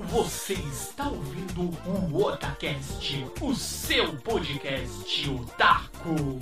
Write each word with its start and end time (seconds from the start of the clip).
Você 0.00 0.54
está 0.54 1.08
ouvindo 1.08 1.70
o 1.86 2.24
Otacast, 2.24 3.24
o 3.40 3.54
seu 3.54 4.12
podcast 4.16 5.30
otaku. 5.30 6.40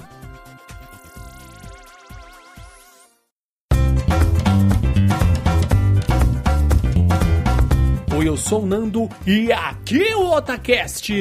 Oi, 8.17 8.27
eu 8.27 8.37
sou 8.39 8.63
o 8.63 8.67
Nando 8.67 9.07
e 9.27 9.53
aqui 9.53 10.03
é 10.03 10.17
o 10.17 10.33
Otacast. 10.33 11.13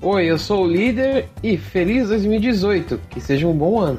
Oi, 0.00 0.24
eu 0.24 0.38
sou 0.38 0.66
o 0.66 0.68
líder 0.68 1.28
e 1.42 1.58
feliz 1.58 2.08
2018, 2.10 2.96
que 3.10 3.20
seja 3.20 3.48
um 3.48 3.58
bom 3.58 3.80
ano. 3.80 3.98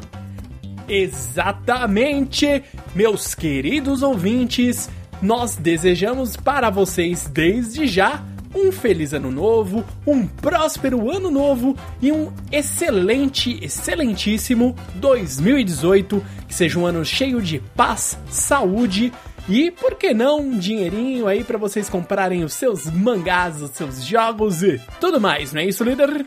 Exatamente, 0.87 2.63
meus 2.95 3.35
queridos 3.35 4.01
ouvintes, 4.01 4.89
nós 5.21 5.55
desejamos 5.55 6.35
para 6.35 6.69
vocês 6.69 7.27
desde 7.27 7.87
já 7.87 8.23
um 8.55 8.71
feliz 8.71 9.13
ano 9.13 9.31
novo, 9.31 9.85
um 10.05 10.25
próspero 10.25 11.11
ano 11.11 11.29
novo 11.29 11.75
e 12.01 12.11
um 12.11 12.31
excelente, 12.51 13.59
excelentíssimo 13.63 14.75
2018, 14.95 16.23
que 16.47 16.53
seja 16.53 16.79
um 16.79 16.85
ano 16.85 17.05
cheio 17.05 17.41
de 17.41 17.59
paz, 17.75 18.17
saúde 18.29 19.11
e, 19.47 19.71
por 19.71 19.95
que 19.95 20.13
não, 20.13 20.41
um 20.41 20.57
dinheirinho 20.57 21.27
aí 21.27 21.43
para 21.43 21.57
vocês 21.57 21.89
comprarem 21.89 22.43
os 22.43 22.53
seus 22.53 22.85
mangás, 22.85 23.61
os 23.61 23.71
seus 23.71 24.03
jogos 24.03 24.61
e 24.61 24.79
tudo 24.99 25.19
mais, 25.19 25.53
não 25.53 25.61
é 25.61 25.65
isso, 25.65 25.83
líder? 25.83 26.25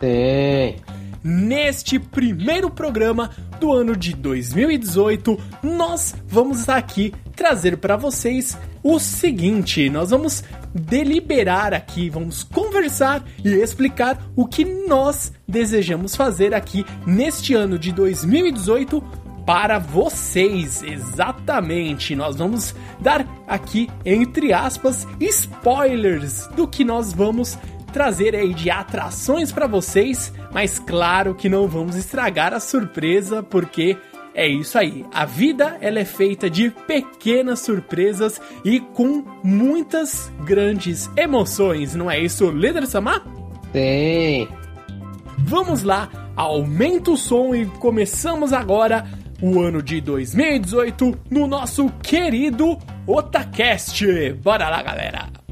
Tem. 0.00 0.76
Neste 1.22 1.98
primeiro 1.98 2.70
programa 2.70 3.30
do 3.58 3.72
ano 3.72 3.96
de 3.96 4.14
2018, 4.14 5.38
nós 5.62 6.14
vamos 6.26 6.68
aqui 6.68 7.14
trazer 7.34 7.76
para 7.76 7.96
vocês 7.96 8.56
o 8.82 8.98
seguinte: 8.98 9.88
nós 9.90 10.10
vamos 10.10 10.44
deliberar 10.74 11.72
aqui, 11.72 12.08
vamos 12.10 12.42
conversar 12.42 13.24
e 13.44 13.54
explicar 13.54 14.18
o 14.34 14.46
que 14.46 14.64
nós 14.64 15.32
desejamos 15.46 16.16
fazer 16.16 16.54
aqui 16.54 16.84
neste 17.06 17.54
ano 17.54 17.78
de 17.78 17.92
2018 17.92 19.02
para 19.46 19.78
vocês. 19.78 20.82
Exatamente, 20.82 22.16
nós 22.16 22.36
vamos 22.36 22.74
dar 23.00 23.26
aqui, 23.46 23.88
entre 24.04 24.52
aspas, 24.52 25.06
spoilers 25.20 26.46
do 26.48 26.66
que 26.66 26.84
nós 26.84 27.12
vamos 27.12 27.58
trazer 27.92 28.34
aí 28.34 28.52
de 28.52 28.70
atrações 28.70 29.52
para 29.52 29.68
vocês, 29.68 30.32
mas 30.52 30.80
claro 30.80 31.32
que 31.32 31.48
não 31.48 31.68
vamos 31.68 31.94
estragar 31.94 32.52
a 32.52 32.58
surpresa, 32.58 33.40
porque 33.40 33.96
é 34.34 34.46
isso 34.46 34.76
aí. 34.76 35.04
A 35.12 35.24
vida 35.24 35.78
ela 35.80 35.98
é 35.98 36.04
feita 36.04 36.50
de 36.50 36.70
pequenas 36.70 37.60
surpresas 37.60 38.40
e 38.64 38.80
com 38.80 39.24
muitas 39.42 40.30
grandes 40.44 41.10
emoções, 41.16 41.94
não 41.94 42.10
é 42.10 42.18
isso, 42.18 42.50
líder 42.50 42.86
Samar? 42.86 43.24
Tem. 43.72 44.48
Vamos 45.38 45.82
lá, 45.82 46.08
aumenta 46.36 47.10
o 47.10 47.16
som 47.16 47.54
e 47.54 47.66
começamos 47.66 48.52
agora 48.52 49.06
o 49.42 49.60
ano 49.60 49.82
de 49.82 50.00
2018 50.00 51.18
no 51.30 51.46
nosso 51.46 51.88
querido 52.02 52.78
Otacast. 53.06 54.04
Bora 54.42 54.68
lá, 54.68 54.82
galera! 54.82 55.43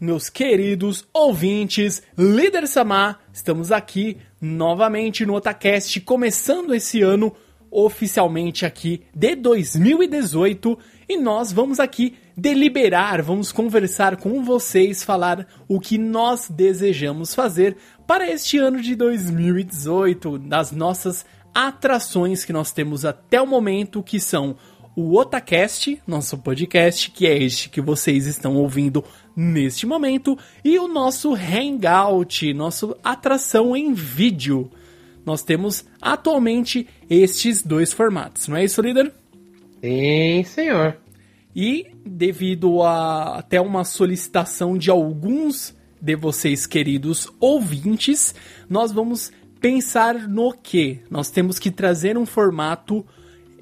Meus 0.00 0.28
queridos 0.28 1.06
ouvintes, 1.12 2.02
líder 2.16 2.68
Samar, 2.68 3.20
estamos 3.32 3.72
aqui 3.72 4.18
novamente 4.40 5.24
no 5.24 5.34
Otacast, 5.34 6.00
começando 6.00 6.74
esse 6.74 7.02
ano 7.02 7.32
oficialmente 7.70 8.64
aqui 8.64 9.02
de 9.14 9.34
2018 9.34 10.78
e 11.08 11.16
nós 11.16 11.52
vamos 11.52 11.80
aqui 11.80 12.14
deliberar, 12.36 13.22
vamos 13.22 13.50
conversar 13.50 14.16
com 14.16 14.42
vocês, 14.44 15.02
falar 15.02 15.46
o 15.66 15.80
que 15.80 15.96
nós 15.96 16.48
desejamos 16.50 17.34
fazer 17.34 17.76
para 18.06 18.30
este 18.30 18.58
ano 18.58 18.80
de 18.80 18.94
2018, 18.94 20.38
das 20.38 20.72
nossas 20.72 21.24
atrações 21.54 22.44
que 22.44 22.52
nós 22.52 22.70
temos 22.70 23.04
até 23.04 23.40
o 23.40 23.46
momento, 23.46 24.02
que 24.02 24.20
são 24.20 24.56
o 24.94 25.18
Otacast, 25.18 26.00
nosso 26.06 26.38
podcast, 26.38 27.10
que 27.10 27.26
é 27.26 27.36
este 27.36 27.68
que 27.68 27.82
vocês 27.82 28.26
estão 28.26 28.56
ouvindo 28.56 29.04
neste 29.36 29.84
momento, 29.84 30.38
e 30.64 30.78
o 30.78 30.88
nosso 30.88 31.34
Hangout, 31.34 32.54
nossa 32.54 32.96
atração 33.04 33.76
em 33.76 33.92
vídeo. 33.92 34.70
Nós 35.26 35.42
temos 35.42 35.84
atualmente 36.00 36.88
estes 37.10 37.62
dois 37.62 37.92
formatos, 37.92 38.48
não 38.48 38.56
é 38.56 38.64
isso, 38.64 38.80
líder? 38.80 39.12
Sim, 39.82 40.42
senhor. 40.44 40.96
E 41.54 41.86
devido 42.04 42.82
a 42.82 43.38
até 43.38 43.60
uma 43.60 43.84
solicitação 43.84 44.78
de 44.78 44.90
alguns 44.90 45.74
de 46.00 46.14
vocês, 46.14 46.66
queridos 46.66 47.30
ouvintes, 47.40 48.34
nós 48.68 48.92
vamos 48.92 49.32
pensar 49.60 50.28
no 50.28 50.52
que? 50.52 51.00
Nós 51.10 51.30
temos 51.30 51.58
que 51.58 51.70
trazer 51.70 52.16
um 52.16 52.26
formato 52.26 53.04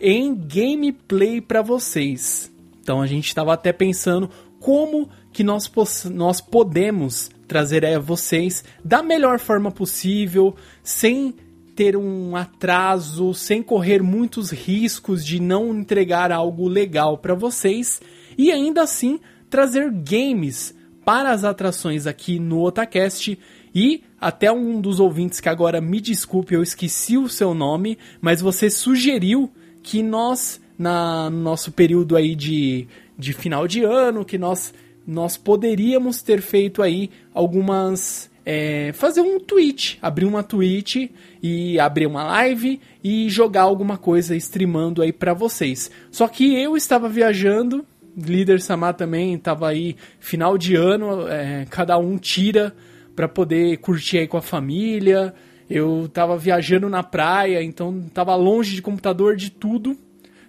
em 0.01 0.35
gameplay 0.35 1.41
para 1.41 1.63
vocês. 1.63 2.53
Então 2.81 3.01
a 3.01 3.07
gente 3.07 3.29
estava 3.29 3.55
até 3.55 3.73
pensando 3.73 4.29
como 4.61 5.09
que 5.35 5.43
nós, 5.43 5.71
nós 6.05 6.41
podemos 6.41 7.29
trazer 7.47 7.85
a 7.85 7.99
vocês 7.99 8.65
da 8.85 9.03
melhor 9.03 9.41
forma 9.41 9.71
possível, 9.71 10.55
sem 10.83 11.35
ter 11.75 11.97
um 11.97 12.37
atraso, 12.37 13.35
sem 13.35 13.61
correr 13.61 14.01
muitos 14.01 14.53
riscos 14.53 15.27
de 15.27 15.41
não 15.41 15.77
entregar 15.77 16.31
algo 16.31 16.69
legal 16.69 17.19
para 17.19 17.35
vocês 17.35 18.01
e 18.39 18.53
ainda 18.53 18.83
assim 18.83 19.19
trazer 19.51 19.91
games 19.91 20.73
para 21.05 21.33
as 21.33 21.43
atrações 21.43 22.07
aqui 22.07 22.39
no 22.39 22.63
Otacast. 22.63 23.37
E 23.75 24.05
até 24.21 24.53
um 24.53 24.81
dos 24.81 25.01
ouvintes 25.01 25.41
que 25.41 25.49
agora 25.49 25.81
me 25.81 26.01
desculpe, 26.01 26.55
eu 26.55 26.63
esqueci 26.63 27.19
o 27.19 27.29
seu 27.29 27.53
nome, 27.55 27.99
mas 28.21 28.41
você 28.41 28.71
sugeriu 28.71 29.51
que 29.83 30.01
nós, 30.01 30.61
na, 30.79 31.29
no 31.29 31.39
nosso 31.39 31.73
período 31.73 32.17
aí 32.17 32.37
de, 32.37 32.87
de 33.19 33.33
final 33.33 33.67
de 33.67 33.83
ano, 33.83 34.25
que 34.25 34.39
nós, 34.39 34.73
nós 35.07 35.37
poderíamos 35.37 36.23
ter 36.23 36.41
feito 36.41 36.83
aí 36.83 37.11
algumas. 37.33 38.33
É, 38.47 38.93
fazer 38.93 39.23
um 39.23 39.41
tweet, 39.41 39.99
abrir 40.03 40.27
uma 40.27 40.43
tweet 40.43 41.11
e 41.43 41.81
abrir 41.81 42.05
uma 42.07 42.25
live 42.25 42.79
e 43.03 43.27
jogar 43.31 43.63
alguma 43.63 43.97
coisa 43.97 44.37
streamando 44.37 45.01
aí 45.01 45.15
para 45.15 45.33
vocês. 45.33 45.91
Só 46.11 46.29
que 46.29 46.55
eu 46.55 46.77
estava 46.77 47.09
viajando, 47.09 47.87
líder 48.15 48.61
Samar 48.61 48.95
também 48.95 49.33
estava 49.33 49.69
aí 49.69 49.97
final 50.21 50.59
de 50.59 50.77
ano, 50.77 51.27
é, 51.27 51.67
cada 51.71 51.97
um 51.97 52.19
tira 52.19 52.75
para 53.17 53.27
poder 53.27 53.79
curtir 53.79 54.19
aí 54.19 54.27
com 54.27 54.37
a 54.37 54.43
família. 54.43 55.35
Eu 55.69 56.09
tava 56.13 56.37
viajando 56.37 56.89
na 56.91 57.03
praia, 57.03 57.63
então 57.63 58.05
tava 58.13 58.35
longe 58.35 58.75
de 58.75 58.83
computador 58.83 59.37
de 59.37 59.51
tudo. 59.51 59.97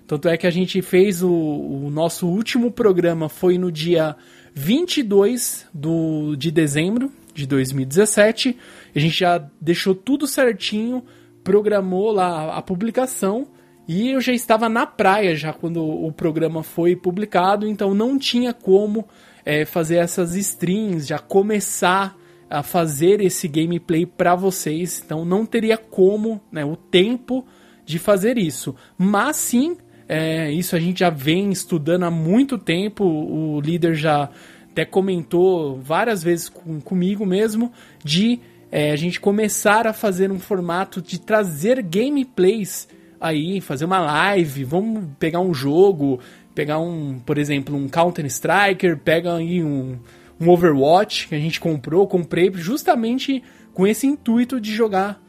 Tanto 0.07 0.27
é 0.29 0.37
que 0.37 0.45
a 0.45 0.51
gente 0.51 0.81
fez 0.81 1.23
o, 1.23 1.31
o 1.31 1.89
nosso 1.89 2.27
último 2.27 2.69
programa 2.69 3.27
foi 3.27 3.57
no 3.57 3.71
dia 3.71 4.15
22 4.55 5.67
do, 5.73 6.35
de 6.37 6.49
dezembro 6.49 7.11
de 7.33 7.45
2017. 7.45 8.57
A 8.95 8.99
gente 8.99 9.19
já 9.19 9.37
deixou 9.59 9.93
tudo 9.93 10.25
certinho, 10.25 11.03
programou 11.43 12.11
lá 12.11 12.55
a 12.55 12.61
publicação 12.61 13.49
e 13.87 14.11
eu 14.11 14.21
já 14.21 14.33
estava 14.33 14.67
na 14.67 14.85
praia 14.85 15.35
já 15.35 15.53
quando 15.53 15.83
o 15.83 16.11
programa 16.11 16.63
foi 16.63 16.95
publicado, 16.95 17.67
então 17.67 17.93
não 17.93 18.17
tinha 18.17 18.53
como 18.53 19.05
é, 19.45 19.65
fazer 19.65 19.97
essas 19.97 20.33
streams, 20.35 21.05
já 21.07 21.19
começar 21.19 22.17
a 22.49 22.63
fazer 22.63 23.21
esse 23.21 23.47
gameplay 23.47 24.05
para 24.05 24.33
vocês, 24.35 25.01
então 25.05 25.25
não 25.25 25.45
teria 25.45 25.77
como, 25.77 26.41
né, 26.51 26.63
o 26.63 26.75
tempo 26.75 27.45
de 27.85 27.99
fazer 27.99 28.37
isso. 28.37 28.75
Mas 28.97 29.35
sim, 29.35 29.77
é, 30.07 30.51
isso 30.51 30.75
a 30.75 30.79
gente 30.79 30.99
já 30.99 31.09
vem 31.09 31.51
estudando 31.51 32.03
há 32.03 32.11
muito 32.11 32.57
tempo, 32.57 33.03
o 33.03 33.59
líder 33.59 33.95
já 33.95 34.29
até 34.75 34.83
comentou 34.83 35.79
várias 35.79 36.21
vezes 36.21 36.49
com, 36.49 36.81
comigo 36.81 37.25
mesmo, 37.25 37.71
de 38.03 38.41
é, 38.69 38.91
a 38.91 38.95
gente 38.97 39.21
começar 39.21 39.87
a 39.87 39.93
fazer 39.93 40.31
um 40.31 40.39
formato 40.39 41.01
de 41.01 41.17
trazer 41.17 41.81
gameplays 41.81 42.87
aí, 43.19 43.61
fazer 43.61 43.85
uma 43.85 43.99
live, 43.99 44.65
vamos 44.65 45.05
pegar 45.17 45.39
um 45.39 45.53
jogo, 45.53 46.19
pegar 46.53 46.79
um, 46.79 47.19
por 47.19 47.37
exemplo, 47.37 47.75
um 47.75 47.87
Counter 47.87 48.25
Striker, 48.25 48.97
pega 48.97 49.35
aí 49.35 49.63
um 49.63 49.97
um 50.39 50.49
Overwatch 50.49 51.27
que 51.27 51.35
a 51.35 51.39
gente 51.39 51.59
comprou, 51.59 52.07
comprei 52.07 52.51
justamente 52.53 53.43
com 53.73 53.87
esse 53.87 54.05
intuito 54.05 54.59
de 54.59 54.73
jogar 54.73 55.21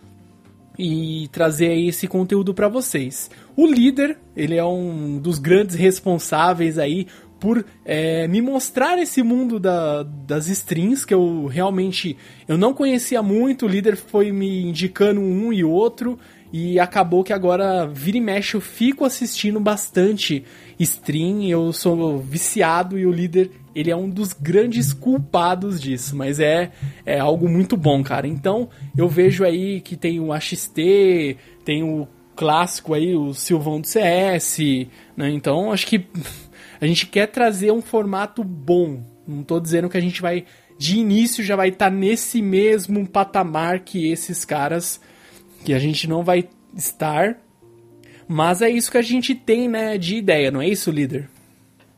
e 0.79 1.29
trazer 1.33 1.69
aí 1.69 1.89
esse 1.89 2.07
conteúdo 2.07 2.53
para 2.53 2.69
vocês. 2.69 3.31
O 3.57 3.67
líder, 3.67 4.19
ele 4.37 4.57
é 4.57 4.65
um 4.65 5.19
dos 5.19 5.39
grandes 5.39 5.75
responsáveis 5.75 6.79
aí 6.79 7.07
por 7.39 7.65
é, 7.85 8.27
me 8.29 8.41
mostrar 8.41 8.99
esse 8.99 9.23
mundo 9.23 9.61
da, 9.61 10.03
das 10.03 10.49
strings 10.49 11.05
que 11.05 11.13
eu 11.13 11.47
realmente 11.47 12.17
eu 12.49 12.57
não 12.57 12.73
conhecia 12.73 13.23
muito. 13.23 13.67
O 13.67 13.69
líder 13.69 13.97
foi 13.97 14.33
me 14.33 14.63
indicando 14.63 15.21
um 15.21 15.53
e 15.53 15.63
outro 15.63 16.19
e 16.53 16.79
acabou 16.79 17.25
que 17.25 17.33
agora 17.33 17.87
vira 17.87 18.17
e 18.17 18.21
mexe 18.21 18.55
eu 18.55 18.61
fico 18.61 19.05
assistindo 19.05 19.61
bastante 19.61 20.45
stream. 20.79 21.43
Eu 21.43 21.73
sou 21.73 22.19
viciado 22.19 22.99
e 22.99 23.07
o 23.07 23.13
líder 23.13 23.51
ele 23.75 23.91
é 23.91 23.97
um 23.97 24.09
dos 24.09 24.33
grandes 24.33 24.95
culpados 24.95 25.79
disso, 25.79 26.17
mas 26.17 26.41
é, 26.41 26.71
é 27.05 27.19
algo 27.19 27.47
muito 27.47 27.77
bom, 27.77 28.03
cara. 28.03 28.27
Então 28.27 28.71
eu 28.97 29.07
vejo 29.07 29.45
aí 29.45 29.83
que 29.83 29.97
tem 29.97 30.19
o 30.19 30.33
AXT, 30.33 30.75
tem 31.63 31.83
o 31.83 32.09
clássico 32.35 32.95
aí, 32.95 33.15
o 33.15 33.35
Silvão 33.35 33.81
do 33.81 33.87
CS, 33.87 34.59
né? 35.17 35.31
Então 35.31 35.73
acho 35.73 35.87
que 35.87 36.07
a 36.81 36.87
gente 36.87 37.07
quer 37.07 37.27
trazer 37.27 37.71
um 37.71 37.83
formato 37.83 38.43
bom. 38.45 39.03
Não 39.27 39.43
tô 39.43 39.59
dizendo 39.59 39.89
que 39.89 39.97
a 39.97 40.01
gente 40.01 40.23
vai 40.23 40.45
de 40.79 40.99
início 40.99 41.43
já 41.43 41.57
vai 41.57 41.69
estar 41.69 41.87
tá 41.87 41.91
nesse 41.91 42.43
mesmo 42.43 43.07
patamar 43.07 43.81
que 43.81 44.11
esses 44.11 44.45
caras 44.45 45.01
que 45.65 45.73
a 45.73 45.79
gente 45.79 46.09
não 46.09 46.23
vai 46.23 46.49
estar. 46.75 47.39
Mas 48.29 48.61
é 48.61 48.69
isso 48.69 48.91
que 48.91 48.99
a 48.99 49.03
gente 49.03 49.35
tem, 49.35 49.69
né, 49.69 49.97
de 49.97 50.17
ideia, 50.17 50.51
não 50.51 50.61
é 50.61 50.69
isso, 50.69 50.91
líder? 50.91 51.29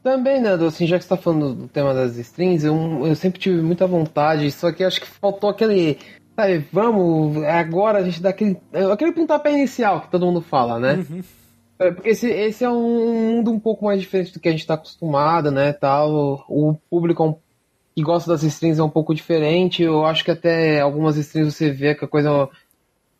Também, 0.02 0.40
Nando, 0.40 0.66
assim, 0.66 0.86
já 0.86 0.96
que 0.98 1.04
você 1.04 1.08
tá 1.08 1.16
falando 1.16 1.54
do 1.54 1.68
tema 1.68 1.92
das 1.92 2.16
strings, 2.16 2.64
eu, 2.64 3.06
eu 3.06 3.14
sempre 3.14 3.40
tive 3.40 3.60
muita 3.60 3.86
vontade, 3.86 4.50
só 4.50 4.70
que 4.70 4.84
acho 4.84 5.00
que 5.00 5.06
faltou 5.06 5.50
aquele. 5.50 5.98
Sabe, 6.36 6.64
vamos, 6.72 7.42
agora 7.44 7.98
a 7.98 8.02
gente 8.02 8.22
dá 8.22 8.28
aquele, 8.28 8.56
aquele 8.92 9.12
pontapé 9.12 9.52
inicial 9.52 10.02
que 10.02 10.10
todo 10.10 10.26
mundo 10.26 10.40
fala, 10.40 10.78
né? 10.78 11.04
Uhum. 11.10 11.22
É, 11.78 11.92
porque 11.92 12.10
esse, 12.10 12.28
esse 12.28 12.64
é 12.64 12.70
um 12.70 13.34
mundo 13.34 13.52
um 13.52 13.60
pouco 13.60 13.84
mais 13.84 14.00
diferente 14.00 14.32
do 14.32 14.40
que 14.40 14.48
a 14.48 14.50
gente 14.50 14.60
está 14.60 14.74
acostumado, 14.74 15.50
né? 15.50 15.72
Tal. 15.72 16.44
O 16.48 16.76
público 16.90 17.24
é 17.24 17.48
que 17.94 18.02
gosta 18.02 18.30
das 18.30 18.42
strings 18.42 18.78
é 18.78 18.82
um 18.82 18.90
pouco 18.90 19.14
diferente. 19.14 19.82
Eu 19.82 20.04
acho 20.04 20.24
que 20.24 20.30
até 20.30 20.80
algumas 20.80 21.16
strings 21.16 21.54
você 21.54 21.70
vê 21.70 21.94
que 21.94 22.04
a 22.04 22.08
coisa. 22.08 22.48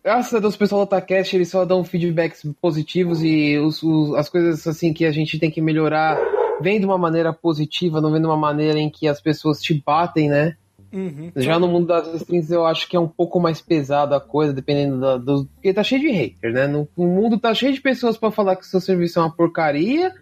Graças 0.02 0.34
a 0.34 0.40
Deus, 0.40 0.55
o 0.55 0.58
pessoal 0.58 0.81
do 0.81 0.84
Otacast 0.84 1.34
eles 1.34 1.50
só 1.50 1.64
dão 1.64 1.84
feedbacks 1.84 2.43
positivos 2.60 3.22
e 3.22 3.58
os, 3.58 3.82
os, 3.82 4.14
as 4.14 4.28
coisas 4.28 4.66
assim 4.66 4.93
que 4.93 5.05
a 5.05 5.10
gente 5.10 5.38
tem 5.38 5.50
que 5.50 5.60
melhorar 5.60 6.19
vem 6.60 6.81
de 6.81 6.87
uma 6.87 6.99
maneira 6.99 7.32
positiva, 7.32 8.00
não 8.00 8.10
vem 8.10 8.20
de 8.20 8.26
uma 8.26 8.37
maneira 8.37 8.78
em 8.78 8.88
que 8.90 9.06
as 9.06 9.20
pessoas 9.20 9.60
te 9.60 9.75
batem, 9.75 10.28
né? 10.28 10.56
Uhum. 10.93 11.31
Já 11.37 11.58
no 11.58 11.69
mundo 11.69 11.87
das 11.87 12.14
strings 12.14 12.50
eu 12.50 12.64
acho 12.64 12.88
que 12.88 12.96
é 12.96 13.00
um 13.00 13.08
pouco 13.08 13.38
mais 13.38 13.61
pesado 13.61 14.14
a 14.14 14.20
coisa, 14.20 14.52
dependendo 14.52 14.99
da, 15.00 15.17
do. 15.19 15.46
Porque 15.46 15.75
tá 15.75 15.82
cheio 15.82 16.00
de 16.00 16.11
hater, 16.11 16.52
né? 16.52 16.67
No, 16.67 16.88
o 16.96 17.06
mundo 17.06 17.38
tá 17.38 17.52
cheio 17.55 17.73
de 17.73 17.81
pessoas 17.81 18.17
para 18.17 18.31
falar 18.31 18.56
que 18.56 18.67
seu 18.67 18.81
serviço 18.81 19.19
é 19.19 19.23
uma 19.23 19.35
porcaria, 19.35 20.14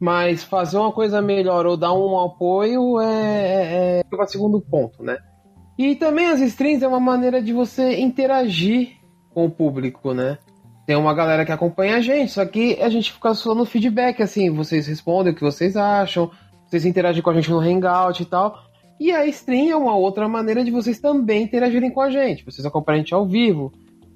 mas 0.00 0.42
fazer 0.42 0.78
uma 0.78 0.92
coisa 0.92 1.20
melhor 1.20 1.66
ou 1.66 1.76
dar 1.76 1.92
um 1.92 2.18
apoio 2.20 3.00
é, 3.00 4.00
é, 4.00 4.00
é 4.00 4.26
segundo 4.26 4.60
ponto, 4.60 5.02
né? 5.02 5.18
E 5.78 5.94
também 5.94 6.26
as 6.26 6.40
strings 6.40 6.82
é 6.82 6.88
uma 6.88 6.98
maneira 6.98 7.40
de 7.40 7.52
você 7.52 8.00
interagir 8.00 8.96
com 9.32 9.44
o 9.44 9.50
público, 9.50 10.12
né? 10.12 10.38
Tem 10.86 10.96
uma 10.96 11.14
galera 11.14 11.44
que 11.44 11.52
acompanha 11.52 11.96
a 11.96 12.00
gente, 12.00 12.32
só 12.32 12.44
que 12.46 12.80
a 12.80 12.88
gente 12.88 13.12
fica 13.12 13.34
só 13.34 13.54
no 13.54 13.66
feedback, 13.66 14.22
assim, 14.22 14.50
vocês 14.50 14.86
respondem 14.86 15.32
o 15.32 15.36
que 15.36 15.42
vocês 15.42 15.76
acham, 15.76 16.30
vocês 16.66 16.86
interagem 16.86 17.22
com 17.22 17.30
a 17.30 17.34
gente 17.34 17.50
no 17.50 17.60
Hangout 17.60 18.22
e 18.22 18.26
tal. 18.26 18.67
E 19.00 19.12
a 19.12 19.26
stream 19.26 19.70
é 19.70 19.76
uma 19.76 19.96
outra 19.96 20.28
maneira 20.28 20.64
de 20.64 20.70
vocês 20.70 20.98
também 20.98 21.44
interagirem 21.44 21.90
com 21.90 22.00
a 22.00 22.10
gente. 22.10 22.44
Vocês 22.44 22.66
acompanham 22.66 22.96
a 22.96 22.98
gente 23.00 23.14
ao 23.14 23.26
vivo, 23.26 23.72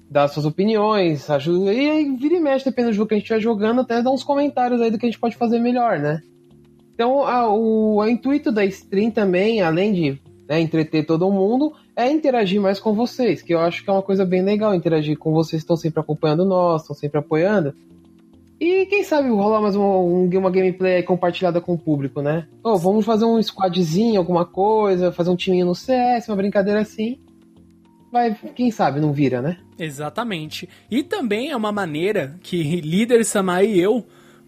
dar 0.09 0.27
suas 0.27 0.45
opiniões, 0.45 1.29
ajuda. 1.29 1.73
E 1.73 1.89
aí 1.89 2.15
vira 2.15 2.35
e 2.35 2.39
mexe, 2.39 2.65
dependendo 2.65 2.91
do 2.91 2.95
jogo 2.95 3.07
que 3.07 3.13
a 3.15 3.17
gente 3.17 3.23
estiver 3.23 3.39
jogando, 3.39 3.81
até 3.81 4.01
dar 4.01 4.11
uns 4.11 4.23
comentários 4.23 4.81
aí 4.81 4.91
do 4.91 4.97
que 4.97 5.05
a 5.05 5.09
gente 5.09 5.19
pode 5.19 5.35
fazer 5.35 5.59
melhor, 5.59 5.99
né? 5.99 6.21
Então, 6.93 7.25
a, 7.25 7.49
o 7.49 8.01
a 8.01 8.11
intuito 8.11 8.51
da 8.51 8.63
stream 8.65 9.09
também, 9.09 9.61
além 9.61 9.93
de 9.93 10.21
né, 10.47 10.59
entreter 10.59 11.05
todo 11.05 11.31
mundo, 11.31 11.73
é 11.95 12.09
interagir 12.11 12.61
mais 12.61 12.79
com 12.79 12.93
vocês, 12.93 13.41
que 13.41 13.53
eu 13.53 13.59
acho 13.59 13.83
que 13.83 13.89
é 13.89 13.93
uma 13.93 14.01
coisa 14.01 14.25
bem 14.25 14.43
legal, 14.43 14.75
interagir 14.75 15.17
com 15.17 15.31
vocês 15.31 15.61
estão 15.61 15.75
sempre 15.75 16.01
acompanhando 16.01 16.45
nós, 16.45 16.81
estão 16.81 16.95
sempre 16.95 17.19
apoiando. 17.19 17.73
E 18.63 18.85
quem 18.85 19.03
sabe 19.03 19.27
rolar 19.27 19.59
mais 19.59 19.75
uma, 19.75 19.97
uma 19.97 20.49
gameplay 20.49 21.03
compartilhada 21.03 21.59
com 21.59 21.73
o 21.73 21.77
público, 21.77 22.21
né? 22.21 22.47
Oh, 22.63 22.77
vamos 22.77 23.05
fazer 23.05 23.25
um 23.25 23.41
squadzinho, 23.43 24.17
alguma 24.17 24.45
coisa, 24.45 25.11
fazer 25.11 25.31
um 25.31 25.35
timinho 25.35 25.65
no 25.65 25.75
CS, 25.75 26.29
uma 26.29 26.37
brincadeira 26.37 26.79
assim. 26.79 27.19
Vai, 28.09 28.33
quem 28.55 28.71
sabe 28.71 29.01
não 29.01 29.11
vira, 29.11 29.41
né? 29.41 29.57
Exatamente. 29.77 30.69
E 30.89 31.03
também 31.03 31.51
é 31.51 31.57
uma 31.57 31.73
maneira 31.73 32.39
que 32.41 32.79
líder 32.79 33.25
Samai 33.25 33.65
e 33.65 33.81
eu 33.81 34.05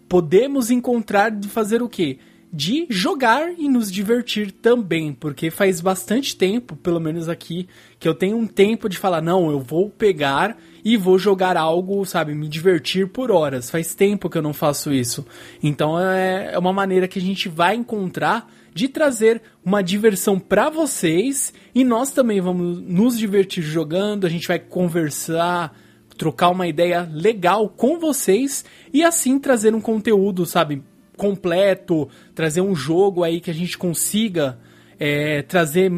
podemos 0.08 0.70
encontrar 0.70 1.30
de 1.30 1.46
fazer 1.46 1.82
o 1.82 1.88
quê? 1.88 2.18
De 2.56 2.86
jogar 2.88 3.52
e 3.58 3.68
nos 3.68 3.92
divertir 3.92 4.50
também, 4.50 5.12
porque 5.12 5.50
faz 5.50 5.78
bastante 5.78 6.34
tempo, 6.34 6.74
pelo 6.74 6.98
menos 6.98 7.28
aqui, 7.28 7.68
que 8.00 8.08
eu 8.08 8.14
tenho 8.14 8.38
um 8.38 8.46
tempo 8.46 8.88
de 8.88 8.96
falar, 8.96 9.20
não, 9.20 9.50
eu 9.50 9.60
vou 9.60 9.90
pegar 9.90 10.56
e 10.82 10.96
vou 10.96 11.18
jogar 11.18 11.54
algo, 11.54 12.02
sabe, 12.06 12.34
me 12.34 12.48
divertir 12.48 13.08
por 13.08 13.30
horas. 13.30 13.68
Faz 13.68 13.94
tempo 13.94 14.30
que 14.30 14.38
eu 14.38 14.42
não 14.42 14.54
faço 14.54 14.90
isso. 14.90 15.26
Então 15.62 16.00
é, 16.00 16.54
é 16.54 16.58
uma 16.58 16.72
maneira 16.72 17.06
que 17.06 17.18
a 17.18 17.22
gente 17.22 17.46
vai 17.46 17.74
encontrar 17.74 18.50
de 18.72 18.88
trazer 18.88 19.42
uma 19.62 19.82
diversão 19.82 20.38
para 20.38 20.70
vocês 20.70 21.52
e 21.74 21.84
nós 21.84 22.10
também 22.10 22.40
vamos 22.40 22.80
nos 22.80 23.18
divertir 23.18 23.62
jogando, 23.62 24.26
a 24.26 24.30
gente 24.30 24.48
vai 24.48 24.58
conversar, 24.58 25.76
trocar 26.16 26.48
uma 26.48 26.66
ideia 26.66 27.06
legal 27.12 27.68
com 27.68 27.98
vocês 27.98 28.64
e 28.94 29.04
assim 29.04 29.38
trazer 29.38 29.74
um 29.74 29.80
conteúdo, 29.80 30.46
sabe, 30.46 30.82
completo, 31.16 32.08
trazer 32.34 32.60
um 32.60 32.74
jogo 32.74 33.24
aí 33.24 33.40
que 33.40 33.50
a 33.50 33.54
gente 33.54 33.76
consiga 33.76 34.58
é, 34.98 35.42
trazer 35.42 35.90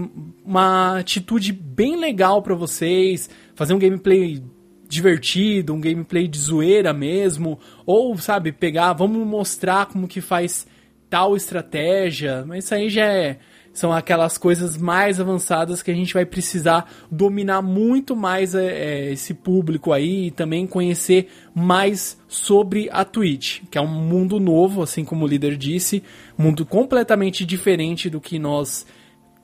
uma 0.45 0.99
atitude 0.99 1.53
bem 1.53 1.97
legal 1.97 2.43
para 2.43 2.55
vocês, 2.55 3.29
fazer 3.55 3.75
um 3.75 3.79
gameplay 3.79 4.43
divertido, 4.89 5.75
um 5.75 5.81
gameplay 5.81 6.27
de 6.27 6.39
zoeira 6.39 6.93
mesmo, 6.93 7.59
ou 7.85 8.17
sabe, 8.17 8.53
pegar, 8.53 8.93
vamos 8.95 9.27
mostrar 9.27 9.87
como 9.87 10.09
que 10.09 10.21
faz 10.21 10.67
tal 11.11 11.37
estratégia, 11.37 12.45
mas 12.47 12.65
isso 12.65 12.75
aí 12.75 12.89
já 12.89 13.07
é 13.07 13.39
são 13.79 13.93
aquelas 13.93 14.37
coisas 14.37 14.77
mais 14.77 15.21
avançadas 15.21 15.83
que 15.83 15.91
a 15.91 15.95
gente 15.95 16.13
vai 16.13 16.27
precisar 16.27 16.91
dominar 17.09 17.63
muito 17.63 18.17
mais 18.17 18.53
é, 18.53 18.67
é, 18.67 19.13
esse 19.13 19.33
público 19.33 19.93
aí 19.93 20.27
e 20.27 20.31
também 20.33 20.67
conhecer 20.67 21.29
mais 21.55 22.19
sobre 22.27 22.89
a 22.91 23.05
Twitch, 23.05 23.63
que 23.71 23.79
é 23.79 23.81
um 23.81 23.87
mundo 23.87 24.41
novo, 24.41 24.83
assim 24.83 25.05
como 25.05 25.25
o 25.25 25.29
líder 25.29 25.57
disse, 25.57 26.03
mundo 26.37 26.67
completamente 26.67 27.47
diferente 27.47 28.11
do 28.11 28.21
que 28.21 28.37
nós 28.37 28.85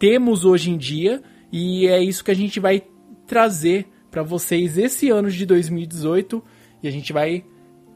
temos 0.00 0.44
hoje 0.44 0.70
em 0.70 0.76
dia. 0.76 1.22
E 1.52 1.86
é 1.86 2.02
isso 2.02 2.24
que 2.24 2.32
a 2.32 2.36
gente 2.36 2.58
vai 2.58 2.82
trazer 3.28 3.86
para 4.10 4.24
vocês 4.24 4.76
esse 4.76 5.10
ano 5.10 5.30
de 5.30 5.46
2018 5.46 6.42
e 6.82 6.88
a 6.88 6.90
gente 6.90 7.12
vai 7.12 7.44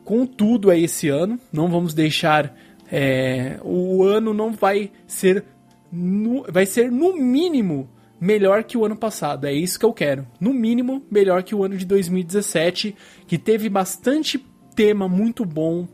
com 0.04 0.25
tudo 0.25 0.71
aí 0.71 0.85
esse 0.85 1.09
ano, 1.09 1.38
não 1.52 1.68
vamos 1.68 1.92
deixar 1.92 2.57
é, 2.90 3.59
o 3.62 4.02
ano 4.04 4.33
não 4.33 4.52
vai 4.52 4.90
ser 5.07 5.45
no, 5.90 6.45
vai 6.50 6.66
ser 6.66 6.90
no 6.90 7.16
mínimo 7.16 7.88
melhor 8.21 8.64
que 8.64 8.76
o 8.76 8.85
ano 8.85 8.97
passado. 8.97 9.47
É 9.47 9.52
isso 9.52 9.78
que 9.78 9.85
eu 9.85 9.92
quero. 9.92 10.26
No 10.40 10.52
mínimo, 10.52 11.02
melhor 11.11 11.42
que 11.42 11.54
o 11.54 11.64
ano 11.64 11.76
de 11.76 11.87
2017, 11.87 12.95
que 13.26 13.38
teve 13.38 13.68
bastante 13.68 14.45
tema 14.75 15.09
muito 15.09 15.45
bom. 15.45 15.87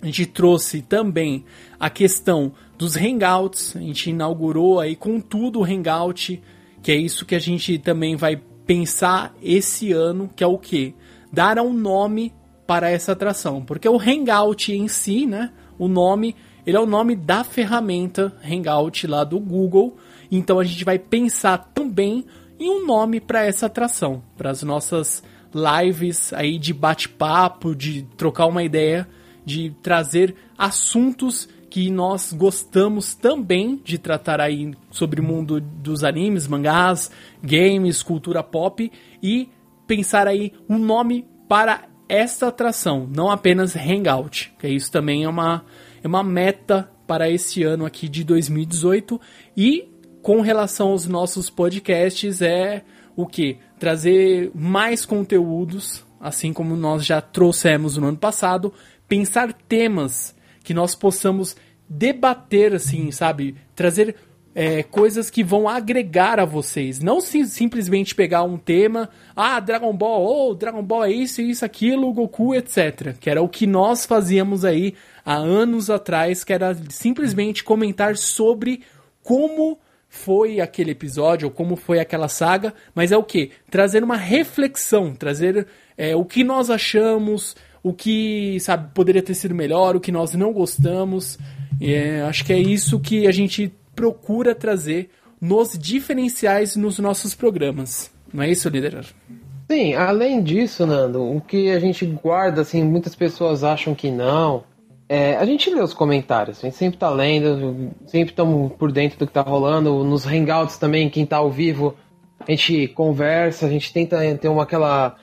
A 0.00 0.06
gente 0.06 0.26
trouxe 0.26 0.82
também 0.82 1.44
a 1.78 1.90
questão 1.90 2.52
dos 2.76 2.96
hangouts. 2.96 3.76
A 3.76 3.80
gente 3.80 4.10
inaugurou 4.10 4.80
aí 4.80 4.94
com 4.94 5.20
tudo 5.20 5.60
o 5.60 5.64
hangout, 5.64 6.40
que 6.82 6.92
é 6.92 6.96
isso 6.96 7.26
que 7.26 7.34
a 7.34 7.40
gente 7.40 7.78
também 7.78 8.16
vai 8.16 8.40
pensar 8.66 9.34
esse 9.42 9.92
ano, 9.92 10.30
que 10.34 10.44
é 10.44 10.46
o 10.46 10.58
que? 10.58 10.94
Dar 11.32 11.58
um 11.58 11.72
nome 11.72 12.32
para 12.66 12.90
essa 12.90 13.12
atração, 13.12 13.62
porque 13.62 13.88
o 13.88 13.98
hangout 13.98 14.70
em 14.70 14.88
si, 14.88 15.24
né? 15.24 15.50
O 15.78 15.88
nome 15.88 16.36
ele 16.68 16.76
é 16.76 16.80
o 16.80 16.84
nome 16.84 17.16
da 17.16 17.42
ferramenta 17.42 18.30
Hangout 18.44 19.06
lá 19.06 19.24
do 19.24 19.40
Google. 19.40 19.96
Então 20.30 20.60
a 20.60 20.64
gente 20.64 20.84
vai 20.84 20.98
pensar 20.98 21.56
também 21.72 22.26
em 22.60 22.68
um 22.68 22.84
nome 22.84 23.20
para 23.20 23.42
essa 23.42 23.64
atração, 23.64 24.22
para 24.36 24.50
as 24.50 24.62
nossas 24.62 25.22
lives 25.54 26.30
aí 26.34 26.58
de 26.58 26.74
bate-papo, 26.74 27.74
de 27.74 28.02
trocar 28.18 28.44
uma 28.44 28.62
ideia, 28.62 29.08
de 29.46 29.74
trazer 29.82 30.34
assuntos 30.58 31.48
que 31.70 31.90
nós 31.90 32.34
gostamos 32.34 33.14
também 33.14 33.80
de 33.82 33.96
tratar 33.96 34.38
aí 34.38 34.74
sobre 34.90 35.22
o 35.22 35.24
mundo 35.24 35.62
dos 35.62 36.04
animes, 36.04 36.46
mangás, 36.46 37.10
games, 37.42 38.02
cultura 38.02 38.42
pop 38.42 38.92
e 39.22 39.48
pensar 39.86 40.28
aí 40.28 40.52
um 40.68 40.76
nome 40.76 41.26
para 41.48 41.84
esta 42.06 42.48
atração, 42.48 43.08
não 43.10 43.30
apenas 43.30 43.74
Hangout, 43.74 44.52
que 44.58 44.68
isso 44.68 44.92
também 44.92 45.24
é 45.24 45.28
uma 45.28 45.64
é 46.02 46.08
uma 46.08 46.22
meta 46.22 46.90
para 47.06 47.30
esse 47.30 47.62
ano 47.62 47.86
aqui 47.86 48.08
de 48.08 48.24
2018 48.24 49.20
e 49.56 49.88
com 50.22 50.40
relação 50.40 50.88
aos 50.88 51.06
nossos 51.06 51.48
podcasts 51.48 52.42
é 52.42 52.84
o 53.16 53.26
que 53.26 53.58
trazer 53.78 54.50
mais 54.54 55.04
conteúdos 55.04 56.06
assim 56.20 56.52
como 56.52 56.76
nós 56.76 57.04
já 57.04 57.20
trouxemos 57.20 57.96
no 57.96 58.08
ano 58.08 58.16
passado, 58.16 58.72
pensar 59.06 59.52
temas 59.52 60.34
que 60.62 60.74
nós 60.74 60.94
possamos 60.94 61.56
debater, 61.88 62.74
assim, 62.74 63.10
sabe? 63.10 63.56
Trazer 63.74 64.14
é, 64.60 64.82
coisas 64.82 65.30
que 65.30 65.44
vão 65.44 65.68
agregar 65.68 66.40
a 66.40 66.44
vocês. 66.44 66.98
Não 66.98 67.20
sim, 67.20 67.44
simplesmente 67.44 68.12
pegar 68.12 68.42
um 68.42 68.58
tema, 68.58 69.08
ah, 69.36 69.60
Dragon 69.60 69.96
Ball, 69.96 70.20
ou 70.20 70.50
oh, 70.50 70.54
Dragon 70.56 70.82
Ball 70.82 71.04
é 71.04 71.12
isso, 71.12 71.40
isso, 71.40 71.64
aquilo, 71.64 72.12
Goku, 72.12 72.56
etc. 72.56 73.16
Que 73.20 73.30
era 73.30 73.40
o 73.40 73.48
que 73.48 73.68
nós 73.68 74.04
fazíamos 74.04 74.64
aí 74.64 74.94
há 75.24 75.36
anos 75.36 75.88
atrás, 75.88 76.42
que 76.42 76.52
era 76.52 76.76
simplesmente 76.88 77.62
comentar 77.62 78.16
sobre 78.16 78.82
como 79.22 79.78
foi 80.08 80.58
aquele 80.58 80.90
episódio 80.90 81.46
ou 81.46 81.54
como 81.54 81.76
foi 81.76 82.00
aquela 82.00 82.26
saga, 82.26 82.74
mas 82.92 83.12
é 83.12 83.16
o 83.16 83.22
que? 83.22 83.52
Trazer 83.70 84.02
uma 84.02 84.16
reflexão, 84.16 85.14
trazer 85.14 85.68
é, 85.96 86.16
o 86.16 86.24
que 86.24 86.42
nós 86.42 86.68
achamos, 86.68 87.54
o 87.80 87.92
que 87.92 88.58
sabe 88.58 88.90
poderia 88.92 89.22
ter 89.22 89.34
sido 89.34 89.54
melhor, 89.54 89.94
o 89.94 90.00
que 90.00 90.10
nós 90.10 90.34
não 90.34 90.52
gostamos. 90.52 91.38
É, 91.80 92.22
acho 92.22 92.44
que 92.44 92.52
é 92.52 92.58
isso 92.58 92.98
que 92.98 93.24
a 93.28 93.30
gente 93.30 93.72
procura 93.98 94.54
trazer 94.54 95.10
nos 95.40 95.76
diferenciais 95.76 96.76
nos 96.76 97.00
nossos 97.00 97.34
programas. 97.34 98.12
Não 98.32 98.44
é 98.44 98.48
isso, 98.48 98.68
líder? 98.68 99.04
Sim, 99.68 99.94
além 99.94 100.40
disso, 100.40 100.86
Nando, 100.86 101.20
o 101.20 101.40
que 101.40 101.68
a 101.72 101.80
gente 101.80 102.06
guarda, 102.06 102.60
assim, 102.60 102.84
muitas 102.84 103.16
pessoas 103.16 103.64
acham 103.64 103.96
que 103.96 104.08
não. 104.08 104.62
É, 105.08 105.34
a 105.36 105.44
gente 105.44 105.68
lê 105.68 105.82
os 105.82 105.92
comentários, 105.92 106.58
a 106.58 106.60
gente 106.62 106.76
sempre 106.76 106.96
tá 106.96 107.10
lendo, 107.10 107.90
sempre 108.06 108.30
estamos 108.30 108.72
por 108.74 108.92
dentro 108.92 109.18
do 109.18 109.26
que 109.26 109.32
tá 109.32 109.42
rolando. 109.42 110.04
Nos 110.04 110.24
hangouts 110.24 110.78
também, 110.78 111.10
quem 111.10 111.26
tá 111.26 111.38
ao 111.38 111.50
vivo, 111.50 111.96
a 112.38 112.48
gente 112.52 112.86
conversa, 112.88 113.66
a 113.66 113.68
gente 113.68 113.92
tenta 113.92 114.18
ter 114.36 114.48
uma 114.48 114.62
aquela, 114.62 115.16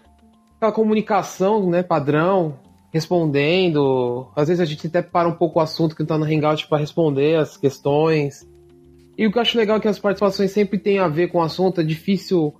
aquela 0.57 0.73
comunicação, 0.73 1.69
né, 1.69 1.81
padrão, 1.81 2.59
respondendo. 2.91 4.27
Às 4.35 4.49
vezes 4.49 4.59
a 4.59 4.65
gente 4.65 4.87
até 4.87 5.01
para 5.01 5.29
um 5.29 5.33
pouco 5.33 5.59
o 5.59 5.61
assunto 5.61 5.95
que 5.95 6.03
tá 6.03 6.17
no 6.17 6.25
hangout 6.25 6.67
para 6.67 6.77
responder 6.77 7.37
as 7.37 7.55
questões. 7.55 8.45
E 9.17 9.25
o 9.25 9.31
que 9.31 9.37
eu 9.37 9.41
acho 9.41 9.57
legal 9.57 9.77
é 9.77 9.79
que 9.79 9.87
as 9.87 9.99
participações 9.99 10.51
sempre 10.51 10.77
têm 10.77 10.99
a 10.99 11.07
ver 11.07 11.29
com 11.29 11.37
o 11.37 11.41
assunto, 11.41 11.79
é 11.79 11.83
difícil 11.83 12.53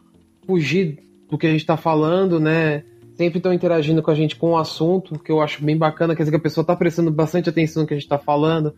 fugir 0.46 1.00
do 1.30 1.38
que 1.38 1.48
a 1.48 1.52
gente 1.52 1.62
está 1.62 1.76
falando, 1.76 2.40
né? 2.40 2.84
Sempre 3.16 3.40
estão 3.40 3.54
interagindo 3.54 4.02
com 4.02 4.12
a 4.12 4.16
gente 4.16 4.36
com 4.36 4.52
o 4.52 4.58
assunto, 4.58 5.20
que 5.20 5.32
eu 5.32 5.42
acho 5.42 5.64
bem 5.64 5.78
bacana, 5.78 6.16
quer 6.16 6.24
dizer 6.24 6.32
que 6.32 6.38
a 6.38 6.42
pessoa 6.42 6.64
está 6.64 6.76
prestando 6.76 7.12
bastante 7.12 7.50
atenção 7.50 7.82
no 7.82 7.88
que 7.88 7.94
a 7.94 7.98
gente 7.98 8.06
está 8.06 8.18
falando, 8.18 8.74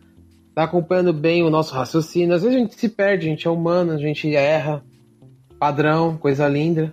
está 0.48 0.64
acompanhando 0.64 1.12
bem 1.12 1.42
o 1.42 1.50
nosso 1.50 1.74
raciocínio. 1.74 2.34
Às 2.34 2.42
vezes 2.42 2.56
a 2.56 2.60
gente 2.60 2.74
se 2.74 2.88
perde, 2.88 3.26
a 3.26 3.30
gente 3.30 3.46
é 3.46 3.50
humano, 3.50 3.92
a 3.92 3.98
gente 3.98 4.34
erra, 4.34 4.82
padrão, 5.58 6.16
coisa 6.16 6.48
linda. 6.48 6.92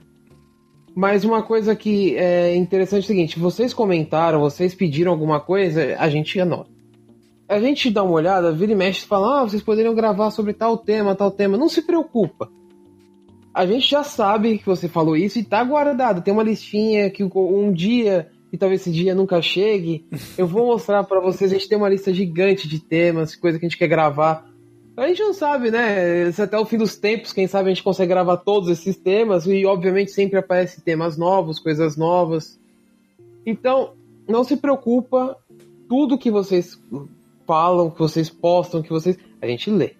Mas 0.95 1.23
uma 1.23 1.41
coisa 1.41 1.75
que 1.75 2.15
é 2.15 2.55
interessante 2.55 3.01
é 3.01 3.05
o 3.05 3.07
seguinte: 3.07 3.39
vocês 3.39 3.73
comentaram, 3.73 4.39
vocês 4.39 4.73
pediram 4.73 5.11
alguma 5.11 5.39
coisa, 5.39 5.95
a 5.97 6.09
gente 6.09 6.39
anota 6.39 6.74
a 7.47 7.59
gente 7.59 7.91
dá 7.91 8.03
uma 8.03 8.13
olhada, 8.13 8.51
vira 8.51 8.71
e 8.71 8.75
mexe 8.75 9.03
e 9.03 9.07
fala, 9.07 9.41
ah, 9.41 9.43
vocês 9.43 9.61
poderiam 9.61 9.93
gravar 9.93 10.31
sobre 10.31 10.53
tal 10.53 10.77
tema, 10.77 11.15
tal 11.15 11.29
tema. 11.29 11.57
Não 11.57 11.69
se 11.69 11.81
preocupa. 11.81 12.49
A 13.53 13.65
gente 13.65 13.89
já 13.89 14.03
sabe 14.03 14.57
que 14.57 14.65
você 14.65 14.87
falou 14.87 15.15
isso 15.15 15.39
e 15.39 15.43
tá 15.43 15.63
guardado. 15.63 16.21
Tem 16.21 16.33
uma 16.33 16.43
listinha 16.43 17.09
que 17.09 17.23
um 17.23 17.71
dia, 17.71 18.29
e 18.51 18.57
talvez 18.57 18.81
esse 18.81 18.91
dia 18.91 19.13
nunca 19.13 19.41
chegue, 19.41 20.05
eu 20.37 20.47
vou 20.47 20.65
mostrar 20.65 21.03
para 21.03 21.21
vocês. 21.21 21.51
A 21.51 21.53
gente 21.53 21.69
tem 21.69 21.77
uma 21.77 21.89
lista 21.89 22.13
gigante 22.13 22.67
de 22.67 22.79
temas, 22.79 23.35
coisa 23.35 23.59
que 23.59 23.65
a 23.65 23.69
gente 23.69 23.77
quer 23.77 23.87
gravar. 23.87 24.49
A 24.97 25.07
gente 25.07 25.21
não 25.21 25.33
sabe, 25.33 25.69
né? 25.69 26.31
Se 26.31 26.41
até 26.41 26.57
o 26.57 26.65
fim 26.65 26.77
dos 26.77 26.95
tempos, 26.95 27.31
quem 27.31 27.47
sabe 27.47 27.69
a 27.69 27.73
gente 27.73 27.83
consegue 27.83 28.09
gravar 28.09 28.37
todos 28.37 28.69
esses 28.69 28.95
temas 28.95 29.45
e, 29.45 29.65
obviamente, 29.65 30.11
sempre 30.11 30.39
aparecem 30.39 30.83
temas 30.83 31.17
novos, 31.17 31.59
coisas 31.59 31.95
novas. 31.95 32.59
Então, 33.45 33.93
não 34.27 34.43
se 34.43 34.57
preocupa. 34.57 35.37
Tudo 35.87 36.17
que 36.17 36.31
vocês 36.31 36.79
falam, 37.45 37.89
que 37.89 37.99
vocês 37.99 38.29
postam, 38.29 38.81
que 38.81 38.89
vocês. 38.89 39.17
A 39.41 39.47
gente 39.47 39.69
lê. 39.69 39.93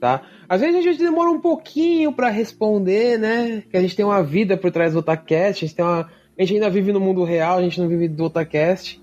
Tá? 0.00 0.22
Às 0.48 0.60
vezes 0.60 0.76
a 0.76 0.80
gente 0.80 0.98
demora 0.98 1.28
um 1.30 1.40
pouquinho 1.40 2.12
para 2.12 2.28
responder, 2.30 3.18
né? 3.18 3.62
Que 3.68 3.76
a 3.76 3.80
gente 3.80 3.96
tem 3.96 4.04
uma 4.04 4.22
vida 4.22 4.56
por 4.56 4.70
trás 4.70 4.92
do 4.92 5.00
Otacast, 5.00 5.64
a 5.64 5.66
gente, 5.66 5.74
tem 5.74 5.84
uma... 5.84 6.08
a 6.38 6.40
gente 6.42 6.54
ainda 6.54 6.70
vive 6.70 6.92
no 6.92 7.00
mundo 7.00 7.24
real, 7.24 7.58
a 7.58 7.62
gente 7.62 7.80
não 7.80 7.88
vive 7.88 8.08
do 8.08 8.24
Otacast. 8.24 9.02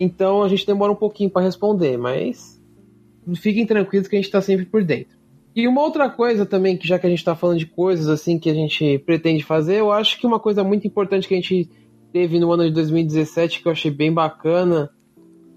Então 0.00 0.42
a 0.42 0.48
gente 0.48 0.66
demora 0.66 0.90
um 0.90 0.96
pouquinho 0.96 1.30
para 1.30 1.42
responder, 1.42 1.98
mas 1.98 2.60
fiquem 3.36 3.66
tranquilos 3.66 4.08
que 4.08 4.16
a 4.16 4.18
gente 4.18 4.26
está 4.26 4.40
sempre 4.40 4.64
por 4.64 4.82
dentro. 4.82 5.16
E 5.54 5.68
uma 5.68 5.82
outra 5.82 6.08
coisa 6.08 6.46
também, 6.46 6.78
que 6.78 6.88
já 6.88 6.98
que 6.98 7.06
a 7.06 7.10
gente 7.10 7.18
está 7.18 7.36
falando 7.36 7.58
de 7.58 7.66
coisas 7.66 8.08
assim 8.08 8.38
que 8.38 8.48
a 8.48 8.54
gente 8.54 8.98
pretende 9.00 9.44
fazer, 9.44 9.80
eu 9.80 9.92
acho 9.92 10.18
que 10.18 10.26
uma 10.26 10.40
coisa 10.40 10.64
muito 10.64 10.86
importante 10.86 11.28
que 11.28 11.34
a 11.34 11.36
gente 11.36 11.68
teve 12.10 12.38
no 12.38 12.50
ano 12.50 12.64
de 12.64 12.72
2017 12.72 13.60
que 13.60 13.68
eu 13.68 13.72
achei 13.72 13.90
bem 13.90 14.12
bacana 14.12 14.90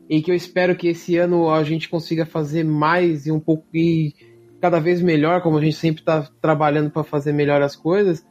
e 0.09 0.21
que 0.21 0.31
eu 0.31 0.35
espero 0.35 0.75
que 0.75 0.87
esse 0.87 1.17
ano 1.17 1.49
a 1.49 1.63
gente 1.63 1.89
consiga 1.89 2.25
fazer 2.25 2.63
mais 2.63 3.25
e 3.25 3.31
um 3.31 3.39
pouco 3.39 3.65
e 3.73 4.13
cada 4.61 4.79
vez 4.79 5.01
melhor, 5.01 5.41
como 5.41 5.57
a 5.57 5.61
gente 5.61 5.75
sempre 5.75 6.01
está 6.01 6.27
trabalhando 6.41 6.89
para 6.89 7.03
fazer 7.03 7.31
melhor 7.31 7.61
as 7.61 7.75
coisas, 7.75 8.25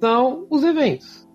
são 0.00 0.46
os 0.50 0.62
eventos. 0.62 1.28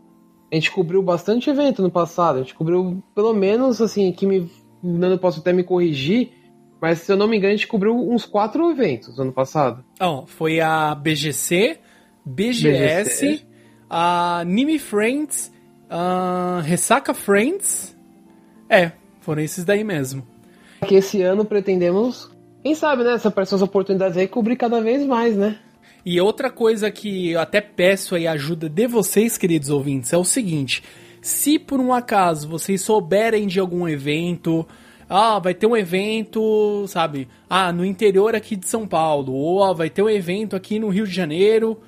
A 0.52 0.56
gente 0.56 0.72
cobriu 0.72 1.02
bastante 1.02 1.50
evento 1.50 1.82
no 1.82 1.92
passado, 1.92 2.38
a 2.38 2.42
gente 2.42 2.56
cobriu 2.56 3.04
pelo 3.14 3.34
menos 3.34 3.82
assim, 3.82 4.12
que 4.12 4.26
me 4.26 4.50
não 4.82 5.18
posso 5.18 5.40
até 5.40 5.52
me 5.52 5.64
corrigir, 5.64 6.32
mas 6.82 7.00
se 7.00 7.12
eu 7.12 7.18
não 7.18 7.28
me 7.28 7.38
engano, 7.38 7.54
a 7.54 7.56
gente 7.56 7.68
cobriu 7.68 7.96
uns 7.96 8.26
quatro 8.26 8.70
eventos 8.70 9.20
ano 9.20 9.34
passado. 9.34 9.84
Oh, 10.00 10.26
foi 10.28 10.60
a 10.60 10.94
BGC, 10.94 11.80
BGS, 12.26 13.26
BGC. 13.26 13.46
a 13.90 14.40
Anime 14.40 14.78
Friends, 14.78 15.52
a 15.90 16.62
Ressaca 16.64 17.14
Friends. 17.14 17.98
É, 18.70 18.92
foram 19.28 19.42
esses 19.42 19.66
daí 19.66 19.84
mesmo. 19.84 20.26
Que 20.88 20.96
esse 20.96 21.22
ano 21.22 21.44
pretendemos, 21.44 22.32
quem 22.64 22.74
sabe, 22.74 23.04
né? 23.04 23.18
Se 23.18 23.28
aparecer 23.28 23.56
as 23.56 23.62
oportunidades 23.62 24.18
aí, 24.18 24.26
cobrir 24.26 24.56
cada 24.56 24.80
vez 24.80 25.06
mais, 25.06 25.36
né? 25.36 25.58
E 26.06 26.22
outra 26.22 26.50
coisa 26.50 26.90
que 26.90 27.32
eu 27.32 27.42
até 27.42 27.60
peço 27.60 28.16
aí 28.16 28.26
ajuda 28.26 28.70
de 28.70 28.88
vocês, 28.88 29.38
queridos 29.38 29.70
ouvintes, 29.70 30.14
é 30.14 30.18
o 30.18 30.24
seguinte: 30.24 30.82
se 31.22 31.60
por 31.60 31.82
um 31.82 31.92
acaso 31.92 32.48
vocês 32.48 32.80
souberem 32.82 33.48
de 33.48 33.60
algum 33.60 33.86
evento, 33.86 34.66
ah, 35.10 35.40
vai 35.40 35.54
ter 35.54 35.68
um 35.68 35.76
evento, 35.76 36.86
sabe? 36.88 37.28
Ah, 37.50 37.74
no 37.74 37.84
interior 37.84 38.34
aqui 38.34 38.56
de 38.56 38.66
São 38.66 38.88
Paulo, 38.88 39.34
ou 39.34 39.62
ah, 39.62 39.74
vai 39.74 39.90
ter 39.90 40.04
um 40.04 40.10
evento 40.10 40.56
aqui 40.56 40.80
no 40.80 40.88
Rio 40.88 41.06
de 41.06 41.14
Janeiro, 41.14 41.82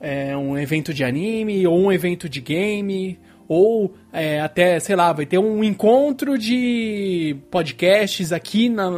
é, 0.00 0.36
um 0.36 0.58
evento 0.58 0.92
de 0.92 1.04
anime, 1.04 1.64
ou 1.64 1.78
um 1.78 1.92
evento 1.92 2.28
de 2.28 2.40
game, 2.40 3.20
ou 3.52 3.92
é, 4.10 4.40
até, 4.40 4.80
sei 4.80 4.96
lá, 4.96 5.12
vai 5.12 5.26
ter 5.26 5.36
um 5.36 5.62
encontro 5.62 6.38
de 6.38 7.36
podcasts 7.50 8.32
aqui 8.32 8.70
na, 8.70 8.88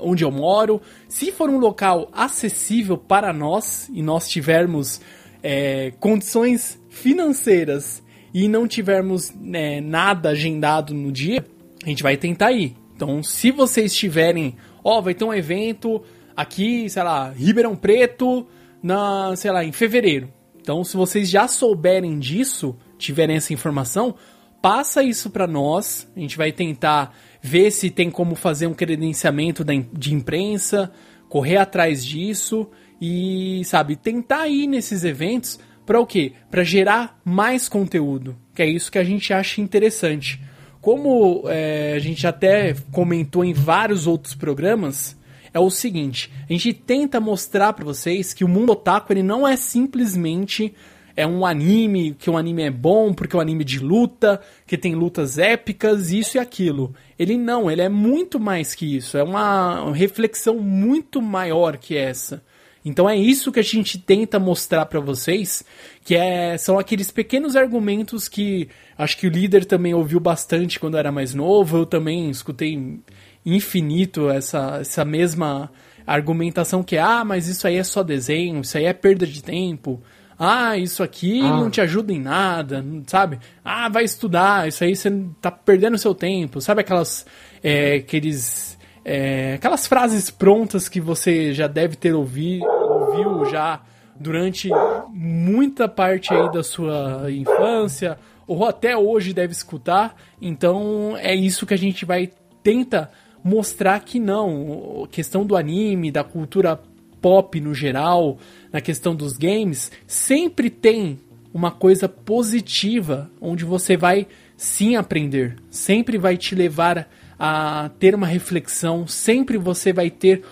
onde 0.00 0.24
eu 0.24 0.30
moro. 0.32 0.82
Se 1.06 1.30
for 1.30 1.48
um 1.48 1.58
local 1.58 2.08
acessível 2.12 2.98
para 2.98 3.32
nós 3.32 3.88
e 3.94 4.02
nós 4.02 4.28
tivermos 4.28 5.00
é, 5.40 5.92
condições 6.00 6.82
financeiras 6.90 8.02
e 8.34 8.48
não 8.48 8.66
tivermos 8.66 9.32
né, 9.40 9.80
nada 9.80 10.30
agendado 10.30 10.92
no 10.92 11.12
dia, 11.12 11.46
a 11.84 11.88
gente 11.88 12.02
vai 12.02 12.16
tentar 12.16 12.50
ir. 12.50 12.74
Então, 12.96 13.22
se 13.22 13.52
vocês 13.52 13.94
tiverem, 13.94 14.56
ó, 14.82 15.00
vai 15.00 15.14
ter 15.14 15.24
um 15.24 15.32
evento 15.32 16.02
aqui, 16.36 16.90
sei 16.90 17.04
lá, 17.04 17.30
Ribeirão 17.30 17.76
Preto, 17.76 18.48
na, 18.82 19.36
sei 19.36 19.52
lá, 19.52 19.64
em 19.64 19.70
fevereiro. 19.70 20.28
Então, 20.60 20.82
se 20.82 20.96
vocês 20.96 21.30
já 21.30 21.46
souberem 21.46 22.18
disso, 22.18 22.76
tiverem 23.02 23.36
essa 23.36 23.52
informação, 23.52 24.14
passa 24.62 25.02
isso 25.02 25.28
para 25.28 25.46
nós. 25.46 26.08
A 26.16 26.20
gente 26.20 26.36
vai 26.36 26.52
tentar 26.52 27.14
ver 27.42 27.70
se 27.70 27.90
tem 27.90 28.10
como 28.10 28.34
fazer 28.34 28.66
um 28.66 28.74
credenciamento 28.74 29.64
de 29.92 30.14
imprensa, 30.14 30.90
correr 31.28 31.56
atrás 31.56 32.04
disso 32.04 32.68
e, 33.00 33.62
sabe, 33.64 33.96
tentar 33.96 34.46
ir 34.48 34.66
nesses 34.66 35.02
eventos 35.02 35.58
para 35.84 36.00
o 36.00 36.06
quê? 36.06 36.32
Para 36.50 36.62
gerar 36.62 37.20
mais 37.24 37.68
conteúdo, 37.68 38.36
que 38.54 38.62
é 38.62 38.66
isso 38.66 38.92
que 38.92 38.98
a 38.98 39.04
gente 39.04 39.32
acha 39.32 39.60
interessante. 39.60 40.40
Como 40.80 41.44
é, 41.48 41.94
a 41.96 41.98
gente 41.98 42.26
até 42.26 42.74
comentou 42.92 43.44
em 43.44 43.52
vários 43.52 44.06
outros 44.06 44.34
programas, 44.34 45.16
é 45.52 45.58
o 45.58 45.70
seguinte: 45.70 46.30
a 46.48 46.52
gente 46.52 46.72
tenta 46.72 47.20
mostrar 47.20 47.72
para 47.72 47.84
vocês 47.84 48.32
que 48.32 48.44
o 48.44 48.48
mundo 48.48 48.72
otaku 48.72 49.12
ele 49.12 49.22
não 49.22 49.46
é 49.46 49.56
simplesmente 49.56 50.74
é 51.16 51.26
um 51.26 51.44
anime, 51.44 52.14
que 52.14 52.30
o 52.30 52.34
um 52.34 52.36
anime 52.36 52.62
é 52.62 52.70
bom 52.70 53.12
porque 53.12 53.36
é 53.36 53.38
um 53.38 53.42
anime 53.42 53.64
de 53.64 53.78
luta, 53.78 54.40
que 54.66 54.78
tem 54.78 54.94
lutas 54.94 55.38
épicas, 55.38 56.10
isso 56.10 56.36
e 56.36 56.40
aquilo. 56.40 56.94
Ele 57.18 57.36
não, 57.36 57.70
ele 57.70 57.82
é 57.82 57.88
muito 57.88 58.40
mais 58.40 58.74
que 58.74 58.96
isso, 58.96 59.16
é 59.16 59.22
uma 59.22 59.92
reflexão 59.92 60.58
muito 60.58 61.20
maior 61.20 61.76
que 61.76 61.96
essa. 61.96 62.42
Então 62.84 63.08
é 63.08 63.16
isso 63.16 63.52
que 63.52 63.60
a 63.60 63.62
gente 63.62 63.96
tenta 63.96 64.40
mostrar 64.40 64.86
para 64.86 64.98
vocês, 64.98 65.62
que 66.04 66.16
é, 66.16 66.58
são 66.58 66.78
aqueles 66.78 67.12
pequenos 67.12 67.54
argumentos 67.54 68.28
que 68.28 68.68
acho 68.98 69.16
que 69.18 69.26
o 69.26 69.30
líder 69.30 69.64
também 69.64 69.94
ouviu 69.94 70.18
bastante 70.18 70.80
quando 70.80 70.96
era 70.96 71.12
mais 71.12 71.32
novo, 71.32 71.78
eu 71.78 71.86
também 71.86 72.28
escutei 72.28 73.00
infinito 73.46 74.28
essa, 74.28 74.78
essa 74.80 75.04
mesma 75.04 75.70
argumentação 76.04 76.82
que 76.82 76.98
ah, 76.98 77.24
mas 77.24 77.46
isso 77.46 77.68
aí 77.68 77.76
é 77.76 77.84
só 77.84 78.02
desenho, 78.02 78.62
isso 78.62 78.76
aí 78.76 78.84
é 78.84 78.92
perda 78.92 79.26
de 79.26 79.42
tempo 79.42 80.02
Ah, 80.44 80.76
isso 80.76 81.04
aqui 81.04 81.40
ah. 81.40 81.50
não 81.50 81.70
te 81.70 81.80
ajuda 81.80 82.12
em 82.12 82.18
nada, 82.18 82.84
sabe? 83.06 83.38
Ah, 83.64 83.88
vai 83.88 84.02
estudar, 84.02 84.66
isso 84.66 84.82
aí 84.82 84.96
você 84.96 85.08
tá 85.40 85.52
perdendo 85.52 85.96
seu 85.96 86.16
tempo. 86.16 86.60
Sabe 86.60 86.80
aquelas. 86.80 87.24
É, 87.62 87.94
aqueles. 87.94 88.76
É, 89.04 89.54
aquelas 89.54 89.86
frases 89.86 90.32
prontas 90.32 90.88
que 90.88 91.00
você 91.00 91.54
já 91.54 91.68
deve 91.68 91.94
ter 91.94 92.12
ouvido, 92.12 92.64
ouviu 92.66 93.44
já 93.52 93.82
durante 94.18 94.68
muita 95.10 95.88
parte 95.88 96.34
aí 96.34 96.50
da 96.50 96.64
sua 96.64 97.30
infância, 97.30 98.18
ou 98.44 98.66
até 98.66 98.96
hoje 98.96 99.32
deve 99.32 99.52
escutar. 99.52 100.16
Então 100.40 101.16
é 101.18 101.36
isso 101.36 101.64
que 101.64 101.74
a 101.74 101.78
gente 101.78 102.04
vai 102.04 102.32
tenta 102.64 103.12
mostrar 103.44 104.00
que 104.00 104.18
não. 104.18 105.04
A 105.04 105.08
questão 105.08 105.46
do 105.46 105.54
anime, 105.54 106.10
da 106.10 106.24
cultura 106.24 106.80
pop 107.22 107.58
no 107.60 107.72
geral, 107.72 108.38
na 108.70 108.80
questão 108.80 109.14
dos 109.14 109.38
games, 109.38 109.90
sempre 110.06 110.68
tem 110.68 111.18
uma 111.54 111.70
coisa 111.70 112.08
positiva 112.08 113.30
onde 113.40 113.64
você 113.64 113.96
vai 113.96 114.26
sim 114.56 114.96
aprender, 114.96 115.56
sempre 115.70 116.18
vai 116.18 116.36
te 116.36 116.54
levar 116.54 117.08
a 117.38 117.90
ter 117.98 118.14
uma 118.14 118.26
reflexão, 118.26 119.06
sempre 119.06 119.56
você 119.56 119.92
vai 119.92 120.10
ter 120.10 120.42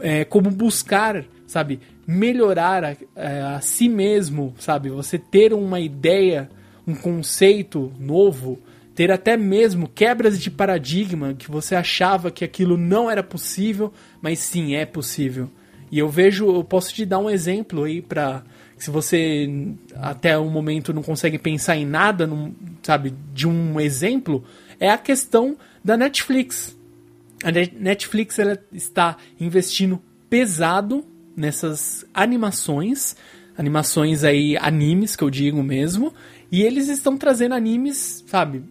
é, 0.00 0.24
como 0.24 0.50
buscar, 0.50 1.24
sabe, 1.46 1.80
melhorar 2.06 2.84
a, 2.84 2.96
é, 3.16 3.42
a 3.42 3.60
si 3.60 3.88
mesmo, 3.88 4.54
sabe, 4.58 4.90
você 4.90 5.18
ter 5.18 5.52
uma 5.52 5.80
ideia, 5.80 6.50
um 6.86 6.94
conceito 6.94 7.92
novo, 7.98 8.58
ter 8.94 9.10
até 9.10 9.36
mesmo 9.36 9.88
quebras 9.88 10.40
de 10.40 10.50
paradigma 10.50 11.34
que 11.34 11.50
você 11.50 11.74
achava 11.74 12.30
que 12.30 12.44
aquilo 12.44 12.76
não 12.76 13.10
era 13.10 13.22
possível, 13.22 13.92
mas 14.20 14.38
sim 14.38 14.74
é 14.74 14.84
possível. 14.84 15.50
E 15.92 15.98
eu 15.98 16.08
vejo, 16.08 16.46
eu 16.46 16.64
posso 16.64 16.94
te 16.94 17.04
dar 17.04 17.18
um 17.18 17.28
exemplo 17.28 17.84
aí 17.84 18.00
para 18.00 18.42
se 18.78 18.90
você 18.90 19.48
até 19.94 20.36
o 20.36 20.50
momento 20.50 20.92
não 20.92 21.02
consegue 21.02 21.38
pensar 21.38 21.76
em 21.76 21.84
nada, 21.84 22.26
num, 22.26 22.52
sabe, 22.82 23.14
de 23.32 23.46
um 23.46 23.78
exemplo, 23.78 24.42
é 24.80 24.90
a 24.90 24.98
questão 24.98 25.56
da 25.84 25.96
Netflix. 25.96 26.76
A 27.44 27.52
Netflix 27.52 28.38
ela 28.40 28.58
está 28.72 29.18
investindo 29.38 30.02
pesado 30.28 31.04
nessas 31.36 32.04
animações, 32.12 33.14
animações 33.56 34.24
aí 34.24 34.56
animes 34.56 35.14
que 35.14 35.22
eu 35.22 35.30
digo 35.30 35.62
mesmo, 35.62 36.12
e 36.50 36.62
eles 36.62 36.88
estão 36.88 37.16
trazendo 37.16 37.54
animes, 37.54 38.24
sabe, 38.26 38.64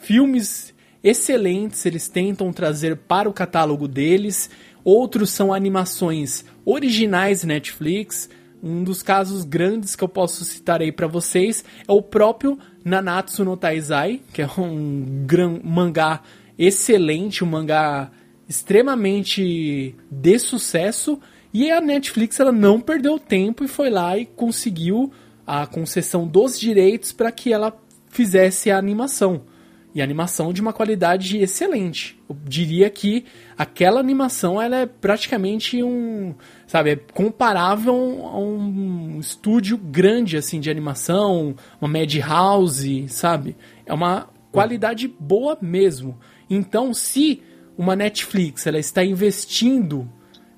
filmes 0.00 0.72
excelentes, 1.02 1.84
eles 1.84 2.08
tentam 2.08 2.52
trazer 2.52 2.96
para 2.96 3.28
o 3.28 3.32
catálogo 3.32 3.86
deles. 3.88 4.48
Outros 4.82 5.30
são 5.30 5.52
animações 5.52 6.44
originais 6.64 7.44
Netflix. 7.44 8.28
Um 8.62 8.84
dos 8.84 9.02
casos 9.02 9.44
grandes 9.44 9.96
que 9.96 10.04
eu 10.04 10.08
posso 10.08 10.44
citar 10.44 10.82
aí 10.82 10.92
para 10.92 11.06
vocês 11.06 11.64
é 11.88 11.92
o 11.92 12.02
próprio 12.02 12.58
Nanatsu 12.84 13.44
no 13.44 13.56
Taizai, 13.56 14.20
que 14.32 14.42
é 14.42 14.50
um 14.58 15.24
gran 15.26 15.60
mangá 15.64 16.22
excelente, 16.58 17.42
um 17.42 17.46
mangá 17.46 18.10
extremamente 18.48 19.94
de 20.10 20.38
sucesso. 20.38 21.18
E 21.52 21.70
a 21.70 21.80
Netflix 21.80 22.38
ela 22.38 22.52
não 22.52 22.80
perdeu 22.80 23.18
tempo 23.18 23.64
e 23.64 23.68
foi 23.68 23.90
lá 23.90 24.16
e 24.18 24.26
conseguiu 24.26 25.10
a 25.46 25.66
concessão 25.66 26.28
dos 26.28 26.60
direitos 26.60 27.12
para 27.12 27.32
que 27.32 27.52
ela 27.52 27.76
fizesse 28.10 28.70
a 28.70 28.78
animação. 28.78 29.42
E 29.92 30.00
animação 30.00 30.52
de 30.52 30.60
uma 30.60 30.72
qualidade 30.72 31.38
excelente. 31.38 32.20
Eu 32.28 32.36
diria 32.44 32.88
que 32.88 33.24
aquela 33.58 33.98
animação 33.98 34.62
ela 34.62 34.76
é 34.76 34.86
praticamente 34.86 35.82
um, 35.82 36.34
sabe, 36.66 36.90
é 36.90 36.96
comparável 36.96 37.94
a 38.24 38.38
um 38.38 39.18
estúdio 39.18 39.76
grande 39.76 40.36
assim 40.36 40.60
de 40.60 40.70
animação, 40.70 41.56
uma 41.80 41.88
Madhouse, 41.88 43.08
sabe? 43.08 43.56
É 43.84 43.92
uma 43.92 44.28
qualidade 44.52 45.08
boa 45.08 45.58
mesmo. 45.60 46.18
Então, 46.48 46.94
se 46.94 47.42
uma 47.76 47.96
Netflix 47.96 48.66
ela 48.66 48.78
está 48.78 49.04
investindo 49.04 50.08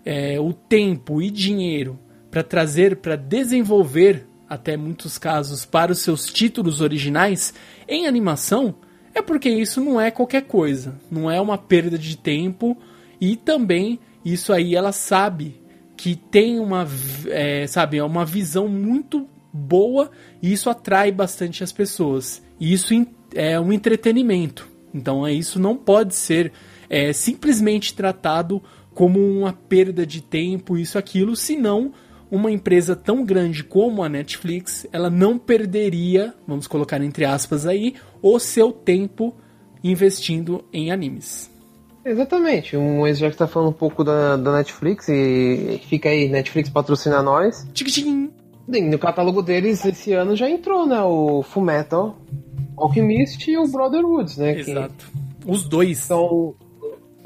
é, 0.04 0.38
o 0.40 0.52
tempo 0.52 1.22
e 1.22 1.30
dinheiro 1.30 1.98
para 2.30 2.42
trazer, 2.42 2.96
para 2.96 3.16
desenvolver 3.16 4.26
até 4.48 4.76
muitos 4.76 5.16
casos 5.16 5.64
para 5.64 5.92
os 5.92 6.00
seus 6.00 6.26
títulos 6.26 6.80
originais 6.80 7.54
em 7.88 8.06
animação, 8.06 8.74
é 9.14 9.22
porque 9.22 9.48
isso 9.48 9.80
não 9.80 10.00
é 10.00 10.10
qualquer 10.10 10.42
coisa, 10.42 10.98
não 11.10 11.30
é 11.30 11.40
uma 11.40 11.58
perda 11.58 11.98
de 11.98 12.16
tempo 12.16 12.76
e 13.20 13.36
também 13.36 13.98
isso 14.24 14.52
aí 14.52 14.74
ela 14.74 14.92
sabe 14.92 15.60
que 15.96 16.16
tem 16.16 16.58
uma, 16.58 16.86
é, 17.28 17.66
sabe, 17.66 17.98
é 17.98 18.04
uma 18.04 18.24
visão 18.24 18.68
muito 18.68 19.28
boa 19.52 20.10
e 20.42 20.52
isso 20.52 20.70
atrai 20.70 21.12
bastante 21.12 21.62
as 21.62 21.70
pessoas. 21.70 22.42
E 22.58 22.72
isso 22.72 22.94
é 23.34 23.60
um 23.60 23.72
entretenimento. 23.72 24.68
Então 24.94 25.26
é 25.26 25.32
isso 25.32 25.60
não 25.60 25.76
pode 25.76 26.14
ser 26.14 26.52
é, 26.88 27.12
simplesmente 27.12 27.94
tratado 27.94 28.62
como 28.94 29.20
uma 29.20 29.52
perda 29.52 30.04
de 30.04 30.20
tempo, 30.20 30.76
isso, 30.76 30.98
aquilo, 30.98 31.34
senão 31.34 31.92
uma 32.30 32.50
empresa 32.50 32.96
tão 32.96 33.24
grande 33.24 33.62
como 33.62 34.02
a 34.02 34.08
Netflix, 34.08 34.86
ela 34.90 35.10
não 35.10 35.38
perderia, 35.38 36.34
vamos 36.46 36.66
colocar 36.66 37.02
entre 37.02 37.24
aspas 37.24 37.66
aí, 37.66 37.94
o 38.22 38.38
seu 38.38 38.72
tempo 38.72 39.34
investindo 39.82 40.64
em 40.72 40.90
animes. 40.90 41.50
Exatamente. 42.04 42.76
Um 42.76 43.12
já 43.14 43.30
que 43.30 43.36
tá 43.36 43.46
falando 43.46 43.70
um 43.70 43.74
pouco 43.74 44.02
da, 44.02 44.36
da 44.36 44.52
Netflix 44.56 45.08
e 45.08 45.80
fica 45.88 46.08
aí, 46.08 46.28
Netflix 46.28 46.68
patrocina 46.68 47.22
nós. 47.22 47.66
Tchim. 47.72 48.30
No 48.66 48.98
catálogo 48.98 49.42
deles 49.42 49.84
esse 49.84 50.12
ano 50.12 50.36
já 50.36 50.48
entrou, 50.48 50.86
né? 50.86 51.00
O 51.02 51.42
Fullmetal 51.42 52.16
Alchemist 52.76 53.50
e 53.50 53.58
o 53.58 53.66
Brotherhoods, 53.66 54.36
né? 54.36 54.58
Exato. 54.58 55.10
Que 55.40 55.50
os 55.50 55.64
dois. 55.64 55.98
São. 55.98 56.54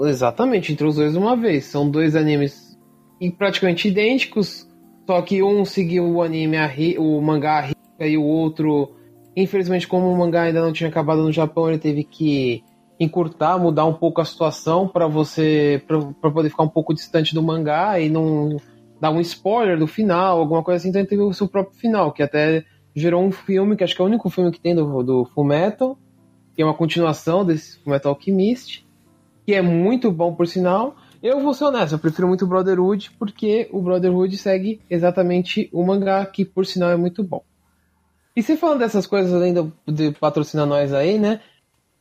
Exatamente, 0.01 0.73
entrou 0.73 0.91
os 0.91 0.97
dois 0.97 1.17
uma 1.17 1.37
vez. 1.37 1.67
São 1.67 1.89
dois 1.89 2.17
animes 2.17 2.77
praticamente 3.39 3.89
idênticos, 3.89 4.69
só 5.07 5.23
que 5.23 5.43
um 5.43 5.65
seguiu 5.65 6.05
o 6.05 6.23
anime, 6.23 6.57
a 6.59 6.67
ri, 6.67 6.99
o 6.99 7.21
mangá 7.21 7.71
e 7.99 8.17
o 8.19 8.23
outro, 8.23 8.91
infelizmente, 9.37 9.87
como 9.87 10.11
o 10.11 10.17
mangá 10.17 10.43
ainda 10.43 10.63
não 10.63 10.73
tinha 10.73 10.89
acabado 10.89 11.23
no 11.23 11.31
Japão, 11.31 11.69
ele 11.69 11.79
teve 11.79 12.03
que 12.03 12.65
encurtar, 12.99 13.59
mudar 13.59 13.85
um 13.85 13.93
pouco 13.93 14.21
a 14.23 14.25
situação 14.25 14.89
para 14.89 15.07
você 15.07 15.83
para 15.87 16.31
poder 16.31 16.49
ficar 16.49 16.63
um 16.63 16.69
pouco 16.69 16.95
distante 16.95 17.35
do 17.35 17.43
mangá 17.43 18.01
e 18.01 18.09
não 18.09 18.57
dar 18.99 19.11
um 19.11 19.21
spoiler 19.21 19.79
do 19.79 19.87
final, 19.87 20.39
alguma 20.39 20.63
coisa 20.63 20.79
assim, 20.79 20.89
então 20.89 21.01
ele 21.01 21.09
teve 21.09 21.21
o 21.21 21.33
seu 21.35 21.47
próprio 21.47 21.79
final, 21.79 22.11
que 22.13 22.23
até 22.23 22.65
gerou 22.95 23.23
um 23.23 23.31
filme, 23.31 23.77
que 23.77 23.85
acho 23.85 23.95
que 23.95 24.01
é 24.01 24.05
o 24.05 24.09
único 24.09 24.31
filme 24.31 24.51
que 24.51 24.59
tem 24.59 24.75
do, 24.75 25.03
do 25.03 25.27
Full 25.27 25.45
Metal, 25.45 25.99
que 26.55 26.63
é 26.63 26.65
uma 26.65 26.73
continuação 26.73 27.45
desse 27.45 27.79
Full 27.81 27.93
Metal 27.93 28.13
Alchemist, 28.13 28.87
que 29.45 29.55
é 29.55 29.61
muito 29.61 30.11
bom 30.11 30.35
por 30.35 30.47
sinal, 30.47 30.97
eu 31.23 31.41
vou 31.41 31.53
ser 31.53 31.65
honesto, 31.65 31.93
eu 31.93 31.99
prefiro 31.99 32.27
muito 32.27 32.47
o 32.47 32.49
Brotherhood 32.49 33.11
porque 33.19 33.69
o 33.71 33.83
Brotherhood 33.83 34.37
segue 34.39 34.81
exatamente 34.89 35.69
o 35.73 35.85
mangá, 35.85 36.25
que 36.25 36.45
por 36.45 36.65
sinal 36.65 36.91
é 36.91 36.97
muito 36.97 37.23
bom. 37.23 37.43
E 38.37 38.43
se 38.43 38.57
falando 38.57 38.81
dessas 38.81 39.07
coisas 39.07 39.33
além 39.33 39.55
do, 39.55 39.73
de 39.89 40.13
patrocinar 40.13 40.67
nós 40.67 40.93
aí, 40.93 41.19
né? 41.19 41.41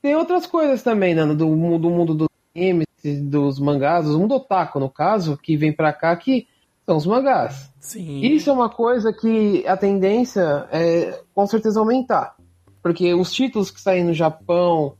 Tem 0.01 0.15
outras 0.15 0.45
coisas 0.45 0.83
também, 0.83 1.15
né? 1.15 1.25
Do, 1.25 1.35
do 1.35 1.89
mundo 1.89 2.13
dos 2.13 2.27
games, 2.53 2.85
dos 3.23 3.57
mangás, 3.59 4.05
do 4.05 4.19
mundo 4.19 4.35
otaku, 4.35 4.79
no 4.79 4.89
caso, 4.89 5.37
que 5.37 5.55
vem 5.55 5.71
pra 5.71 5.93
cá, 5.93 6.15
que 6.15 6.45
são 6.85 6.97
os 6.97 7.05
mangás. 7.05 7.71
Sim. 7.79 8.19
Isso 8.21 8.49
é 8.49 8.53
uma 8.53 8.69
coisa 8.69 9.13
que 9.13 9.65
a 9.65 9.77
tendência 9.77 10.67
é 10.71 11.21
com 11.33 11.47
certeza 11.47 11.79
aumentar. 11.79 12.35
Porque 12.83 13.13
os 13.13 13.33
títulos 13.33 13.71
que 13.71 13.79
saem 13.79 14.03
no 14.03 14.13
Japão, 14.13 14.95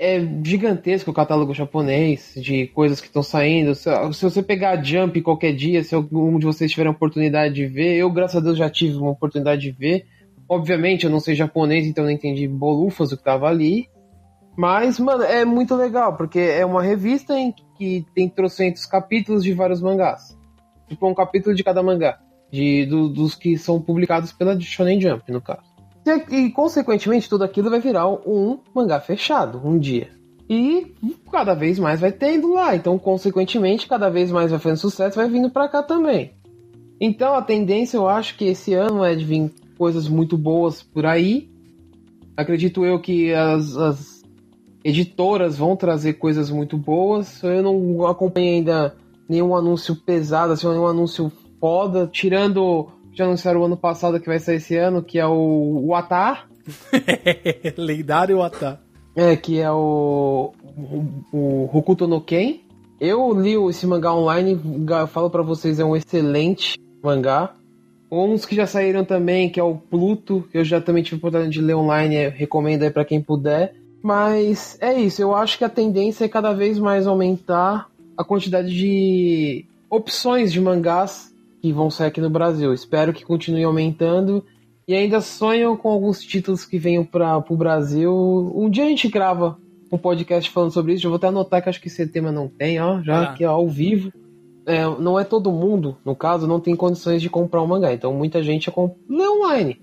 é 0.00 0.18
gigantesco 0.42 1.10
o 1.10 1.14
catálogo 1.14 1.52
japonês 1.52 2.32
de 2.34 2.66
coisas 2.68 3.02
que 3.02 3.06
estão 3.08 3.22
saindo. 3.22 3.74
Se, 3.74 3.90
se, 4.14 4.22
você 4.22 4.42
pegar 4.42 4.82
Jump 4.82 5.20
qualquer 5.20 5.52
dia, 5.52 5.84
se 5.84 5.94
algum 5.94 6.38
de 6.38 6.46
vocês 6.46 6.70
tiver 6.70 6.86
a 6.86 6.90
oportunidade 6.90 7.52
de 7.52 7.66
ver, 7.66 7.96
eu, 7.96 8.10
graças 8.10 8.38
a 8.38 8.40
Deus, 8.40 8.56
já 8.56 8.70
tive 8.70 8.96
uma 8.96 9.10
oportunidade 9.10 9.60
de 9.60 9.70
ver. 9.70 10.06
Obviamente, 10.50 11.04
eu 11.04 11.10
não 11.10 11.20
sei 11.20 11.36
japonês, 11.36 11.86
então 11.86 12.02
não 12.02 12.10
entendi 12.10 12.48
bolufas 12.48 13.12
o 13.12 13.16
que 13.16 13.22
tava 13.22 13.46
ali. 13.46 13.88
Mas, 14.56 14.98
mano, 14.98 15.22
é 15.22 15.44
muito 15.44 15.76
legal, 15.76 16.16
porque 16.16 16.40
é 16.40 16.66
uma 16.66 16.82
revista 16.82 17.38
em 17.38 17.54
que 17.78 18.04
tem 18.16 18.28
trocentos 18.28 18.84
capítulos 18.84 19.44
de 19.44 19.52
vários 19.52 19.80
mangás. 19.80 20.36
Tipo, 20.88 21.08
um 21.08 21.14
capítulo 21.14 21.54
de 21.54 21.62
cada 21.62 21.84
mangá. 21.84 22.18
De, 22.50 22.84
do, 22.84 23.08
dos 23.08 23.36
que 23.36 23.56
são 23.56 23.80
publicados 23.80 24.32
pela 24.32 24.58
Shonen 24.58 25.00
Jump, 25.00 25.30
no 25.30 25.40
caso. 25.40 25.70
E, 26.28 26.50
consequentemente, 26.50 27.28
tudo 27.28 27.44
aquilo 27.44 27.70
vai 27.70 27.78
virar 27.78 28.08
um 28.08 28.58
mangá 28.74 28.98
fechado, 28.98 29.62
um 29.64 29.78
dia. 29.78 30.08
E 30.48 30.96
cada 31.30 31.54
vez 31.54 31.78
mais 31.78 32.00
vai 32.00 32.10
tendo 32.10 32.54
lá. 32.54 32.74
Então, 32.74 32.98
consequentemente, 32.98 33.86
cada 33.86 34.08
vez 34.08 34.32
mais 34.32 34.50
vai 34.50 34.58
fazendo 34.58 34.78
sucesso, 34.78 35.14
vai 35.14 35.28
vindo 35.28 35.48
pra 35.48 35.68
cá 35.68 35.80
também. 35.80 36.32
Então, 37.00 37.34
a 37.34 37.40
tendência, 37.40 37.96
eu 37.96 38.08
acho 38.08 38.36
que 38.36 38.46
esse 38.46 38.74
ano 38.74 39.04
é 39.04 39.14
de 39.14 39.24
vir 39.24 39.52
coisas 39.80 40.06
muito 40.06 40.36
boas 40.36 40.82
por 40.82 41.06
aí. 41.06 41.50
Acredito 42.36 42.84
eu 42.84 43.00
que 43.00 43.32
as, 43.32 43.74
as 43.78 44.22
editoras 44.84 45.56
vão 45.56 45.74
trazer 45.74 46.14
coisas 46.14 46.50
muito 46.50 46.76
boas. 46.76 47.42
Eu 47.42 47.62
não 47.62 48.06
acompanhei 48.06 48.56
ainda 48.56 48.94
nenhum 49.26 49.56
anúncio 49.56 49.96
pesado, 49.96 50.52
assim, 50.52 50.68
nenhum 50.68 50.86
anúncio 50.86 51.32
foda, 51.58 52.06
tirando 52.06 52.88
já 53.14 53.24
anunciaram 53.24 53.62
o 53.62 53.64
ano 53.64 53.76
passado 53.76 54.20
que 54.20 54.26
vai 54.26 54.38
sair 54.38 54.56
esse 54.56 54.76
ano, 54.76 55.02
que 55.02 55.18
é 55.18 55.26
o, 55.26 55.86
o 55.86 55.94
Atar. 55.94 56.46
Lendário 57.78 58.42
Atar. 58.42 58.82
É, 59.16 59.34
que 59.34 59.60
é 59.60 59.72
o, 59.72 60.52
o, 61.32 61.36
o 61.36 61.70
Hokuto 61.72 62.06
no 62.06 62.20
Ken. 62.20 62.60
Eu 63.00 63.32
li 63.32 63.54
esse 63.70 63.86
mangá 63.86 64.14
online, 64.14 64.60
falo 65.08 65.30
para 65.30 65.42
vocês, 65.42 65.80
é 65.80 65.84
um 65.84 65.96
excelente 65.96 66.78
mangá. 67.02 67.54
Uns 68.10 68.44
que 68.44 68.56
já 68.56 68.66
saíram 68.66 69.04
também, 69.04 69.48
que 69.48 69.60
é 69.60 69.62
o 69.62 69.76
Pluto, 69.76 70.44
que 70.50 70.58
eu 70.58 70.64
já 70.64 70.80
também 70.80 71.02
tive 71.02 71.16
a 71.16 71.18
oportunidade 71.18 71.52
de 71.52 71.60
ler 71.60 71.74
online, 71.74 72.28
recomendo 72.28 72.82
aí 72.82 72.90
para 72.90 73.04
quem 73.04 73.22
puder. 73.22 73.74
Mas 74.02 74.76
é 74.80 74.98
isso, 74.98 75.22
eu 75.22 75.34
acho 75.34 75.58
que 75.58 75.64
a 75.64 75.68
tendência 75.68 76.24
é 76.24 76.28
cada 76.28 76.52
vez 76.52 76.78
mais 76.78 77.06
aumentar 77.06 77.88
a 78.16 78.24
quantidade 78.24 78.74
de 78.74 79.64
opções 79.88 80.52
de 80.52 80.60
mangás 80.60 81.34
que 81.60 81.72
vão 81.72 81.90
sair 81.90 82.08
aqui 82.08 82.20
no 82.20 82.30
Brasil. 82.30 82.72
Espero 82.72 83.12
que 83.12 83.24
continue 83.24 83.64
aumentando. 83.64 84.44
E 84.88 84.94
ainda 84.94 85.20
sonho 85.20 85.76
com 85.76 85.88
alguns 85.88 86.20
títulos 86.20 86.64
que 86.64 86.78
venham 86.78 87.04
para 87.04 87.38
o 87.38 87.56
Brasil. 87.56 88.12
Um 88.54 88.68
dia 88.68 88.84
a 88.84 88.88
gente 88.88 89.08
grava 89.08 89.56
um 89.92 89.98
podcast 89.98 90.50
falando 90.50 90.72
sobre 90.72 90.94
isso. 90.94 91.06
Eu 91.06 91.10
vou 91.10 91.16
até 91.16 91.28
anotar 91.28 91.62
que 91.62 91.68
acho 91.68 91.80
que 91.80 91.88
esse 91.88 92.06
tema 92.06 92.32
não 92.32 92.48
tem, 92.48 92.80
ó, 92.80 93.00
já 93.02 93.22
ah. 93.22 93.32
que 93.34 93.44
é 93.44 93.46
ao 93.46 93.68
vivo. 93.68 94.12
É, 94.70 95.00
não 95.00 95.18
é 95.18 95.24
todo 95.24 95.52
mundo, 95.52 95.96
no 96.04 96.14
caso, 96.14 96.46
não 96.46 96.60
tem 96.60 96.76
condições 96.76 97.20
de 97.20 97.28
comprar 97.28 97.62
um 97.62 97.66
mangá. 97.66 97.92
Então 97.92 98.12
muita 98.12 98.42
gente 98.42 98.70
lê 99.08 99.28
online. 99.28 99.80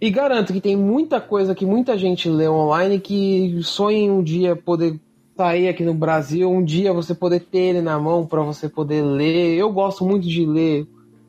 E 0.00 0.10
garanto 0.10 0.52
que 0.52 0.60
tem 0.60 0.76
muita 0.76 1.20
coisa 1.20 1.54
que 1.54 1.66
muita 1.66 1.96
gente 1.98 2.28
lê 2.28 2.48
online 2.48 3.00
que 3.00 3.58
sonha 3.62 3.98
em 3.98 4.10
um 4.10 4.22
dia 4.22 4.54
poder 4.54 5.00
sair 5.36 5.68
aqui 5.68 5.84
no 5.84 5.94
Brasil, 5.94 6.50
um 6.50 6.62
dia 6.62 6.92
você 6.92 7.14
poder 7.14 7.40
ter 7.40 7.58
ele 7.58 7.80
na 7.80 7.98
mão 7.98 8.26
para 8.26 8.42
você 8.42 8.68
poder 8.68 9.02
ler. 9.02 9.56
Eu 9.56 9.72
gosto 9.72 10.04
muito 10.04 10.26
de 10.26 10.44
ler 10.44 10.86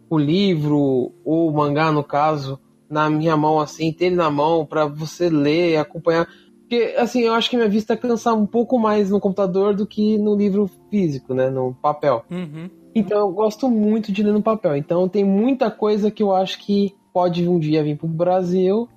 o 0.09 0.17
livro 0.17 1.11
ou 1.23 1.49
o 1.49 1.53
mangá, 1.53 1.91
no 1.91 2.03
caso, 2.03 2.59
na 2.89 3.09
minha 3.09 3.37
mão 3.37 3.59
assim, 3.59 3.93
ter 3.93 4.05
ele 4.05 4.15
na 4.15 4.29
mão 4.29 4.65
para 4.65 4.85
você 4.85 5.29
ler, 5.29 5.77
acompanhar. 5.77 6.27
Porque, 6.61 6.95
assim, 6.97 7.21
eu 7.21 7.33
acho 7.33 7.49
que 7.49 7.55
minha 7.55 7.69
vista 7.69 7.97
cansa 7.97 8.33
um 8.33 8.45
pouco 8.45 8.77
mais 8.77 9.09
no 9.09 9.19
computador 9.19 9.73
do 9.73 9.87
que 9.87 10.17
no 10.17 10.35
livro 10.35 10.69
físico, 10.89 11.33
né? 11.33 11.49
No 11.49 11.75
papel. 11.81 12.23
Uhum. 12.29 12.69
Então 12.93 13.19
eu 13.19 13.31
gosto 13.31 13.69
muito 13.69 14.11
de 14.11 14.23
ler 14.23 14.33
no 14.33 14.41
papel. 14.41 14.75
Então 14.75 15.07
tem 15.07 15.23
muita 15.23 15.69
coisa 15.69 16.09
que 16.09 16.23
eu 16.23 16.33
acho 16.33 16.59
que 16.59 16.95
pode 17.13 17.47
um 17.47 17.59
dia 17.59 17.83
vir 17.83 17.97
para 17.97 18.07
o 18.07 18.09
Brasil 18.09 18.87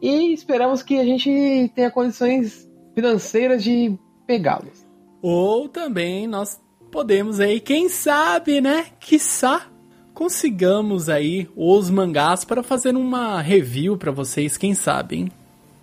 e 0.00 0.32
esperamos 0.32 0.82
que 0.82 0.98
a 0.98 1.04
gente 1.04 1.70
tenha 1.74 1.90
condições 1.90 2.68
financeiras 2.94 3.62
de 3.62 3.96
pegá-los. 4.26 4.86
Ou 5.22 5.68
também 5.68 6.26
nós 6.26 6.60
podemos 6.90 7.40
aí, 7.40 7.60
quem 7.60 7.88
sabe, 7.88 8.60
né? 8.60 8.86
Quiçá 9.00 9.72
consigamos 10.14 11.08
aí 11.08 11.48
os 11.56 11.90
mangás 11.90 12.44
para 12.44 12.62
fazer 12.62 12.94
uma 12.96 13.40
review 13.40 13.96
para 13.96 14.12
vocês, 14.12 14.56
quem 14.56 14.74
sabe, 14.74 15.16
hein? 15.16 15.32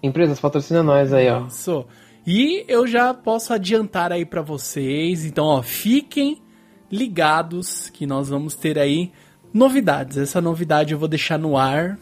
Empresas 0.01 0.39
patrocina 0.39 0.81
nós 0.81 1.11
aí, 1.11 1.29
ó. 1.29 1.47
Isso. 1.47 1.85
E 2.25 2.63
eu 2.67 2.87
já 2.87 3.13
posso 3.13 3.53
adiantar 3.53 4.11
aí 4.11 4.25
para 4.25 4.41
vocês, 4.41 5.25
então, 5.25 5.45
ó, 5.45 5.61
fiquem 5.61 6.41
ligados 6.91 7.89
que 7.89 8.05
nós 8.05 8.29
vamos 8.29 8.55
ter 8.55 8.77
aí 8.77 9.11
novidades. 9.53 10.17
Essa 10.17 10.41
novidade 10.41 10.93
eu 10.93 10.99
vou 10.99 11.07
deixar 11.07 11.37
no 11.37 11.57
ar. 11.57 11.97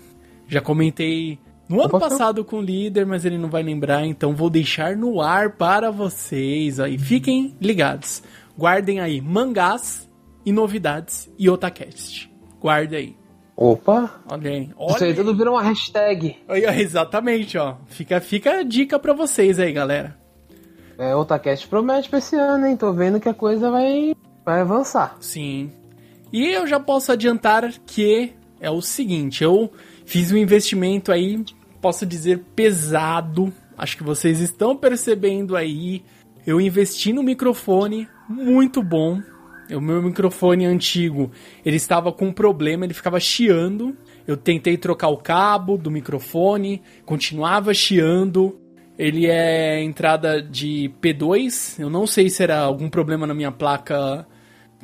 Já 0.48 0.62
comentei 0.62 1.40
no 1.68 1.82
ano 1.82 2.00
passado 2.00 2.46
com 2.46 2.60
o 2.60 2.62
líder, 2.62 3.06
mas 3.06 3.26
ele 3.26 3.38
não 3.38 3.50
vai 3.50 3.62
lembrar, 3.62 4.06
então 4.06 4.34
vou 4.34 4.50
deixar 4.50 4.96
no 4.96 5.22
ar 5.22 5.52
para 5.52 5.92
vocês. 5.92 6.80
Aí 6.80 6.98
fiquem 6.98 7.56
ligados. 7.60 8.24
Guardem 8.58 9.00
aí 9.00 9.22
mangás 9.22 10.10
e 10.46 10.52
novidades 10.52 11.30
e 11.38 11.50
Otacast. 11.50 12.32
Guarde 12.60 12.96
aí. 12.96 13.16
Opa! 13.56 14.22
Olha 14.32 14.52
aí. 14.52 14.70
Olha 14.78 14.96
Isso 14.96 15.04
aí 15.04 15.14
tudo 15.14 15.36
vira 15.36 15.52
uma 15.52 15.64
hashtag. 15.64 16.38
Aí, 16.48 16.64
exatamente, 16.80 17.58
ó. 17.58 17.76
Fica, 17.88 18.22
fica 18.22 18.60
a 18.60 18.64
dica 18.64 19.00
para 19.00 19.14
vocês 19.14 19.60
aí, 19.60 19.72
galera. 19.72 20.16
É, 20.98 21.16
o 21.16 21.20
Otacast 21.20 21.68
promete 21.68 22.08
pra 22.08 22.20
esse 22.20 22.36
ano, 22.36 22.66
hein? 22.66 22.78
Tô 22.78 22.94
vendo 22.94 23.20
que 23.20 23.28
a 23.28 23.34
coisa 23.34 23.70
vai, 23.70 24.16
vai 24.48 24.62
avançar. 24.62 25.18
Sim. 25.20 25.70
E 26.32 26.48
eu 26.48 26.66
já 26.66 26.80
posso 26.80 27.12
adiantar 27.12 27.70
que 27.86 28.32
é 28.62 28.72
o 28.72 28.82
seguinte, 28.82 29.44
eu 29.44 29.70
fiz 30.06 30.32
um 30.32 30.38
investimento 30.38 31.12
aí, 31.12 31.44
posso 31.82 32.06
dizer, 32.06 32.40
pesado. 32.56 33.54
Acho 33.78 33.98
que 33.98 34.04
vocês 34.04 34.40
estão 34.40 34.74
percebendo 34.78 35.54
aí. 35.54 36.02
Eu 36.46 36.62
investi 36.62 37.12
no 37.12 37.22
microfone 37.22 38.08
muito 38.30 38.82
bom. 38.82 39.22
O 39.70 39.82
meu 39.82 40.02
microfone 40.02 40.66
antigo, 40.66 41.30
ele 41.66 41.76
estava 41.76 42.10
com 42.14 42.28
um 42.28 42.34
problema, 42.34 42.86
ele 42.86 42.94
ficava 42.94 43.20
chiando. 43.20 43.98
Eu 44.26 44.38
tentei 44.38 44.78
trocar 44.78 45.10
o 45.10 45.18
cabo 45.18 45.78
do 45.78 45.92
microfone, 45.92 46.82
continuava 47.06 47.74
chiando. 47.74 48.58
Ele 48.98 49.28
é 49.28 49.84
entrada 49.84 50.42
de 50.42 50.90
P2. 51.02 51.80
Eu 51.80 51.90
não 51.90 52.08
sei 52.08 52.30
se 52.30 52.42
era 52.42 52.60
algum 52.60 52.90
problema 52.90 53.28
na 53.28 53.34
minha 53.34 53.52
placa 53.52 54.26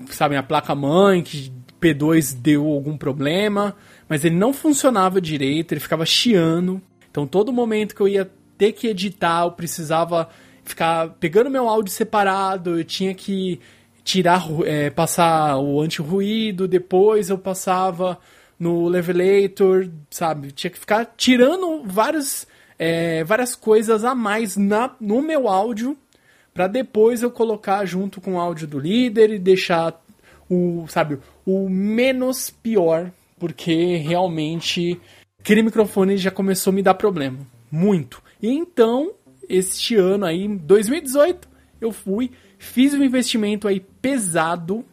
sabe, 0.10 0.36
a 0.36 0.43
placa 0.43 0.73
mãe, 0.75 1.21
que 1.21 1.51
P2 1.82 2.36
deu 2.36 2.65
algum 2.65 2.97
problema, 2.97 3.75
mas 4.08 4.23
ele 4.23 4.36
não 4.36 4.53
funcionava 4.53 5.19
direito, 5.19 5.73
ele 5.73 5.82
ficava 5.82 6.06
chiando. 6.06 6.82
Então 7.12 7.27
todo 7.27 7.51
momento 7.51 7.95
que 7.95 8.01
eu 8.01 8.08
ia 8.08 8.29
ter 8.58 8.71
que 8.71 8.88
editar, 8.88 9.43
eu 9.43 9.51
precisava 9.51 10.29
ficar 10.63 11.10
pegando 11.19 11.49
meu 11.49 11.67
áudio 11.67 11.91
separado, 11.91 12.79
eu 12.79 12.84
tinha 12.84 13.13
que 13.13 13.60
tirar, 14.03 14.45
é, 14.65 14.89
passar 14.89 15.58
o 15.58 15.82
anti-ruído, 15.82 16.67
depois 16.67 17.29
eu 17.29 17.38
passava 17.38 18.17
no 18.58 18.88
levelator, 18.88 19.89
sabe? 20.10 20.51
Tinha 20.51 20.71
que 20.71 20.79
ficar 20.79 21.13
tirando 21.17 21.84
vários, 21.86 22.47
é, 22.79 23.23
várias 23.23 23.56
coisas 23.56 24.03
a 24.03 24.15
mais 24.15 24.56
na, 24.56 24.95
no 24.99 25.21
meu 25.21 25.47
áudio 25.47 25.97
para 26.54 26.68
depois 26.68 27.24
eu 27.24 27.32
colocar 27.32 27.84
junto 27.86 28.22
com 28.22 28.36
o 28.36 28.39
áudio 28.39 28.68
do 28.68 28.80
líder 28.80 29.32
e 29.32 29.39
deixar 29.39 30.00
o, 30.50 30.86
sabe, 30.88 31.20
o 31.46 31.68
menos 31.68 32.50
pior, 32.50 33.12
porque 33.39 33.98
realmente 33.98 35.00
aquele 35.39 35.63
microfone 35.63 36.18
já 36.18 36.30
começou 36.30 36.72
a 36.72 36.76
me 36.76 36.84
dar 36.84 36.94
problema, 36.94 37.39
muito. 37.72 38.22
E 38.42 38.50
então, 38.50 39.13
este 39.50 39.96
ano 39.96 40.26
aí, 40.26 40.48
2018, 40.48 41.48
eu 41.82 41.92
fui, 41.92 42.32
fiz 42.58 42.94
um 42.94 43.04
investimento 43.04 43.68
aí 43.68 43.80
pesado. 43.80 44.86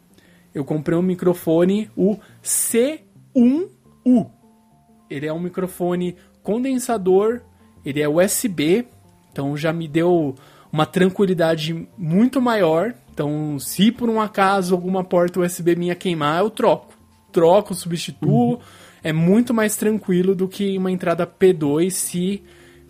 Eu 0.54 0.64
comprei 0.64 0.98
um 0.98 1.02
microfone, 1.02 1.90
o 1.96 2.16
C1U. 2.42 4.30
Ele 5.08 5.26
é 5.26 5.32
um 5.32 5.40
microfone 5.40 6.16
condensador, 6.42 7.42
ele 7.84 8.00
é 8.00 8.08
USB, 8.08 8.86
então 9.30 9.56
já 9.56 9.72
me 9.72 9.86
deu 9.86 10.34
uma 10.72 10.86
tranquilidade 10.86 11.86
muito 11.96 12.40
maior. 12.40 12.94
Então, 13.12 13.58
se 13.58 13.90
por 13.90 14.08
um 14.08 14.20
acaso 14.20 14.74
alguma 14.74 15.04
porta 15.04 15.40
USB 15.40 15.74
minha 15.74 15.94
queimar, 15.94 16.40
eu 16.40 16.50
troco. 16.50 16.94
Troco, 17.32 17.74
substituo. 17.74 18.54
Uhum. 18.54 18.58
É 19.02 19.12
muito 19.12 19.52
mais 19.52 19.76
tranquilo 19.76 20.34
do 20.34 20.46
que 20.46 20.76
uma 20.76 20.90
entrada 20.90 21.26
P2 21.26 21.90
se 21.90 22.42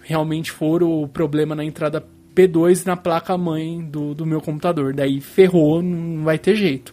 realmente 0.02 0.50
for 0.50 0.82
o 0.82 1.06
problema 1.06 1.54
na 1.54 1.64
entrada 1.64 2.04
P2 2.34 2.86
na 2.86 2.96
placa 2.96 3.36
mãe 3.36 3.80
do, 3.82 4.14
do 4.14 4.26
meu 4.26 4.40
computador. 4.40 4.92
Daí 4.92 5.20
ferrou, 5.20 5.82
não 5.82 6.24
vai 6.24 6.38
ter 6.38 6.56
jeito. 6.56 6.92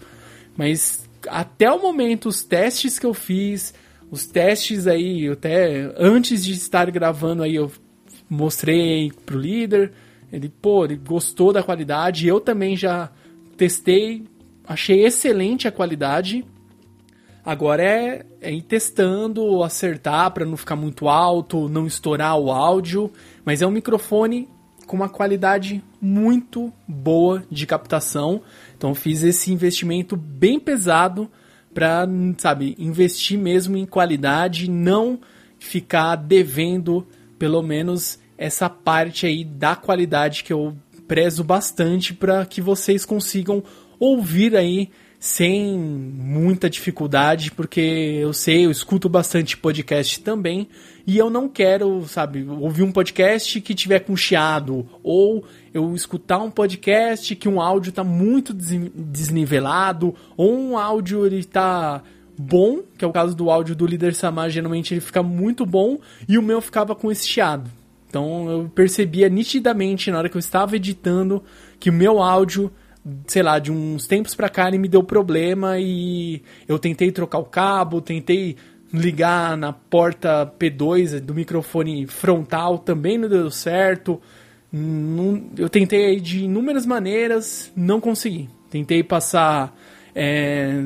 Mas 0.55 1.07
até 1.27 1.71
o 1.71 1.81
momento, 1.81 2.29
os 2.29 2.43
testes 2.43 2.99
que 2.99 3.05
eu 3.05 3.13
fiz, 3.13 3.73
os 4.09 4.25
testes 4.25 4.87
aí, 4.87 5.27
até 5.27 5.91
antes 5.97 6.43
de 6.43 6.53
estar 6.53 6.89
gravando 6.91 7.43
aí, 7.43 7.55
eu 7.55 7.71
mostrei 8.29 9.11
pro 9.25 9.39
líder 9.39 9.91
ele, 10.31 10.49
pô, 10.49 10.85
ele 10.85 10.95
gostou 10.95 11.53
da 11.53 11.63
qualidade. 11.63 12.27
Eu 12.27 12.39
também 12.39 12.75
já 12.75 13.09
testei, 13.55 14.25
achei 14.65 15.05
excelente 15.05 15.67
a 15.67 15.71
qualidade. 15.71 16.45
Agora 17.45 17.81
é, 17.81 18.25
é 18.41 18.51
ir 18.51 18.61
testando, 18.61 19.63
acertar 19.63 20.31
para 20.31 20.45
não 20.45 20.57
ficar 20.57 20.75
muito 20.75 21.07
alto, 21.07 21.69
não 21.69 21.87
estourar 21.87 22.37
o 22.37 22.51
áudio. 22.51 23.11
Mas 23.45 23.61
é 23.61 23.67
um 23.67 23.71
microfone 23.71 24.49
com 24.85 24.97
uma 24.97 25.09
qualidade 25.09 25.83
muito 26.01 26.73
boa 26.87 27.43
de 27.49 27.65
captação. 27.65 28.41
Então 28.75 28.93
fiz 28.93 29.23
esse 29.23 29.51
investimento 29.51 30.15
bem 30.15 30.59
pesado 30.59 31.29
para, 31.73 32.07
sabe, 32.37 32.75
investir 32.79 33.37
mesmo 33.37 33.77
em 33.77 33.85
qualidade, 33.85 34.69
não 34.69 35.19
ficar 35.59 36.15
devendo 36.15 37.05
pelo 37.37 37.61
menos 37.61 38.19
essa 38.37 38.69
parte 38.69 39.25
aí 39.25 39.43
da 39.43 39.75
qualidade 39.75 40.43
que 40.43 40.53
eu 40.53 40.75
prezo 41.07 41.43
bastante 41.43 42.13
para 42.13 42.45
que 42.45 42.61
vocês 42.61 43.05
consigam 43.05 43.63
ouvir 43.99 44.55
aí 44.55 44.89
sem 45.19 45.77
muita 45.77 46.69
dificuldade, 46.69 47.51
porque 47.51 47.81
eu 48.21 48.31
sei, 48.33 48.65
eu 48.65 48.71
escuto 48.71 49.09
bastante 49.09 49.57
podcast 49.57 50.19
também, 50.19 50.67
e 51.07 51.17
eu 51.17 51.29
não 51.29 51.49
quero, 51.49 52.05
sabe, 52.07 52.45
ouvir 52.47 52.83
um 52.83 52.91
podcast 52.91 53.59
que 53.61 53.73
tiver 53.73 54.01
com 54.01 54.15
chiado, 54.15 54.87
ou 55.01 55.43
eu 55.73 55.95
escutar 55.95 56.37
um 56.37 56.51
podcast 56.51 57.35
que 57.35 57.49
um 57.49 57.59
áudio 57.59 57.91
tá 57.91 58.03
muito 58.03 58.53
desnivelado, 58.53 60.13
ou 60.35 60.55
um 60.55 60.77
áudio 60.77 61.25
ele 61.25 61.43
tá 61.43 62.03
bom, 62.37 62.81
que 62.95 63.03
é 63.03 63.07
o 63.07 63.13
caso 63.13 63.35
do 63.35 63.49
áudio 63.49 63.75
do 63.75 63.87
líder 63.87 64.13
Samar, 64.13 64.51
geralmente 64.51 64.93
ele 64.93 65.01
fica 65.01 65.23
muito 65.23 65.65
bom, 65.65 65.97
e 66.29 66.37
o 66.37 66.43
meu 66.43 66.61
ficava 66.61 66.93
com 66.93 67.11
esse 67.11 67.27
chiado. 67.27 67.71
Então 68.09 68.49
eu 68.49 68.71
percebia 68.73 69.29
nitidamente 69.29 70.09
na 70.09 70.17
hora 70.19 70.29
que 70.29 70.37
eu 70.37 70.39
estava 70.39 70.75
editando 70.75 71.43
que 71.79 71.89
o 71.89 71.93
meu 71.93 72.21
áudio, 72.21 72.71
sei 73.27 73.43
lá, 73.43 73.59
de 73.59 73.71
uns 73.71 74.07
tempos 74.07 74.33
pra 74.33 74.49
cá 74.49 74.67
ele 74.67 74.77
me 74.77 74.87
deu 74.87 75.03
problema 75.03 75.77
e 75.79 76.41
eu 76.67 76.79
tentei 76.79 77.11
trocar 77.11 77.39
o 77.39 77.45
cabo, 77.45 78.01
tentei 78.01 78.55
ligar 78.93 79.57
na 79.57 79.73
porta 79.73 80.51
P2 80.57 81.19
do 81.19 81.33
microfone 81.33 82.07
frontal, 82.07 82.79
também 82.79 83.17
não 83.17 83.27
deu 83.27 83.51
certo. 83.51 84.21
eu 85.57 85.69
tentei 85.69 86.19
de 86.19 86.45
inúmeras 86.45 86.85
maneiras, 86.85 87.71
não 87.75 87.99
consegui. 87.99 88.49
Tentei 88.69 89.03
passar. 89.03 89.75
É, 90.15 90.81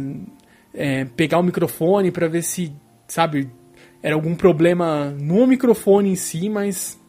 é, 0.73 1.05
pegar 1.05 1.39
o 1.39 1.43
microfone 1.43 2.11
para 2.11 2.27
ver 2.27 2.43
se, 2.43 2.71
sabe, 3.07 3.49
era 4.01 4.15
algum 4.15 4.35
problema 4.35 5.11
no 5.11 5.45
microfone 5.45 6.11
em 6.11 6.15
si, 6.15 6.49
mas 6.49 6.99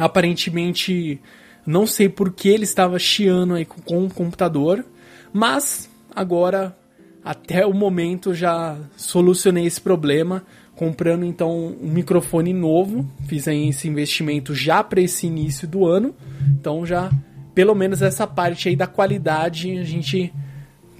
aparentemente 0.00 1.20
não 1.66 1.86
sei 1.86 2.08
por 2.08 2.32
que 2.32 2.48
ele 2.48 2.64
estava 2.64 2.98
chiando 2.98 3.54
aí 3.54 3.66
com, 3.66 3.80
com 3.82 4.06
o 4.06 4.10
computador, 4.10 4.84
mas 5.32 5.90
agora 6.14 6.74
até 7.22 7.66
o 7.66 7.74
momento 7.74 8.34
já 8.34 8.78
solucionei 8.96 9.66
esse 9.66 9.80
problema 9.80 10.42
comprando 10.74 11.26
então 11.26 11.76
um 11.78 11.90
microfone 11.90 12.54
novo, 12.54 13.06
fiz 13.26 13.46
aí 13.46 13.68
esse 13.68 13.86
investimento 13.86 14.54
já 14.54 14.82
para 14.82 15.02
esse 15.02 15.26
início 15.26 15.68
do 15.68 15.86
ano, 15.86 16.14
então 16.58 16.86
já 16.86 17.10
pelo 17.54 17.74
menos 17.74 18.00
essa 18.00 18.26
parte 18.26 18.70
aí 18.70 18.76
da 18.76 18.86
qualidade 18.86 19.78
a 19.78 19.84
gente 19.84 20.32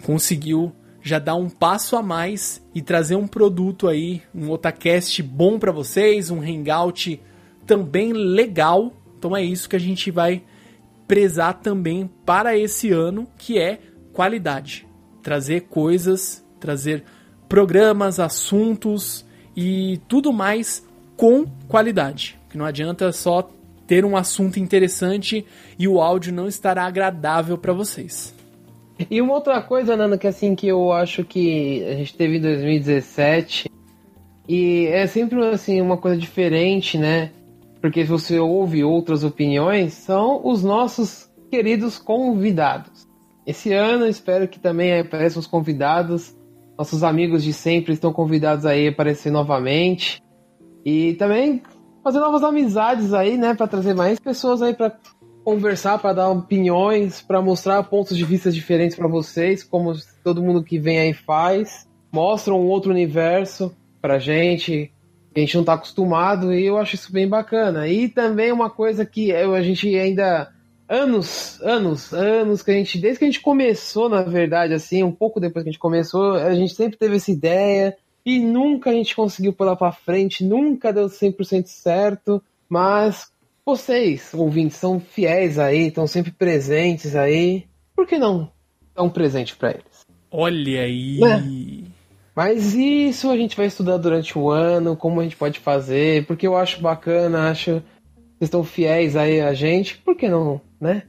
conseguiu 0.03 0.73
já 1.03 1.19
dar 1.19 1.37
um 1.37 1.49
passo 1.49 1.97
a 1.97 2.03
mais 2.03 2.63
e 2.75 2.83
trazer 2.83 3.17
um 3.17 3.27
produto 3.27 3.89
aí, 3.89 4.21
um 4.35 4.51
Otacast 4.51 5.23
bom 5.23 5.59
para 5.59 5.73
vocês, 5.73 6.31
um 6.31 6.43
Hangout 6.43 7.19
também 7.71 8.13
legal. 8.13 8.93
Então 9.17 9.37
é 9.37 9.45
isso 9.45 9.69
que 9.69 9.77
a 9.77 9.81
gente 9.81 10.11
vai 10.11 10.43
prezar 11.07 11.61
também 11.61 12.11
para 12.27 12.59
esse 12.59 12.91
ano, 12.91 13.29
que 13.39 13.61
é 13.61 13.79
qualidade. 14.13 14.89
Trazer 15.23 15.69
coisas, 15.69 16.45
trazer 16.59 17.05
programas, 17.49 18.19
assuntos 18.19 19.25
e 19.57 20.01
tudo 20.09 20.33
mais 20.33 20.85
com 21.17 21.47
qualidade. 21.69 22.41
Que 22.51 22.59
não 22.59 22.67
adianta 22.67 23.13
só 23.13 23.49
ter 23.87 24.05
um 24.05 24.17
assunto 24.17 24.59
interessante 24.59 25.47
e 25.79 25.87
o 25.87 26.01
áudio 26.01 26.33
não 26.33 26.49
estará 26.49 26.87
agradável 26.87 27.57
para 27.57 27.73
vocês. 27.73 28.35
E 29.09 29.21
uma 29.23 29.35
outra 29.35 29.63
coisa, 29.63 29.97
Nando, 29.97 30.19
que 30.19 30.27
assim 30.27 30.57
que 30.57 30.67
eu 30.67 30.91
acho 30.91 31.23
que 31.23 31.85
a 31.85 31.95
gente 31.95 32.17
teve 32.17 32.39
em 32.39 32.41
2017 32.41 33.71
e 34.49 34.87
é 34.87 35.07
sempre 35.07 35.39
assim 35.47 35.81
uma 35.81 35.97
coisa 35.97 36.17
diferente, 36.17 36.99
né? 36.99 37.31
Porque 37.81 38.03
se 38.03 38.11
você 38.11 38.39
ouve 38.39 38.85
outras 38.85 39.25
opiniões, 39.25 39.95
são 39.95 40.41
os 40.45 40.63
nossos 40.63 41.31
queridos 41.51 41.99
convidados. 41.99 43.09
Esse 43.47 43.73
ano 43.73 44.07
espero 44.07 44.47
que 44.47 44.61
também 44.61 45.01
apareçam 45.01 45.41
os 45.41 45.47
convidados. 45.47 46.37
Nossos 46.79 47.03
amigos 47.03 47.43
de 47.43 47.53
sempre 47.53 47.93
estão 47.93 48.13
convidados 48.13 48.67
aí 48.67 48.87
a 48.87 48.91
aparecer 48.91 49.33
novamente. 49.33 50.23
E 50.85 51.15
também 51.15 51.63
fazer 52.05 52.21
novas 52.21 52.43
amizades 52.43 53.13
aí, 53.13 53.37
né, 53.37 53.55
para 53.55 53.67
trazer 53.67 53.95
mais 53.95 54.19
pessoas 54.19 54.63
aí 54.63 54.75
para 54.75 54.97
conversar, 55.45 55.99
para 55.99 56.13
dar 56.13 56.31
opiniões, 56.31 57.23
para 57.23 57.41
mostrar 57.41 57.83
pontos 57.85 58.17
de 58.17 58.25
vista 58.25 58.53
diferentes 58.53 58.97
para 58.97 59.09
vocês, 59.09 59.65
como 59.65 59.93
todo 60.23 60.43
mundo 60.43 60.63
que 60.63 60.79
vem 60.79 60.99
aí 60.99 61.13
faz. 61.13 61.89
Mostra 62.13 62.55
um 62.55 62.67
outro 62.67 62.91
universo 62.91 63.75
pra 64.01 64.19
gente, 64.19 64.93
a 65.35 65.41
gente 65.41 65.55
não 65.55 65.63
está 65.63 65.75
acostumado 65.75 66.53
e 66.53 66.65
eu 66.65 66.77
acho 66.79 66.95
isso 66.95 67.13
bem 67.13 67.29
bacana. 67.29 67.87
E 67.89 68.09
também 68.09 68.51
uma 68.51 68.71
coisa 68.71 69.07
que 69.07 69.33
a 69.33 69.63
gente 69.63 69.97
ainda 69.97 70.53
anos, 70.89 71.61
anos, 71.63 72.13
anos 72.13 72.63
que 72.63 72.71
a 72.73 72.75
gente 72.75 72.99
desde 72.99 73.21
que 73.21 73.25
a 73.25 73.29
gente 73.29 73.41
começou, 73.41 74.09
na 74.09 74.23
verdade, 74.23 74.75
assim, 74.75 75.05
um 75.05 75.13
pouco 75.13 75.39
depois 75.39 75.63
que 75.63 75.69
a 75.69 75.73
gente 75.73 75.81
começou, 75.81 76.33
a 76.35 76.53
gente 76.55 76.75
sempre 76.75 76.99
teve 76.99 77.17
essa 77.17 77.31
ideia 77.31 77.97
e 78.27 78.41
nunca 78.41 78.91
a 78.91 78.93
gente 78.93 79.15
conseguiu 79.15 79.53
pular 79.53 79.77
para 79.77 79.93
frente, 79.93 80.45
nunca 80.45 80.93
deu 80.93 81.07
100% 81.07 81.67
certo, 81.67 82.43
mas 82.69 83.31
vocês, 83.65 84.35
ouvintes, 84.35 84.79
são 84.79 84.99
fiéis 84.99 85.59
aí, 85.59 85.87
estão 85.87 86.07
sempre 86.07 86.33
presentes 86.33 87.15
aí. 87.15 87.67
Por 87.95 88.07
que 88.07 88.19
não 88.19 88.51
dar 88.95 89.05
um 89.05 89.11
presente 89.11 89.57
para 89.57 89.71
eles? 89.71 90.05
Olha 90.31 90.83
aí. 90.83 91.19
Né? 91.21 91.85
Mas 92.35 92.75
isso 92.75 93.31
a 93.31 93.37
gente 93.37 93.57
vai 93.57 93.67
estudar 93.67 93.97
durante 93.97 94.39
o 94.39 94.51
ano, 94.51 94.97
como 94.97 95.21
a 95.21 95.23
gente 95.25 95.37
pode 95.37 95.59
fazer, 95.59 96.27
porque 96.27 96.47
eu 96.47 96.57
acho 96.57 96.81
bacana, 96.81 97.51
acho 97.51 97.83
vocês 98.41 98.49
estão 98.49 98.65
fiéis 98.65 99.17
aí 99.17 99.41
a 99.41 99.53
gente, 99.53 99.99
por 99.99 100.17
que 100.17 100.27
não, 100.27 100.61
né? 100.81 101.03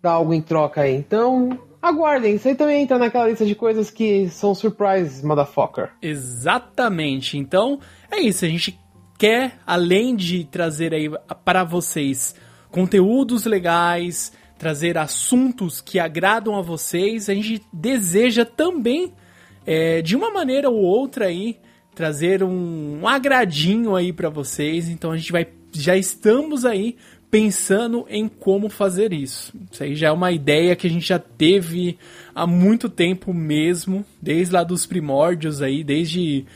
Dar 0.00 0.12
algo 0.12 0.32
em 0.32 0.40
troca 0.40 0.82
aí. 0.82 0.94
Então, 0.94 1.58
aguardem, 1.82 2.36
isso 2.36 2.46
aí 2.46 2.54
também 2.54 2.82
entra 2.82 2.98
naquela 2.98 3.28
lista 3.28 3.44
de 3.44 3.56
coisas 3.56 3.90
que 3.90 4.28
são 4.28 4.54
surprise, 4.54 5.26
motherfucker. 5.26 5.90
Exatamente. 6.00 7.36
Então, 7.36 7.80
é 8.08 8.20
isso, 8.20 8.44
a 8.44 8.48
gente 8.48 8.78
quer, 9.18 9.58
além 9.66 10.14
de 10.14 10.44
trazer 10.44 10.94
aí 10.94 11.10
para 11.44 11.64
vocês 11.64 12.36
conteúdos 12.70 13.44
legais, 13.44 14.32
trazer 14.56 14.96
assuntos 14.96 15.80
que 15.80 15.98
agradam 15.98 16.56
a 16.56 16.62
vocês, 16.62 17.28
a 17.28 17.34
gente 17.34 17.60
deseja 17.72 18.44
também 18.44 19.12
é, 19.70 20.00
de 20.00 20.16
uma 20.16 20.30
maneira 20.30 20.70
ou 20.70 20.78
outra 20.78 21.26
aí, 21.26 21.58
trazer 21.94 22.42
um, 22.42 23.00
um 23.02 23.06
agradinho 23.06 23.94
aí 23.94 24.14
para 24.14 24.30
vocês. 24.30 24.88
Então 24.88 25.12
a 25.12 25.16
gente 25.18 25.30
vai, 25.30 25.46
já 25.70 25.94
estamos 25.94 26.64
aí 26.64 26.96
pensando 27.30 28.06
em 28.08 28.26
como 28.28 28.70
fazer 28.70 29.12
isso. 29.12 29.52
Isso 29.70 29.82
aí 29.82 29.94
já 29.94 30.08
é 30.08 30.10
uma 30.10 30.32
ideia 30.32 30.74
que 30.74 30.86
a 30.86 30.90
gente 30.90 31.06
já 31.06 31.18
teve 31.18 31.98
há 32.34 32.46
muito 32.46 32.88
tempo 32.88 33.34
mesmo, 33.34 34.06
desde 34.22 34.54
lá 34.54 34.64
dos 34.64 34.86
primórdios 34.86 35.60
aí, 35.60 35.84
desde 35.84 36.46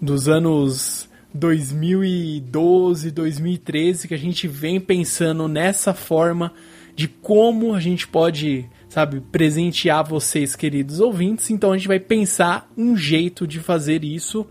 dos 0.00 0.28
anos 0.28 1.08
2012, 1.34 3.10
2013 3.10 4.06
que 4.06 4.14
a 4.14 4.18
gente 4.18 4.46
vem 4.46 4.78
pensando 4.78 5.48
nessa 5.48 5.92
forma 5.92 6.52
de 6.94 7.08
como 7.08 7.74
a 7.74 7.80
gente 7.80 8.06
pode 8.06 8.68
sabe, 8.92 9.22
presentear 9.32 10.06
vocês, 10.06 10.54
queridos 10.54 11.00
ouvintes. 11.00 11.48
Então 11.48 11.72
a 11.72 11.76
gente 11.78 11.88
vai 11.88 11.98
pensar 11.98 12.70
um 12.76 12.94
jeito 12.94 13.46
de 13.46 13.58
fazer 13.58 14.04
isso 14.04 14.46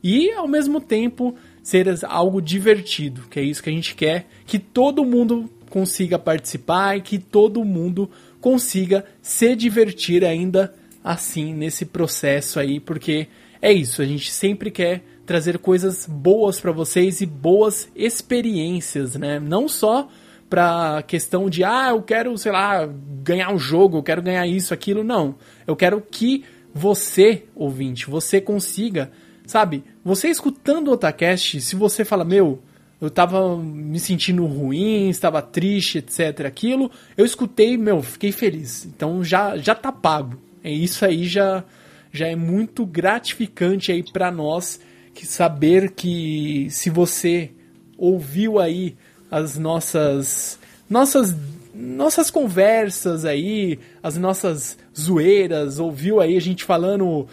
e 0.00 0.30
ao 0.30 0.46
mesmo 0.46 0.80
tempo 0.80 1.34
ser 1.60 1.88
algo 2.04 2.40
divertido, 2.40 3.22
que 3.28 3.40
é 3.40 3.42
isso 3.42 3.60
que 3.60 3.68
a 3.68 3.72
gente 3.72 3.96
quer, 3.96 4.28
que 4.46 4.60
todo 4.60 5.04
mundo 5.04 5.50
consiga 5.68 6.20
participar 6.20 6.98
e 6.98 7.00
que 7.00 7.18
todo 7.18 7.64
mundo 7.64 8.08
consiga 8.40 9.04
se 9.20 9.56
divertir 9.56 10.24
ainda 10.24 10.72
assim 11.02 11.52
nesse 11.52 11.84
processo 11.84 12.60
aí, 12.60 12.78
porque 12.78 13.26
é 13.60 13.72
isso, 13.72 14.02
a 14.02 14.06
gente 14.06 14.30
sempre 14.30 14.70
quer 14.70 15.02
trazer 15.26 15.58
coisas 15.58 16.06
boas 16.06 16.60
para 16.60 16.70
vocês 16.70 17.20
e 17.20 17.26
boas 17.26 17.88
experiências, 17.96 19.16
né? 19.16 19.40
Não 19.40 19.66
só 19.68 20.08
pra 20.50 21.02
questão 21.06 21.48
de, 21.48 21.62
ah, 21.62 21.90
eu 21.90 22.02
quero, 22.02 22.36
sei 22.36 22.50
lá, 22.50 22.84
ganhar 23.22 23.52
um 23.52 23.58
jogo, 23.58 23.98
eu 23.98 24.02
quero 24.02 24.20
ganhar 24.20 24.44
isso, 24.48 24.74
aquilo. 24.74 25.04
Não. 25.04 25.36
Eu 25.64 25.76
quero 25.76 26.02
que 26.02 26.44
você, 26.74 27.44
ouvinte, 27.54 28.10
você 28.10 28.40
consiga, 28.40 29.12
sabe, 29.46 29.84
você 30.04 30.28
escutando 30.28 30.88
o 30.88 30.92
Otacast, 30.92 31.60
se 31.60 31.76
você 31.76 32.04
fala, 32.04 32.24
meu, 32.24 32.60
eu 33.00 33.08
tava 33.08 33.56
me 33.56 33.98
sentindo 33.98 34.44
ruim, 34.44 35.08
estava 35.08 35.40
triste, 35.40 35.98
etc, 35.98 36.44
aquilo, 36.44 36.90
eu 37.16 37.24
escutei, 37.24 37.76
meu, 37.76 38.02
fiquei 38.02 38.32
feliz. 38.32 38.84
Então 38.84 39.22
já, 39.24 39.56
já 39.56 39.74
tá 39.74 39.92
pago. 39.92 40.36
É 40.62 40.70
isso 40.70 41.04
aí 41.04 41.24
já, 41.24 41.64
já 42.12 42.26
é 42.26 42.36
muito 42.36 42.84
gratificante 42.84 43.92
aí 43.92 44.02
para 44.02 44.30
nós 44.30 44.80
que 45.14 45.26
saber 45.26 45.92
que 45.92 46.66
se 46.70 46.90
você 46.90 47.50
ouviu 47.96 48.58
aí 48.58 48.96
as 49.30 49.58
nossas 49.58 50.58
nossas 50.88 51.34
nossas 51.72 52.30
conversas 52.30 53.24
aí, 53.24 53.78
as 54.02 54.16
nossas 54.16 54.76
zoeiras, 54.98 55.78
ouviu 55.78 56.20
aí 56.20 56.36
a 56.36 56.40
gente 56.40 56.64
falando 56.64 57.26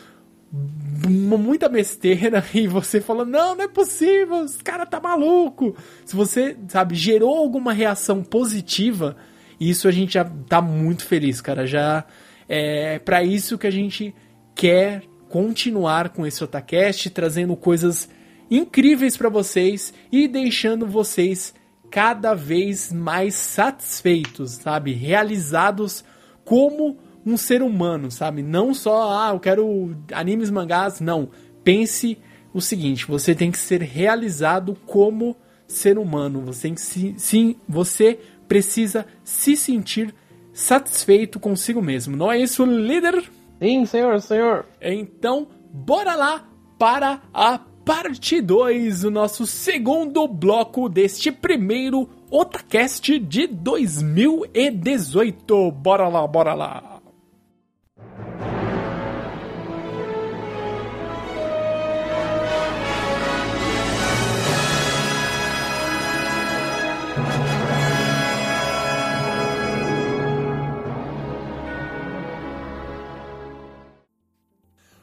muita 1.10 1.68
besteira 1.68 2.44
e 2.54 2.68
você 2.68 3.02
falando, 3.02 3.30
não, 3.32 3.56
não 3.56 3.64
é 3.64 3.68
possível, 3.68 4.46
esse 4.46 4.64
cara 4.64 4.86
tá 4.86 5.00
maluco. 5.00 5.76
Se 6.06 6.16
você, 6.16 6.56
sabe, 6.68 6.96
gerou 6.96 7.36
alguma 7.36 7.74
reação 7.74 8.24
positiva, 8.24 9.18
isso 9.60 9.88
a 9.88 9.92
gente 9.92 10.14
já 10.14 10.24
tá 10.24 10.62
muito 10.62 11.06
feliz, 11.06 11.42
cara. 11.42 11.66
Já 11.66 12.06
é 12.48 13.00
para 13.00 13.24
isso 13.24 13.58
que 13.58 13.68
a 13.68 13.72
gente 13.72 14.14
quer 14.56 15.04
continuar 15.30 16.10
com 16.10 16.26
esse 16.26 16.44
Otacast, 16.44 17.10
trazendo 17.10 17.56
coisas 17.56 18.10
incríveis 18.50 19.18
para 19.18 19.30
vocês 19.30 19.94
e 20.12 20.28
deixando 20.28 20.88
vocês 20.88 21.54
cada 21.90 22.34
vez 22.34 22.92
mais 22.92 23.36
satisfeitos, 23.36 24.52
sabe? 24.52 24.94
Realizados 24.94 26.04
como 26.44 26.98
um 27.26 27.36
ser 27.36 27.62
humano, 27.62 28.10
sabe? 28.10 28.42
Não 28.42 28.74
só, 28.74 29.12
ah, 29.12 29.30
eu 29.34 29.40
quero 29.40 29.96
animes, 30.14 30.50
mangás, 30.50 31.00
não. 31.00 31.30
pense 31.64 32.18
o 32.54 32.62
seguinte: 32.62 33.06
você 33.06 33.36
tem 33.36 33.52
que 33.52 33.58
ser 33.58 33.82
realizado 33.82 34.76
como 34.86 35.36
ser 35.68 35.98
humano. 35.98 36.42
Você 36.42 36.64
tem 36.64 36.76
que 36.76 36.82
se, 36.82 37.14
sim, 37.18 37.56
você 37.68 38.20
precisa 38.48 39.06
se 39.24 39.56
sentir 39.56 40.14
satisfeito 40.54 41.40
consigo 41.40 41.82
mesmo. 41.82 42.16
Não 42.16 42.32
é 42.32 42.40
isso, 42.40 42.66
líder? 42.66 43.30
Sim, 43.62 43.86
senhor, 43.86 44.22
senhor. 44.22 44.66
Então, 44.82 45.48
bora 45.72 46.16
lá 46.16 46.48
para 46.80 47.22
a 47.34 47.60
parte 47.88 48.40
2, 48.42 49.06
o 49.06 49.10
nosso 49.10 49.48
segundo 49.48 50.28
bloco 50.28 50.90
deste 50.90 51.32
primeiro 51.32 52.10
Otacast 52.30 53.18
de 53.18 53.48
2018. 53.48 55.72
Bora 55.72 56.10
lá, 56.10 56.28
bora 56.28 56.54
lá. 56.54 56.97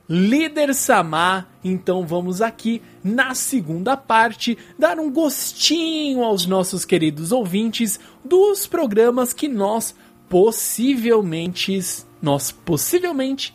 Líder 0.06 0.74
Samar, 0.74 1.48
então 1.64 2.06
vamos 2.06 2.42
aqui 2.42 2.82
na 3.02 3.34
segunda 3.34 3.96
parte 3.96 4.58
dar 4.78 4.98
um 4.98 5.10
gostinho 5.10 6.22
aos 6.22 6.44
nossos 6.44 6.84
queridos 6.84 7.32
ouvintes 7.32 7.98
dos 8.22 8.66
programas 8.66 9.32
que 9.32 9.48
nós 9.48 9.94
possivelmente 10.28 11.82
nós 12.20 12.52
possivelmente 12.52 13.54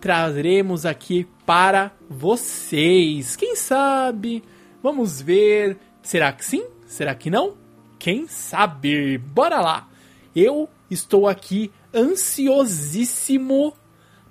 traremos 0.00 0.86
aqui 0.86 1.26
para 1.44 1.92
vocês. 2.08 3.36
Quem 3.36 3.54
sabe? 3.54 4.42
Vamos 4.82 5.20
ver. 5.20 5.76
Será 6.02 6.32
que 6.32 6.44
sim? 6.44 6.64
Será 6.86 7.14
que 7.14 7.28
não? 7.28 7.54
Quem 7.98 8.26
sabe? 8.26 9.18
Bora 9.18 9.60
lá. 9.60 9.88
Eu 10.34 10.66
estou 10.90 11.28
aqui 11.28 11.70
ansiosíssimo 11.94 13.74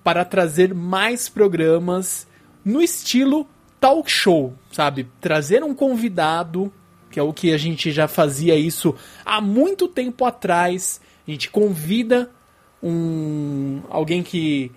para 0.10 0.26
trazer 0.26 0.74
mais 0.74 1.30
programas 1.30 2.28
no 2.66 2.82
estilo 2.82 3.48
talk 3.80 4.10
show, 4.10 4.56
sabe? 4.72 5.08
Trazer 5.22 5.64
um 5.64 5.76
convidado, 5.76 6.74
que 7.12 7.20
é 7.20 7.22
o 7.22 7.32
que 7.32 7.54
a 7.54 7.58
gente 7.60 7.92
já 7.92 8.08
fazia 8.08 8.56
isso 8.56 8.96
há 9.24 9.40
muito 9.40 9.88
tempo 9.88 10.26
atrás. 10.26 11.00
A 11.28 11.30
gente 11.30 11.52
convida 11.52 12.32
um 12.82 13.84
alguém 13.88 14.24
que 14.24 14.72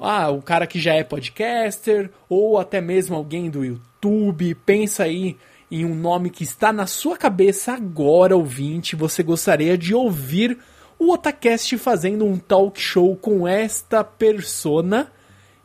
ah, 0.00 0.30
o 0.30 0.40
cara 0.40 0.66
que 0.66 0.80
já 0.80 0.94
é 0.94 1.04
podcaster 1.04 2.10
ou 2.26 2.58
até 2.58 2.80
mesmo 2.80 3.14
alguém 3.14 3.50
do 3.50 3.62
YouTube, 3.62 4.54
pensa 4.64 5.02
aí 5.02 5.36
em 5.70 5.84
um 5.84 5.94
nome 5.94 6.30
que 6.30 6.44
está 6.44 6.72
na 6.72 6.86
sua 6.86 7.18
cabeça 7.18 7.74
agora, 7.74 8.34
ouvinte, 8.34 8.96
você 8.96 9.22
gostaria 9.22 9.76
de 9.76 9.94
ouvir 9.94 10.56
o 10.98 11.12
Otacast 11.12 11.76
fazendo 11.78 12.24
um 12.24 12.38
talk 12.38 12.80
show 12.80 13.16
com 13.16 13.46
esta 13.46 14.02
persona. 14.02 15.12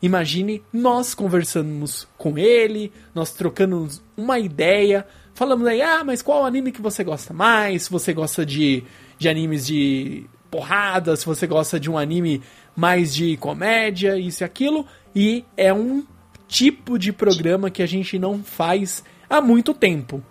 Imagine 0.00 0.62
nós 0.72 1.14
conversamos 1.14 2.06
com 2.16 2.38
ele, 2.38 2.92
nós 3.14 3.32
trocando 3.32 3.88
uma 4.16 4.38
ideia, 4.38 5.06
falamos 5.34 5.66
aí, 5.66 5.80
ah, 5.80 6.04
mas 6.04 6.22
qual 6.22 6.44
anime 6.44 6.70
que 6.70 6.82
você 6.82 7.02
gosta 7.02 7.32
mais? 7.32 7.84
Se 7.84 7.90
você 7.90 8.12
gosta 8.12 8.44
de, 8.44 8.84
de 9.18 9.28
animes 9.28 9.66
de 9.66 10.26
porrada, 10.50 11.16
se 11.16 11.26
você 11.26 11.46
gosta 11.46 11.80
de 11.80 11.90
um 11.90 11.98
anime 11.98 12.42
mais 12.76 13.14
de 13.14 13.36
comédia, 13.38 14.18
isso 14.18 14.42
e 14.42 14.44
aquilo. 14.44 14.86
E 15.14 15.44
é 15.56 15.72
um 15.72 16.04
tipo 16.46 16.98
de 16.98 17.12
programa 17.12 17.70
que 17.70 17.82
a 17.82 17.86
gente 17.86 18.18
não 18.18 18.42
faz 18.44 19.02
há 19.28 19.40
muito 19.40 19.74
tempo. 19.74 20.22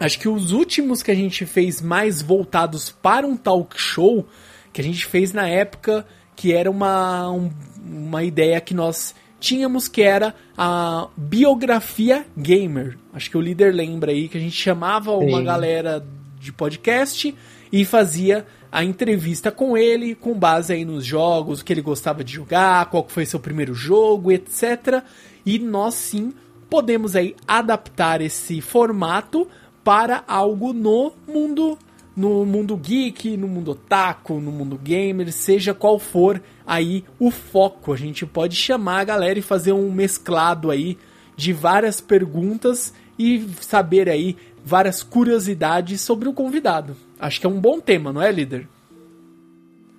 Acho 0.00 0.18
que 0.18 0.28
os 0.28 0.52
últimos 0.52 1.02
que 1.02 1.10
a 1.10 1.14
gente 1.14 1.44
fez 1.44 1.82
mais 1.82 2.22
voltados 2.22 2.90
para 2.90 3.26
um 3.26 3.36
talk 3.36 3.80
show, 3.80 4.26
que 4.72 4.80
a 4.80 4.84
gente 4.84 5.04
fez 5.06 5.32
na 5.32 5.48
época, 5.48 6.06
que 6.36 6.52
era 6.52 6.70
uma, 6.70 7.30
um, 7.30 7.50
uma 7.84 8.22
ideia 8.22 8.60
que 8.60 8.74
nós 8.74 9.14
tínhamos, 9.40 9.88
que 9.88 10.02
era 10.02 10.34
a 10.56 11.08
biografia 11.16 12.24
gamer. 12.36 12.96
Acho 13.12 13.30
que 13.30 13.36
o 13.36 13.40
líder 13.40 13.74
lembra 13.74 14.12
aí 14.12 14.28
que 14.28 14.38
a 14.38 14.40
gente 14.40 14.56
chamava 14.56 15.10
Sim. 15.18 15.26
uma 15.26 15.42
galera 15.42 16.04
de 16.38 16.52
podcast 16.52 17.34
e 17.72 17.84
fazia 17.84 18.46
a 18.70 18.84
entrevista 18.84 19.50
com 19.50 19.76
ele, 19.76 20.14
com 20.14 20.34
base 20.34 20.72
aí 20.72 20.84
nos 20.84 21.04
jogos, 21.04 21.60
o 21.60 21.64
que 21.64 21.72
ele 21.72 21.80
gostava 21.80 22.22
de 22.22 22.34
jogar, 22.34 22.86
qual 22.86 23.06
foi 23.08 23.24
seu 23.26 23.40
primeiro 23.40 23.74
jogo, 23.74 24.30
etc. 24.30 25.02
E 25.44 25.58
nós 25.58 25.94
sim 25.94 26.32
podemos 26.68 27.16
aí 27.16 27.34
adaptar 27.46 28.20
esse 28.20 28.60
formato 28.60 29.48
para 29.88 30.22
algo 30.28 30.74
no 30.74 31.14
mundo 31.26 31.78
no 32.14 32.44
mundo 32.44 32.76
geek, 32.76 33.38
no 33.38 33.48
mundo 33.48 33.70
otaku, 33.70 34.34
no 34.38 34.52
mundo 34.52 34.76
gamer, 34.76 35.32
seja 35.32 35.72
qual 35.72 35.98
for 35.98 36.42
aí 36.66 37.06
o 37.18 37.30
foco. 37.30 37.94
A 37.94 37.96
gente 37.96 38.26
pode 38.26 38.54
chamar 38.54 39.00
a 39.00 39.04
galera 39.04 39.38
e 39.38 39.42
fazer 39.42 39.72
um 39.72 39.90
mesclado 39.90 40.70
aí 40.70 40.98
de 41.34 41.54
várias 41.54 42.02
perguntas 42.02 42.92
e 43.18 43.48
saber 43.62 44.10
aí 44.10 44.36
várias 44.62 45.02
curiosidades 45.02 46.02
sobre 46.02 46.28
o 46.28 46.34
convidado. 46.34 46.94
Acho 47.18 47.40
que 47.40 47.46
é 47.46 47.48
um 47.50 47.58
bom 47.58 47.80
tema, 47.80 48.12
não 48.12 48.20
é, 48.20 48.30
líder? 48.30 48.68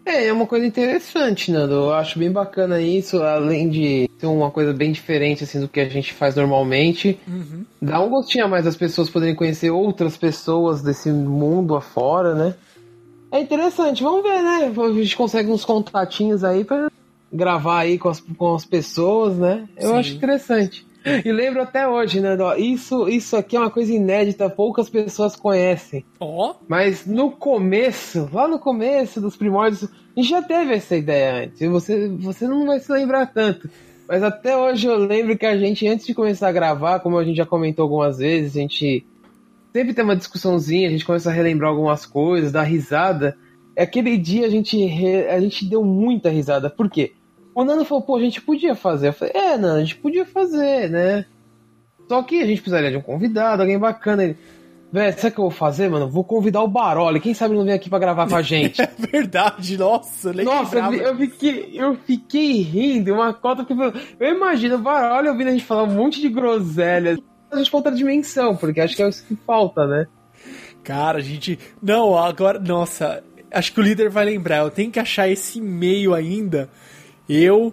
É, 0.10 0.26
é 0.26 0.34
uma 0.34 0.48
coisa 0.48 0.66
interessante, 0.66 1.52
Nando. 1.52 1.76
Eu 1.76 1.94
acho 1.94 2.18
bem 2.18 2.32
bacana 2.32 2.82
isso, 2.82 3.22
além 3.22 3.70
de 3.70 4.10
ser 4.18 4.26
uma 4.26 4.50
coisa 4.50 4.74
bem 4.74 4.92
diferente 4.92 5.44
assim 5.44 5.60
do 5.60 5.68
que 5.68 5.80
a 5.80 5.88
gente 5.88 6.14
faz 6.14 6.36
normalmente. 6.36 7.20
Uhum. 7.28 7.64
Dá 7.80 8.02
um 8.02 8.10
gostinho 8.10 8.46
a 8.46 8.48
mais 8.48 8.66
das 8.66 8.76
pessoas 8.76 9.08
poderem 9.08 9.36
conhecer 9.36 9.70
outras 9.70 10.18
pessoas 10.18 10.82
desse 10.82 11.12
mundo 11.12 11.76
afora, 11.76 12.34
né? 12.34 12.56
É 13.32 13.40
interessante, 13.40 14.02
vamos 14.02 14.24
ver, 14.24 14.42
né? 14.42 14.74
A 14.76 14.92
gente 14.94 15.16
consegue 15.16 15.52
uns 15.52 15.64
contatinhos 15.64 16.44
aí 16.44 16.64
para 16.64 16.90
gravar 17.32 17.82
aí 17.82 18.00
com 18.00 18.10
as, 18.10 18.20
com 18.20 18.56
as 18.56 18.66
pessoas, 18.66 19.38
né? 19.38 19.70
Eu 19.78 19.90
Sim. 19.90 19.98
acho 19.98 20.14
interessante. 20.16 20.88
E 21.26 21.32
lembro 21.32 21.62
até 21.62 21.88
hoje, 21.88 22.20
né? 22.20 22.38
Isso, 22.58 23.08
isso 23.08 23.36
aqui 23.38 23.56
é 23.56 23.60
uma 23.60 23.72
coisa 23.72 23.94
inédita, 23.94 24.50
poucas 24.50 24.90
pessoas 24.90 25.36
conhecem. 25.36 26.06
Ó. 26.20 26.52
Oh. 26.52 26.56
Mas 26.68 27.06
no 27.06 27.32
começo, 27.32 28.30
lá 28.32 28.48
no 28.48 28.60
começo 28.60 29.22
dos 29.22 29.36
primórdios, 29.36 29.84
a 29.84 30.20
gente 30.20 30.30
já 30.30 30.42
teve 30.42 30.74
essa 30.74 30.96
ideia 30.96 31.46
antes. 31.46 31.68
Você, 31.70 32.10
você 32.10 32.48
não 32.48 32.66
vai 32.66 32.80
se 32.80 32.92
lembrar 32.92 33.28
tanto. 33.28 33.70
Mas 34.08 34.24
até 34.24 34.58
hoje 34.58 34.88
eu 34.88 34.98
lembro 34.98 35.38
que 35.38 35.46
a 35.46 35.58
gente, 35.58 35.88
antes 35.88 36.06
de 36.06 36.16
começar 36.16 36.48
a 36.48 36.52
gravar, 36.52 37.00
como 37.00 37.18
a 37.18 37.24
gente 37.24 37.38
já 37.38 37.46
comentou 37.46 37.84
algumas 37.84 38.18
vezes, 38.18 38.58
a 38.58 38.60
gente 38.60 39.06
sempre 39.72 39.94
tem 39.94 40.04
uma 40.04 40.16
discussãozinha, 40.16 40.88
a 40.88 40.92
gente 40.92 41.06
começa 41.06 41.30
a 41.30 41.34
relembrar 41.34 41.70
algumas 41.70 42.06
coisas, 42.06 42.52
dar 42.52 42.64
risada. 42.64 43.38
Aquele 43.78 44.18
dia 44.18 44.48
a 44.48 44.50
gente, 44.50 44.84
a 45.30 45.40
gente 45.40 45.64
deu 45.64 45.84
muita 45.84 46.30
risada. 46.30 46.70
Por 46.70 46.90
quê? 46.90 47.14
O 47.56 47.64
Nando 47.64 47.86
falou, 47.86 48.04
pô, 48.04 48.16
a 48.16 48.22
gente 48.22 48.42
podia 48.42 48.76
fazer. 48.76 49.10
Eu 49.10 49.14
falei, 49.14 49.34
é, 49.36 49.58
Nando, 49.58 49.78
a 49.78 49.80
gente 49.80 49.98
podia 49.98 50.26
fazer, 50.26 50.90
né? 50.90 51.26
Só 52.08 52.24
que 52.24 52.42
a 52.42 52.46
gente 52.46 52.62
precisaria 52.62 52.92
de 52.92 52.98
um 52.98 53.02
convidado, 53.02 53.62
alguém 53.62 53.78
bacana. 53.78 54.24
Ele, 54.24 54.38
Véi, 54.92 55.12
sabe 55.12 55.28
o 55.28 55.32
que 55.34 55.40
eu 55.40 55.44
vou 55.44 55.52
fazer, 55.52 55.88
mano? 55.88 56.10
Vou 56.10 56.24
convidar 56.24 56.64
o 56.64 56.68
Baroli. 56.68 57.20
Quem 57.20 57.36
sabe 57.36 57.52
ele 57.52 57.60
não 57.60 57.66
vem 57.66 57.76
aqui 57.76 57.90
pra 57.90 58.00
gravar 58.00 58.28
com 58.28 58.36
a 58.36 58.42
gente? 58.42 58.82
é 58.82 58.90
verdade, 59.12 59.78
nossa, 59.78 60.34
Nossa, 60.34 60.80
eu, 60.80 60.94
eu, 60.94 61.16
fiquei, 61.16 61.70
eu 61.76 61.96
fiquei 61.96 62.62
rindo, 62.62 63.14
uma 63.14 63.32
cota 63.32 63.64
que 63.64 63.74
eu 63.74 64.36
imagino 64.36 64.76
o 64.76 64.80
Baroli 64.80 65.30
ouvindo 65.30 65.50
a 65.50 65.52
gente 65.52 65.64
falar 65.64 65.84
um 65.84 65.94
monte 65.94 66.20
de 66.20 66.28
groselhas. 66.28 67.20
A 67.52 67.58
gente 67.58 67.70
falta 67.70 67.92
dimensão, 67.92 68.56
porque 68.56 68.82
acho 68.82 68.96
que 68.96 69.04
é 69.04 69.10
isso 69.10 69.24
que 69.26 69.36
falta, 69.36 69.86
né? 69.86 70.08
Cara, 70.84 71.20
a 71.20 71.22
gente. 71.22 71.60
Não, 71.82 72.18
agora. 72.18 72.58
Nossa, 72.58 73.24
acho 73.52 73.72
que 73.72 73.80
o 73.80 73.84
líder 73.84 74.10
vai 74.10 74.26
lembrar. 74.26 74.58
Eu 74.58 74.72
tenho 74.72 74.92
que 74.92 75.00
achar 75.00 75.30
esse 75.30 75.60
e-mail 75.60 76.16
ainda 76.16 76.68
eu. 77.30 77.72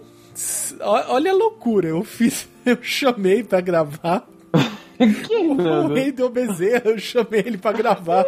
Olha 0.81 1.31
a 1.31 1.35
loucura, 1.35 1.87
eu 1.89 2.03
fiz. 2.03 2.47
Eu 2.67 2.79
chamei 2.81 3.43
pra 3.43 3.61
gravar. 3.61 4.27
que, 4.97 5.35
o 5.37 5.87
rei 5.87 6.11
do 6.11 6.27
Bezerra, 6.29 6.89
eu 6.89 6.99
chamei 6.99 7.39
ele 7.39 7.57
pra 7.57 7.71
gravar. 7.71 8.25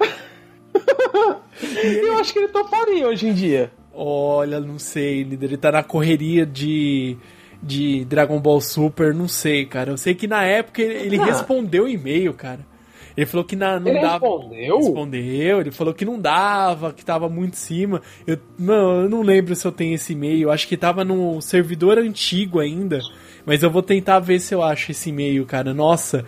ele... 1.60 2.08
Eu 2.08 2.16
acho 2.16 2.32
que 2.32 2.38
ele 2.38 2.48
toparia 2.48 3.06
hoje 3.06 3.28
em 3.28 3.34
dia. 3.34 3.70
Olha, 3.92 4.58
não 4.58 4.78
sei, 4.78 5.20
Ele 5.20 5.56
tá 5.58 5.70
na 5.70 5.82
correria 5.82 6.46
de, 6.46 7.18
de 7.62 8.06
Dragon 8.06 8.40
Ball 8.40 8.58
Super, 8.62 9.12
não 9.12 9.28
sei, 9.28 9.66
cara. 9.66 9.90
Eu 9.90 9.98
sei 9.98 10.14
que 10.14 10.26
na 10.26 10.42
época 10.44 10.80
ele, 10.80 10.94
ele 10.94 11.18
ah. 11.20 11.24
respondeu 11.26 11.84
o 11.84 11.88
e-mail, 11.88 12.32
cara. 12.32 12.71
Ele 13.16 13.26
falou 13.26 13.44
que 13.44 13.54
na, 13.54 13.78
não 13.78 13.88
ele 13.88 14.00
dava. 14.00 14.26
Respondeu? 14.26 14.76
Respondeu, 14.78 15.60
ele 15.60 15.70
falou 15.70 15.94
que 15.94 16.04
não 16.04 16.18
dava, 16.18 16.92
que 16.92 17.04
tava 17.04 17.28
muito 17.28 17.54
em 17.54 17.56
cima. 17.56 18.02
Eu, 18.26 18.38
não, 18.58 19.02
eu 19.02 19.08
não 19.08 19.22
lembro 19.22 19.54
se 19.54 19.66
eu 19.66 19.72
tenho 19.72 19.94
esse 19.94 20.12
e-mail. 20.12 20.50
Acho 20.50 20.66
que 20.66 20.76
tava 20.76 21.04
no 21.04 21.40
servidor 21.40 21.98
antigo 21.98 22.58
ainda. 22.58 23.00
Mas 23.44 23.62
eu 23.62 23.70
vou 23.70 23.82
tentar 23.82 24.18
ver 24.20 24.40
se 24.40 24.54
eu 24.54 24.62
acho 24.62 24.92
esse 24.92 25.10
e-mail, 25.10 25.44
cara. 25.44 25.74
Nossa. 25.74 26.24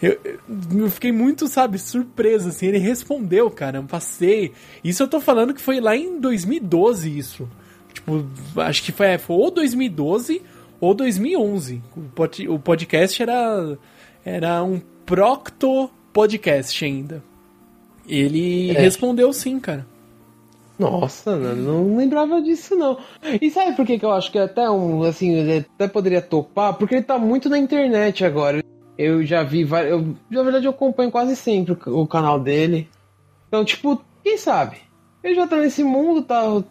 Eu, 0.00 0.16
eu, 0.76 0.90
fiquei 0.90 1.10
muito, 1.10 1.48
sabe, 1.48 1.78
surpreso, 1.78 2.50
assim. 2.50 2.66
Ele 2.66 2.78
respondeu, 2.78 3.50
cara. 3.50 3.78
Eu 3.78 3.84
passei. 3.84 4.52
Isso 4.84 5.02
eu 5.02 5.08
tô 5.08 5.20
falando 5.20 5.54
que 5.54 5.60
foi 5.60 5.80
lá 5.80 5.96
em 5.96 6.20
2012, 6.20 7.18
isso. 7.18 7.48
Tipo, 7.92 8.24
acho 8.56 8.82
que 8.82 8.92
foi, 8.92 9.18
foi 9.18 9.36
ou 9.36 9.50
2012 9.50 10.42
ou 10.80 10.94
2011. 10.94 11.82
O 12.48 12.58
podcast 12.58 13.22
era, 13.22 13.78
era 14.24 14.62
um 14.62 14.80
Procto 15.04 15.90
Podcast 16.12 16.84
ainda. 16.84 17.22
Ele 18.08 18.70
é. 18.70 18.80
respondeu 18.80 19.32
sim, 19.32 19.60
cara. 19.60 19.86
Nossa, 20.78 21.36
não 21.36 21.96
lembrava 21.96 22.40
disso 22.40 22.76
não. 22.76 22.98
E 23.40 23.50
sabe 23.50 23.74
por 23.74 23.84
que, 23.84 23.98
que 23.98 24.04
eu 24.04 24.12
acho 24.12 24.30
que 24.30 24.38
é 24.38 24.42
até 24.42 24.70
um, 24.70 25.02
assim, 25.02 25.34
ele 25.34 25.66
até 25.74 25.88
poderia 25.88 26.22
topar? 26.22 26.74
Porque 26.74 26.94
ele 26.94 27.02
tá 27.02 27.18
muito 27.18 27.48
na 27.48 27.58
internet 27.58 28.24
agora. 28.24 28.62
Eu 28.96 29.24
já 29.24 29.42
vi 29.42 29.64
vários. 29.64 29.92
Eu, 29.92 30.16
na 30.30 30.42
verdade, 30.42 30.66
eu 30.66 30.70
acompanho 30.70 31.10
quase 31.10 31.34
sempre 31.34 31.72
o, 31.72 32.00
o 32.02 32.06
canal 32.06 32.38
dele. 32.38 32.88
Então, 33.48 33.64
tipo, 33.64 34.00
quem 34.22 34.38
sabe? 34.38 34.76
Ele 35.22 35.34
já 35.34 35.48
tá 35.48 35.56
nesse 35.56 35.82
mundo, 35.82 36.22
tá 36.22 36.62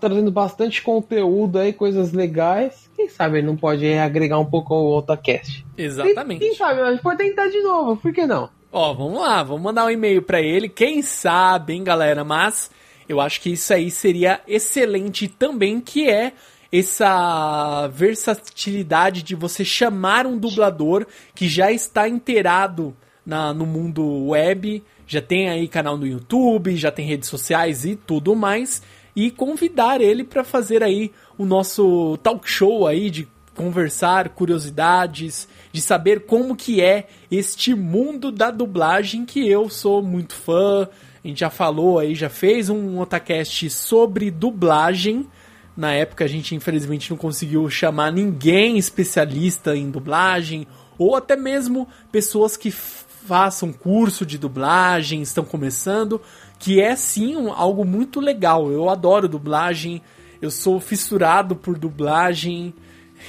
trazendo 0.00 0.30
bastante 0.30 0.82
conteúdo 0.82 1.58
aí, 1.58 1.72
coisas 1.72 2.12
legais. 2.12 2.90
Quem 2.96 3.08
sabe 3.08 3.38
ele 3.38 3.46
não 3.46 3.56
pode 3.56 3.86
agregar 3.92 4.38
um 4.38 4.46
pouco 4.46 4.72
ao 4.72 4.94
AutoCast? 4.94 5.66
Exatamente. 5.76 6.40
Quem, 6.40 6.48
quem 6.48 6.56
sabe, 6.56 6.80
a 6.80 6.90
gente 6.90 7.02
pode 7.02 7.18
tentar 7.18 7.48
de 7.48 7.60
novo, 7.60 7.96
por 7.96 8.12
que 8.12 8.26
não? 8.26 8.48
Ó, 8.74 8.94
vamos 8.94 9.20
lá, 9.20 9.42
vamos 9.42 9.62
mandar 9.62 9.84
um 9.84 9.90
e-mail 9.90 10.22
para 10.22 10.40
ele. 10.40 10.66
Quem 10.66 11.02
sabe, 11.02 11.74
hein, 11.74 11.84
galera? 11.84 12.24
Mas 12.24 12.70
eu 13.06 13.20
acho 13.20 13.38
que 13.42 13.50
isso 13.50 13.70
aí 13.74 13.90
seria 13.90 14.40
excelente 14.48 15.28
também, 15.28 15.78
que 15.78 16.08
é 16.08 16.32
essa 16.72 17.86
versatilidade 17.88 19.22
de 19.22 19.34
você 19.34 19.62
chamar 19.62 20.26
um 20.26 20.38
dublador 20.38 21.06
que 21.34 21.50
já 21.50 21.70
está 21.70 22.08
inteirado 22.08 22.96
na, 23.26 23.52
no 23.52 23.66
mundo 23.66 24.28
web, 24.28 24.82
já 25.06 25.20
tem 25.20 25.50
aí 25.50 25.68
canal 25.68 25.98
no 25.98 26.06
YouTube, 26.06 26.74
já 26.74 26.90
tem 26.90 27.06
redes 27.06 27.28
sociais 27.28 27.84
e 27.84 27.94
tudo 27.94 28.34
mais, 28.34 28.82
e 29.14 29.30
convidar 29.30 30.00
ele 30.00 30.24
para 30.24 30.42
fazer 30.42 30.82
aí 30.82 31.12
o 31.36 31.44
nosso 31.44 32.16
talk 32.22 32.48
show 32.48 32.86
aí 32.86 33.10
de 33.10 33.28
conversar, 33.54 34.30
curiosidades, 34.30 35.48
de 35.72 35.80
saber 35.80 36.26
como 36.26 36.56
que 36.56 36.80
é 36.80 37.08
este 37.30 37.74
mundo 37.74 38.32
da 38.32 38.50
dublagem 38.50 39.24
que 39.24 39.48
eu 39.48 39.68
sou 39.68 40.02
muito 40.02 40.34
fã, 40.34 40.88
a 41.24 41.28
gente 41.28 41.40
já 41.40 41.50
falou 41.50 41.98
aí, 41.98 42.14
já 42.14 42.28
fez 42.28 42.68
um 42.68 42.98
otacast 42.98 43.70
sobre 43.70 44.30
dublagem. 44.30 45.28
Na 45.76 45.92
época 45.92 46.24
a 46.24 46.28
gente 46.28 46.54
infelizmente 46.54 47.10
não 47.10 47.16
conseguiu 47.16 47.68
chamar 47.70 48.10
ninguém 48.10 48.76
especialista 48.76 49.76
em 49.76 49.90
dublagem 49.90 50.66
ou 50.98 51.14
até 51.14 51.36
mesmo 51.36 51.88
pessoas 52.10 52.56
que 52.56 52.70
façam 52.70 53.72
curso 53.72 54.26
de 54.26 54.36
dublagem, 54.36 55.22
estão 55.22 55.44
começando, 55.44 56.20
que 56.58 56.80
é 56.80 56.96
sim 56.96 57.36
um, 57.36 57.52
algo 57.52 57.84
muito 57.84 58.20
legal. 58.20 58.70
Eu 58.70 58.90
adoro 58.90 59.28
dublagem, 59.28 60.02
eu 60.40 60.50
sou 60.50 60.80
fissurado 60.80 61.54
por 61.54 61.78
dublagem. 61.78 62.74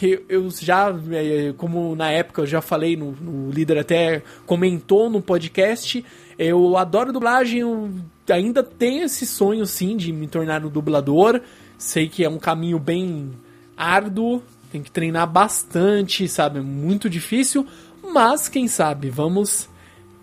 Eu, 0.02 0.24
eu 0.28 0.50
já, 0.50 0.94
é, 1.12 1.54
como 1.58 1.96
na 1.96 2.10
época 2.12 2.42
eu 2.42 2.48
já 2.48 2.62
falei, 2.62 2.96
no, 2.96 3.12
no 3.12 3.52
líder 3.52 3.80
até 3.80 4.24
comentou 4.46 5.10
no 5.10 5.22
podcast, 5.22 6.04
eu 6.38 6.78
adoro 6.78 7.14
dublagem, 7.14 7.60
eu 7.60 7.90
ainda 8.30 8.64
tenho 8.64 9.04
esse 9.04 9.26
sonho 9.26 9.66
sim 9.66 9.96
de 9.96 10.12
me 10.12 10.28
tornar 10.28 10.66
um 10.66 10.70
dublador. 10.70 11.42
Sei 11.78 12.08
que 12.08 12.24
é 12.24 12.30
um 12.30 12.38
caminho 12.38 12.80
bem 12.80 13.32
árduo, 13.78 14.42
tem 14.72 14.82
que 14.82 14.92
treinar 14.92 15.30
bastante, 15.30 16.28
sabe? 16.28 16.62
Muito 16.62 17.10
difícil, 17.10 17.66
mas 18.04 18.48
quem 18.48 18.68
sabe, 18.68 19.10
vamos. 19.10 19.70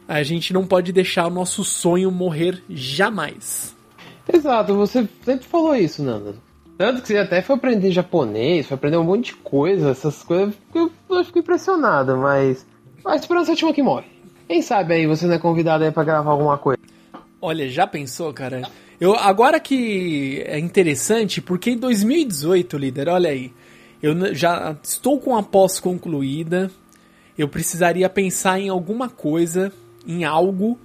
A 0.09 0.23
gente 0.25 0.53
não 0.53 0.67
pode 0.67 0.91
deixar 0.91 1.27
o 1.29 1.31
nosso 1.31 1.63
sonho 1.63 2.11
morrer 2.11 2.63
jamais. 2.69 3.77
Exato, 4.33 4.75
você 4.75 5.09
sempre 5.25 5.47
falou 5.47 5.75
isso, 5.75 6.03
Nanda. 6.03 6.35
Tanto 6.81 7.03
que 7.03 7.09
você 7.09 7.19
até 7.19 7.43
foi 7.43 7.57
aprender 7.57 7.91
japonês, 7.91 8.67
foi 8.67 8.75
aprender 8.75 8.97
um 8.97 9.05
monte 9.05 9.27
de 9.27 9.35
coisa, 9.35 9.91
essas 9.91 10.23
coisas. 10.23 10.55
Eu, 10.75 10.91
eu 11.11 11.23
fico 11.23 11.39
impressionado, 11.39 12.17
mas. 12.17 12.67
A 13.05 13.15
esperança 13.15 13.51
é 13.51 13.53
a 13.53 13.53
última 13.53 13.75
que 13.75 13.83
morre. 13.83 14.07
Quem 14.49 14.63
sabe 14.63 14.95
aí 14.95 15.07
você 15.07 15.27
não 15.27 15.35
é 15.35 15.39
convidado 15.39 15.85
aí 15.85 15.91
pra 15.91 16.05
gravar 16.05 16.31
alguma 16.31 16.57
coisa? 16.57 16.81
Olha, 17.39 17.69
já 17.69 17.87
pensou, 17.87 18.33
cara? 18.33 18.63
Eu, 18.99 19.15
agora 19.15 19.61
que 19.61 20.43
é 20.47 20.59
interessante, 20.59 21.43
porque 21.43 21.73
em 21.73 21.77
2018, 21.77 22.79
líder, 22.79 23.11
olha 23.11 23.29
aí, 23.29 23.53
eu 24.03 24.35
já 24.35 24.75
estou 24.83 25.21
com 25.21 25.37
a 25.37 25.43
pós 25.43 25.79
concluída, 25.81 26.71
eu 27.37 27.47
precisaria 27.47 28.09
pensar 28.09 28.59
em 28.59 28.71
alguma 28.71 29.11
coisa, 29.11 29.71
em 30.07 30.25
algo, 30.25 30.79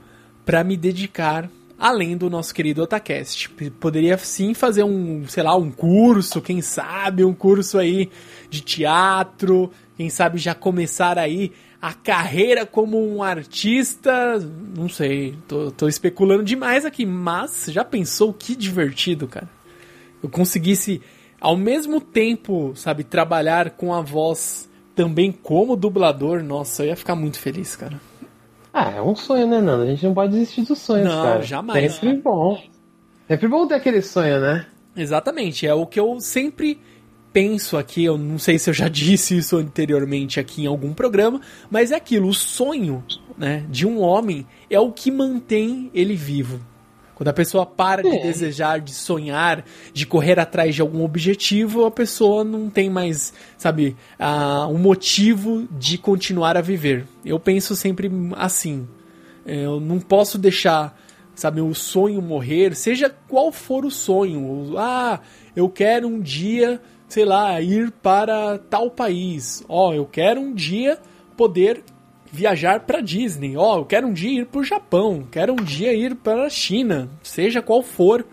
para 0.46 0.62
me 0.62 0.76
dedicar 0.76 1.50
além 1.78 2.16
do 2.16 2.30
nosso 2.30 2.54
querido 2.54 2.84
Otacast. 2.84 3.50
Poderia 3.80 4.18
sim 4.18 4.54
fazer 4.54 4.84
um, 4.84 5.28
sei 5.28 5.44
lá, 5.44 5.56
um 5.56 5.72
curso, 5.72 6.42
quem 6.42 6.62
sabe, 6.62 7.24
um 7.24 7.34
curso 7.34 7.78
aí 7.78 8.10
de 8.50 8.62
teatro, 8.62 9.72
quem 9.98 10.10
sabe 10.10 10.38
já 10.38 10.56
começar 10.56 11.18
aí 11.18 11.52
a 11.82 11.94
carreira 11.94 12.66
como 12.66 12.98
um 12.98 13.22
artista, 13.22 14.40
não 14.76 14.90
sei, 14.90 15.38
tô, 15.48 15.70
tô 15.70 15.88
especulando 15.88 16.44
demais 16.44 16.84
aqui, 16.84 17.06
mas 17.06 17.68
já 17.70 17.86
pensou 17.86 18.34
que 18.34 18.56
divertido, 18.56 19.28
cara? 19.28 19.48
Eu 20.24 20.30
conseguisse 20.30 21.02
ao 21.40 21.56
mesmo 21.56 22.02
tempo, 22.02 22.74
sabe, 22.76 23.04
trabalhar 23.04 23.70
com 23.72 23.94
a 23.94 24.02
voz 24.02 24.68
também 24.96 25.32
como 25.32 25.76
dublador, 25.76 26.42
nossa, 26.42 26.84
eu 26.84 26.88
ia 26.88 26.96
ficar 26.96 27.16
muito 27.16 27.38
feliz, 27.38 27.76
cara. 27.76 28.00
Ah, 28.78 28.92
é 28.92 29.02
um 29.02 29.16
sonho, 29.16 29.48
né, 29.48 29.62
Nando? 29.62 29.84
A 29.84 29.86
gente 29.86 30.06
não 30.06 30.14
pode 30.14 30.34
desistir 30.34 30.64
dos 30.64 30.80
sonhos, 30.80 31.08
não, 31.08 31.24
cara. 31.24 31.42
jamais. 31.42 31.94
Sempre 31.94 32.18
bom. 32.18 32.62
Sempre 33.26 33.48
bom 33.48 33.66
ter 33.66 33.76
aquele 33.76 34.02
sonho, 34.02 34.42
né? 34.42 34.66
Exatamente, 34.98 35.66
é 35.66 35.74
o 35.74 35.86
que 35.86 35.98
eu 35.98 36.20
sempre 36.20 36.78
penso 37.32 37.78
aqui, 37.78 38.04
eu 38.04 38.18
não 38.18 38.38
sei 38.38 38.60
se 38.60 38.70
eu 38.70 38.74
já 38.74 38.88
disse 38.92 39.38
isso 39.38 39.56
anteriormente 39.56 40.42
aqui 40.42 40.64
em 40.64 40.68
algum 40.68 40.94
programa, 40.94 41.40
mas 41.72 41.94
é 41.94 41.96
aquilo, 41.96 42.28
o 42.28 42.34
sonho 42.34 43.02
né, 43.38 43.66
de 43.70 43.88
um 43.88 44.02
homem 44.02 44.46
é 44.70 44.78
o 44.78 44.92
que 44.92 45.10
mantém 45.10 45.90
ele 45.94 46.16
vivo. 46.16 46.60
Quando 47.16 47.30
a 47.30 47.34
pessoa 47.34 47.66
para 47.66 48.04
de 48.04 48.10
é. 48.10 48.22
desejar, 48.22 48.80
de 48.80 48.94
sonhar, 48.94 49.64
de 49.94 50.06
correr 50.06 50.38
atrás 50.40 50.76
de 50.76 50.82
algum 50.82 51.04
objetivo, 51.04 51.86
a 51.86 51.92
pessoa 51.92 52.44
não 52.44 52.70
tem 52.70 52.90
mais, 52.90 53.34
sabe, 53.58 53.96
uh, 54.20 54.68
um 54.68 54.78
motivo 54.78 55.66
de 55.72 55.98
continuar 55.98 56.58
a 56.58 56.62
viver. 56.62 57.08
Eu 57.24 57.40
penso 57.40 57.76
sempre 57.76 58.12
assim. 58.36 58.88
Eu 59.46 59.80
não 59.80 60.00
posso 60.00 60.38
deixar, 60.38 61.00
sabe, 61.34 61.62
o 61.62 61.74
sonho 61.74 62.22
morrer, 62.22 62.76
seja 62.76 63.10
qual 63.28 63.52
for 63.52 63.86
o 63.86 63.92
sonho. 63.92 64.78
Ah, 64.78 65.22
eu 65.56 65.70
quero 65.70 66.08
um 66.08 66.20
dia 66.20 66.82
sei 67.08 67.24
lá, 67.24 67.62
ir 67.62 67.92
para 67.92 68.58
tal 68.58 68.90
país. 68.90 69.64
Ó, 69.70 69.90
oh, 69.90 69.94
eu 69.94 70.06
quero 70.06 70.42
um 70.42 70.54
dia 70.54 71.00
poder 71.38 71.84
viajar 72.36 72.82
para 72.82 73.02
Disney. 73.02 73.58
Ó, 73.58 73.76
oh, 73.76 73.80
eu 73.80 73.86
quero 73.86 74.08
um 74.08 74.14
dia 74.14 74.42
ir 74.42 74.46
para 74.46 74.60
o 74.60 74.64
Japão. 74.64 75.26
Quero 75.32 75.54
um 75.54 75.64
dia 75.64 75.94
ir 75.94 76.14
para 76.16 76.46
a 76.46 76.50
China. 76.50 77.10
Seja 77.24 77.62
qual 77.62 77.82
for 77.82 78.26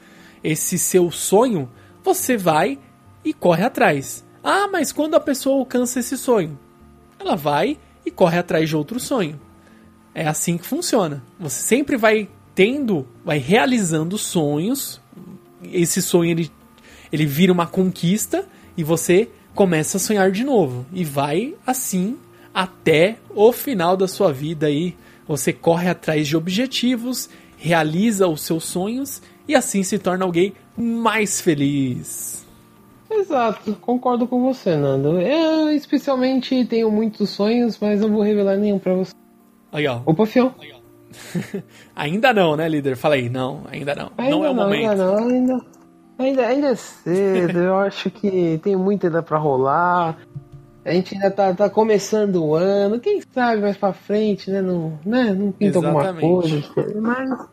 esse 0.43 0.79
seu 0.79 1.11
sonho, 1.11 1.71
você 2.03 2.37
vai 2.37 2.79
e 3.25 3.33
corre 3.33 3.65
atrás. 3.65 4.25
Ah, 4.43 4.69
mas 4.71 4.91
quando 4.93 5.15
a 5.15 5.21
pessoa 5.21 5.59
alcança 5.59 6.01
esse 6.01 6.19
sonho, 6.19 6.59
ela 7.19 7.37
vai 7.37 7.79
e 8.05 8.11
corre 8.11 8.39
atrás 8.39 8.69
de 8.69 8.77
outro 8.77 8.99
sonho. 8.99 9.41
É 10.15 10.27
assim 10.27 10.59
que 10.59 10.67
funciona. 10.67 11.23
Você 11.39 11.63
sempre 11.63 11.97
vai 11.97 12.29
tendo, 12.55 13.07
vai 13.25 13.39
realizando 13.39 14.19
sonhos. 14.19 15.01
Esse 15.63 16.03
sonho 16.03 16.33
ele, 16.33 16.51
ele 17.13 17.25
vira 17.25 17.53
uma 17.53 17.67
conquista 17.67 18.45
e 18.77 18.83
você 18.83 19.31
começa 19.55 19.97
a 19.97 20.01
sonhar 20.01 20.33
de 20.33 20.43
novo 20.43 20.85
e 20.93 21.05
vai 21.05 21.55
assim 21.65 22.19
até 22.55 23.17
o 23.35 23.53
final 23.53 23.97
da 23.97 24.09
sua 24.09 24.33
vida 24.33 24.67
aí. 24.67 24.95
Você 25.27 25.53
corre 25.53 25.89
atrás 25.89 26.27
de 26.27 26.37
objetivos, 26.37 27.31
realiza 27.57 28.27
os 28.27 28.43
seus 28.43 28.65
sonhos 28.65 29.23
e 29.47 29.55
assim 29.55 29.83
se 29.83 29.99
torna 29.99 30.25
alguém 30.25 30.53
mais 30.77 31.41
feliz. 31.41 32.45
Exato, 33.11 33.75
concordo 33.81 34.27
com 34.27 34.43
você, 34.43 34.75
Nando. 34.77 35.21
Eu 35.21 35.71
especialmente 35.71 36.65
tenho 36.65 36.91
muitos 36.91 37.31
sonhos, 37.31 37.79
mas 37.79 38.01
não 38.01 38.11
vou 38.11 38.23
revelar 38.23 38.57
nenhum 38.57 38.79
para 38.79 38.95
você. 38.95 39.13
Aí, 39.71 39.87
ó. 39.87 40.01
Opa, 40.07 40.27
fião. 40.27 40.55
ainda 41.95 42.33
não, 42.33 42.57
né, 42.57 42.69
líder? 42.69 42.97
Fala 42.97 43.17
aí, 43.17 43.29
não, 43.29 43.63
ainda 43.71 43.95
não. 43.95 44.11
Ainda 44.17 44.31
não 44.31 44.45
é 44.45 44.51
o 44.51 44.55
não, 44.55 44.65
momento. 44.65 44.91
Ainda 44.91 45.05
não, 45.05 45.29
ainda. 45.29 45.65
Ainda, 46.19 46.47
ainda 46.47 46.69
é 46.69 46.75
cedo, 46.75 47.59
eu 47.61 47.77
acho 47.77 48.11
que 48.11 48.59
tem 48.63 48.77
muita 48.77 49.09
ainda 49.09 49.23
pra 49.23 49.39
rolar. 49.39 50.19
A 50.85 50.93
gente 50.93 51.15
ainda 51.15 51.31
tá, 51.31 51.55
tá 51.55 51.71
começando 51.71 52.45
o 52.45 52.55
ano, 52.55 52.99
quem 52.99 53.21
sabe 53.33 53.63
mais 53.63 53.77
pra 53.77 53.93
frente, 53.93 54.51
né? 54.51 54.61
Não, 54.61 54.99
né? 55.05 55.33
não 55.33 55.53
pinta 55.53 55.79
Exatamente. 55.79 56.25
alguma 56.25 56.43
coisa. 56.43 57.01
Mas, 57.01 57.49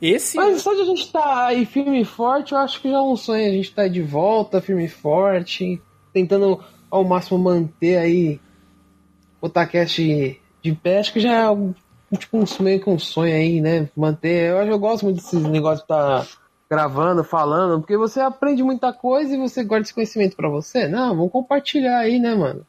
Esse... 0.00 0.36
mas 0.36 0.62
só 0.62 0.74
de 0.74 0.80
a 0.80 0.84
gente 0.84 1.12
tá 1.12 1.46
aí 1.46 1.64
firme 1.64 2.00
e 2.00 2.04
forte, 2.04 2.52
eu 2.52 2.58
acho 2.58 2.80
que 2.80 2.90
já 2.90 2.96
é 2.96 3.00
um 3.00 3.16
sonho. 3.16 3.46
A 3.46 3.52
gente 3.52 3.72
tá 3.72 3.86
de 3.86 4.02
volta, 4.02 4.60
firme 4.60 4.86
e 4.86 4.88
forte, 4.88 5.80
tentando 6.12 6.60
ao 6.90 7.04
máximo 7.04 7.38
manter 7.38 7.98
aí 7.98 8.40
o 9.40 9.48
Takest 9.48 9.98
de 10.60 10.72
pé. 10.72 10.98
Acho 10.98 11.12
que 11.12 11.20
já 11.20 11.32
é 11.32 11.50
um, 11.50 11.72
tipo 12.18 12.36
um, 12.36 12.44
meio 12.64 12.80
que 12.80 12.90
um 12.90 12.98
sonho 12.98 13.32
aí, 13.32 13.60
né? 13.60 13.88
Manter. 13.96 14.50
Eu, 14.50 14.56
eu 14.56 14.78
gosto 14.78 15.04
muito 15.04 15.16
desses 15.16 15.40
negócios 15.40 15.82
de 15.82 15.86
tá 15.86 16.26
gravando, 16.68 17.22
falando, 17.22 17.80
porque 17.80 17.98
você 17.98 18.18
aprende 18.18 18.62
muita 18.62 18.94
coisa 18.94 19.34
e 19.34 19.38
você 19.38 19.62
guarda 19.62 19.84
esse 19.84 19.92
conhecimento 19.92 20.34
para 20.34 20.48
você. 20.48 20.88
Não, 20.88 21.14
vamos 21.14 21.30
compartilhar 21.30 21.98
aí, 21.98 22.18
né, 22.18 22.34
mano? 22.34 22.66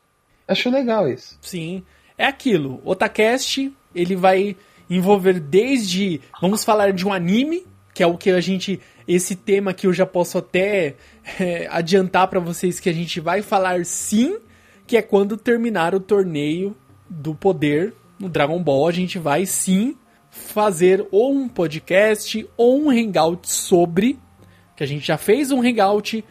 Acho 0.48 0.70
legal 0.70 1.08
isso. 1.08 1.38
Sim. 1.42 1.84
É 2.18 2.26
aquilo. 2.26 2.82
Otacast, 2.86 3.72
ele 3.96 4.16
vai 4.16 4.56
envolver 4.90 5.40
desde. 5.40 6.22
Vamos 6.42 6.64
falar 6.64 6.92
de 6.94 7.06
um 7.08 7.14
anime, 7.14 7.66
que 7.94 8.04
é 8.04 8.08
o 8.08 8.18
que 8.18 8.30
a 8.30 8.42
gente. 8.42 8.80
Esse 9.08 9.36
tema 9.36 9.74
que 9.74 9.86
eu 9.86 9.94
já 9.94 10.06
posso 10.06 10.38
até 10.38 10.96
é, 11.40 11.68
adiantar 11.70 12.28
para 12.28 12.40
vocês 12.40 12.80
que 12.80 12.90
a 12.90 12.94
gente 12.94 13.20
vai 13.20 13.42
falar 13.42 13.84
sim, 13.86 14.38
que 14.88 14.96
é 14.96 15.02
quando 15.02 15.36
terminar 15.36 15.94
o 15.94 16.00
torneio 16.00 16.76
do 17.10 17.36
poder 17.36 17.94
no 18.18 18.30
Dragon 18.30 18.62
Ball, 18.64 18.88
a 18.88 18.92
gente 18.92 19.20
vai 19.20 19.46
sim 19.46 19.98
fazer 20.30 21.06
ou 21.12 21.34
um 21.34 21.48
podcast 21.48 22.48
ou 22.56 22.82
um 22.82 22.90
hangout 22.90 23.50
sobre. 23.50 24.20
Que 24.76 24.84
a 24.84 24.88
gente 24.88 25.06
já 25.06 25.18
fez 25.18 25.52
um 25.52 25.62
hangout 25.62 26.24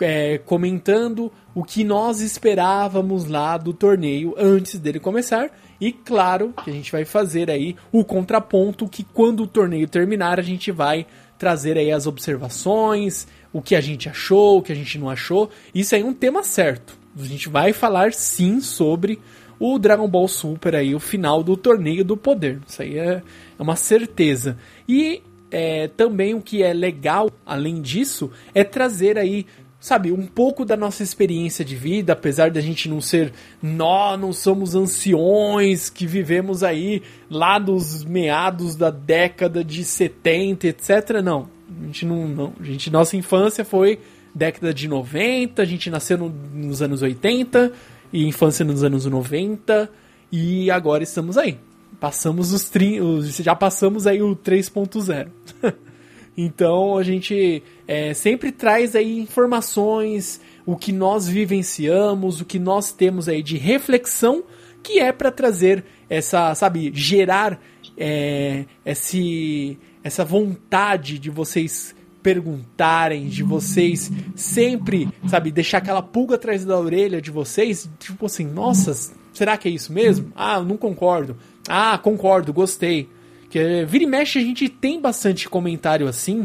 é, 0.00 0.38
comentando 0.38 1.32
o 1.54 1.64
que 1.64 1.84
nós 1.84 2.20
esperávamos 2.20 3.26
lá 3.26 3.56
do 3.56 3.72
torneio 3.72 4.34
antes 4.38 4.78
dele 4.78 5.00
começar. 5.00 5.50
E 5.80 5.92
claro 5.92 6.54
que 6.64 6.70
a 6.70 6.72
gente 6.72 6.92
vai 6.92 7.04
fazer 7.04 7.50
aí 7.50 7.76
o 7.90 8.04
contraponto 8.04 8.88
que 8.88 9.02
quando 9.02 9.44
o 9.44 9.46
torneio 9.46 9.88
terminar 9.88 10.38
a 10.38 10.42
gente 10.42 10.70
vai 10.70 11.06
trazer 11.38 11.78
aí 11.78 11.90
as 11.90 12.06
observações, 12.06 13.26
o 13.52 13.62
que 13.62 13.74
a 13.74 13.80
gente 13.80 14.08
achou, 14.08 14.58
o 14.58 14.62
que 14.62 14.72
a 14.72 14.76
gente 14.76 14.98
não 14.98 15.08
achou. 15.08 15.48
Isso 15.74 15.94
aí 15.94 16.02
é 16.02 16.04
um 16.04 16.12
tema 16.12 16.42
certo. 16.42 16.98
A 17.18 17.24
gente 17.24 17.48
vai 17.48 17.72
falar 17.72 18.12
sim 18.12 18.60
sobre 18.60 19.18
o 19.58 19.78
Dragon 19.78 20.08
Ball 20.08 20.28
Super 20.28 20.74
aí, 20.74 20.94
o 20.94 21.00
final 21.00 21.42
do 21.42 21.56
torneio 21.56 22.04
do 22.04 22.16
poder. 22.16 22.60
Isso 22.66 22.82
aí 22.82 22.98
é, 22.98 23.22
é 23.58 23.62
uma 23.62 23.76
certeza. 23.76 24.56
E 24.88 25.22
é, 25.50 25.88
também 25.88 26.34
o 26.34 26.40
que 26.40 26.62
é 26.62 26.72
legal, 26.72 27.30
além 27.44 27.82
disso, 27.82 28.30
é 28.54 28.62
trazer 28.62 29.18
aí 29.18 29.46
sabe, 29.80 30.12
um 30.12 30.26
pouco 30.26 30.64
da 30.64 30.76
nossa 30.76 31.02
experiência 31.02 31.64
de 31.64 31.74
vida, 31.74 32.12
apesar 32.12 32.50
da 32.50 32.60
gente 32.60 32.86
não 32.88 33.00
ser, 33.00 33.32
nós 33.62 34.20
não 34.20 34.30
somos 34.30 34.74
anciões 34.74 35.88
que 35.88 36.06
vivemos 36.06 36.62
aí 36.62 37.02
lá 37.30 37.58
dos 37.58 38.04
meados 38.04 38.76
da 38.76 38.90
década 38.90 39.64
de 39.64 39.82
70, 39.82 40.68
etc. 40.68 41.22
Não, 41.24 41.48
a 41.80 41.86
gente 41.86 42.04
não, 42.04 42.28
não 42.28 42.52
a 42.60 42.64
gente, 42.64 42.90
nossa 42.90 43.16
infância 43.16 43.64
foi 43.64 43.98
década 44.34 44.72
de 44.74 44.86
90, 44.86 45.62
a 45.62 45.64
gente 45.64 45.88
nasceu 45.88 46.18
no, 46.18 46.28
nos 46.28 46.82
anos 46.82 47.00
80 47.00 47.72
e 48.12 48.26
infância 48.26 48.64
nos 48.64 48.84
anos 48.84 49.06
90 49.06 49.90
e 50.30 50.70
agora 50.70 51.02
estamos 51.02 51.38
aí. 51.38 51.58
Passamos 51.98 52.52
os, 52.52 52.68
tri, 52.68 53.00
os 53.00 53.34
já 53.36 53.54
passamos 53.54 54.06
aí 54.06 54.22
o 54.22 54.36
3.0. 54.36 55.28
Então 56.36 56.96
a 56.96 57.02
gente 57.02 57.62
é, 57.86 58.14
sempre 58.14 58.52
traz 58.52 58.94
aí 58.94 59.18
informações, 59.18 60.40
o 60.64 60.76
que 60.76 60.92
nós 60.92 61.28
vivenciamos, 61.28 62.40
o 62.40 62.44
que 62.44 62.58
nós 62.58 62.92
temos 62.92 63.28
aí 63.28 63.42
de 63.42 63.56
reflexão, 63.56 64.44
que 64.82 65.00
é 65.00 65.12
para 65.12 65.30
trazer 65.30 65.84
essa, 66.08 66.54
sabe, 66.54 66.90
gerar 66.94 67.60
é, 67.96 68.64
esse, 68.84 69.78
essa 70.02 70.24
vontade 70.24 71.18
de 71.18 71.30
vocês 71.30 71.94
perguntarem, 72.22 73.28
de 73.28 73.42
vocês 73.42 74.10
sempre, 74.34 75.08
sabe, 75.26 75.50
deixar 75.50 75.78
aquela 75.78 76.02
pulga 76.02 76.34
atrás 76.34 76.64
da 76.64 76.78
orelha 76.78 77.20
de 77.20 77.30
vocês, 77.30 77.88
tipo 77.98 78.26
assim, 78.26 78.44
nossa, 78.44 79.12
será 79.32 79.56
que 79.56 79.68
é 79.68 79.70
isso 79.70 79.92
mesmo? 79.92 80.32
Ah, 80.34 80.60
não 80.60 80.76
concordo. 80.76 81.36
Ah, 81.68 81.96
concordo, 81.98 82.52
gostei. 82.52 83.08
Que 83.50 83.84
vira 83.84 84.04
e 84.04 84.06
mexe 84.06 84.38
a 84.38 84.42
gente 84.42 84.68
tem 84.68 85.00
bastante 85.00 85.48
comentário 85.48 86.06
assim, 86.06 86.44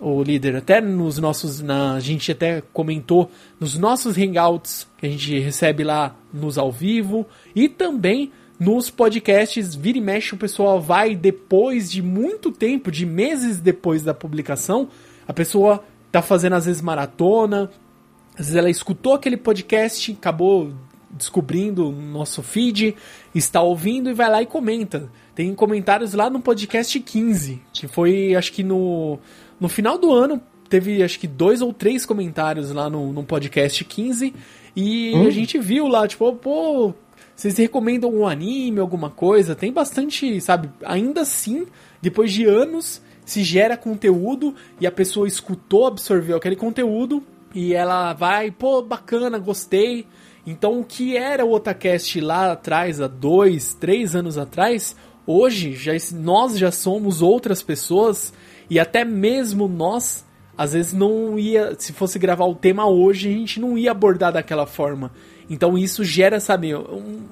o 0.00 0.22
líder, 0.22 0.56
até 0.56 0.80
nos 0.80 1.18
nossos. 1.18 1.60
Na, 1.60 1.94
a 1.94 2.00
gente 2.00 2.32
até 2.32 2.62
comentou 2.72 3.30
nos 3.60 3.76
nossos 3.76 4.16
hangouts 4.16 4.88
que 4.96 5.06
a 5.06 5.10
gente 5.10 5.38
recebe 5.38 5.84
lá 5.84 6.16
nos 6.32 6.56
ao 6.56 6.72
vivo 6.72 7.26
e 7.54 7.68
também 7.68 8.32
nos 8.58 8.88
podcasts. 8.88 9.74
Vira 9.74 9.98
e 9.98 10.00
mexe 10.00 10.34
o 10.34 10.38
pessoal 10.38 10.80
vai 10.80 11.14
depois 11.14 11.90
de 11.90 12.00
muito 12.00 12.50
tempo, 12.50 12.90
de 12.90 13.04
meses 13.04 13.60
depois 13.60 14.02
da 14.02 14.14
publicação, 14.14 14.88
a 15.26 15.34
pessoa 15.34 15.84
tá 16.10 16.22
fazendo 16.22 16.54
às 16.54 16.64
vezes 16.64 16.80
maratona, 16.80 17.70
às 18.32 18.46
vezes 18.46 18.56
ela 18.56 18.70
escutou 18.70 19.12
aquele 19.12 19.36
podcast, 19.36 20.12
acabou 20.12 20.72
descobrindo 21.10 21.88
o 21.88 21.92
nosso 21.92 22.42
feed, 22.42 22.94
está 23.34 23.60
ouvindo 23.60 24.10
e 24.10 24.14
vai 24.14 24.30
lá 24.30 24.42
e 24.42 24.46
comenta. 24.46 25.10
Tem 25.38 25.54
comentários 25.54 26.14
lá 26.14 26.28
no 26.28 26.40
podcast 26.40 26.98
15, 26.98 27.62
que 27.72 27.86
foi, 27.86 28.34
acho 28.34 28.52
que 28.52 28.64
no, 28.64 29.20
no 29.60 29.68
final 29.68 29.96
do 29.96 30.12
ano, 30.12 30.42
teve 30.68 31.00
acho 31.00 31.16
que 31.16 31.28
dois 31.28 31.62
ou 31.62 31.72
três 31.72 32.04
comentários 32.04 32.72
lá 32.72 32.90
no, 32.90 33.12
no 33.12 33.22
podcast 33.22 33.84
15, 33.84 34.34
e 34.74 35.12
hum? 35.14 35.28
a 35.28 35.30
gente 35.30 35.56
viu 35.56 35.86
lá, 35.86 36.08
tipo, 36.08 36.32
pô, 36.32 36.92
vocês 37.36 37.56
recomendam 37.56 38.12
um 38.12 38.26
anime, 38.26 38.80
alguma 38.80 39.10
coisa? 39.10 39.54
Tem 39.54 39.72
bastante, 39.72 40.40
sabe? 40.40 40.70
Ainda 40.84 41.20
assim, 41.20 41.68
depois 42.02 42.32
de 42.32 42.44
anos, 42.44 43.00
se 43.24 43.44
gera 43.44 43.76
conteúdo 43.76 44.56
e 44.80 44.88
a 44.88 44.90
pessoa 44.90 45.28
escutou, 45.28 45.86
absorveu 45.86 46.36
aquele 46.36 46.56
conteúdo 46.56 47.22
e 47.54 47.74
ela 47.74 48.12
vai, 48.12 48.50
pô, 48.50 48.82
bacana, 48.82 49.38
gostei. 49.38 50.04
Então, 50.44 50.80
o 50.80 50.84
que 50.84 51.16
era 51.16 51.44
o 51.44 51.52
Otacast 51.52 52.20
lá 52.20 52.52
atrás, 52.52 53.00
há 53.00 53.06
dois, 53.06 53.74
três 53.74 54.16
anos 54.16 54.38
atrás, 54.38 54.96
Hoje, 55.30 55.74
já, 55.74 55.92
nós 56.14 56.56
já 56.56 56.72
somos 56.72 57.20
outras 57.20 57.62
pessoas 57.62 58.32
e 58.70 58.80
até 58.80 59.04
mesmo 59.04 59.68
nós, 59.68 60.24
às 60.56 60.72
vezes 60.72 60.94
não 60.94 61.38
ia, 61.38 61.76
se 61.78 61.92
fosse 61.92 62.18
gravar 62.18 62.46
o 62.46 62.54
tema 62.54 62.86
hoje, 62.86 63.28
a 63.28 63.32
gente 63.32 63.60
não 63.60 63.76
ia 63.76 63.90
abordar 63.90 64.32
daquela 64.32 64.64
forma. 64.64 65.12
Então 65.50 65.76
isso 65.76 66.02
gera, 66.02 66.40
sabe, 66.40 66.74
um, 66.74 67.26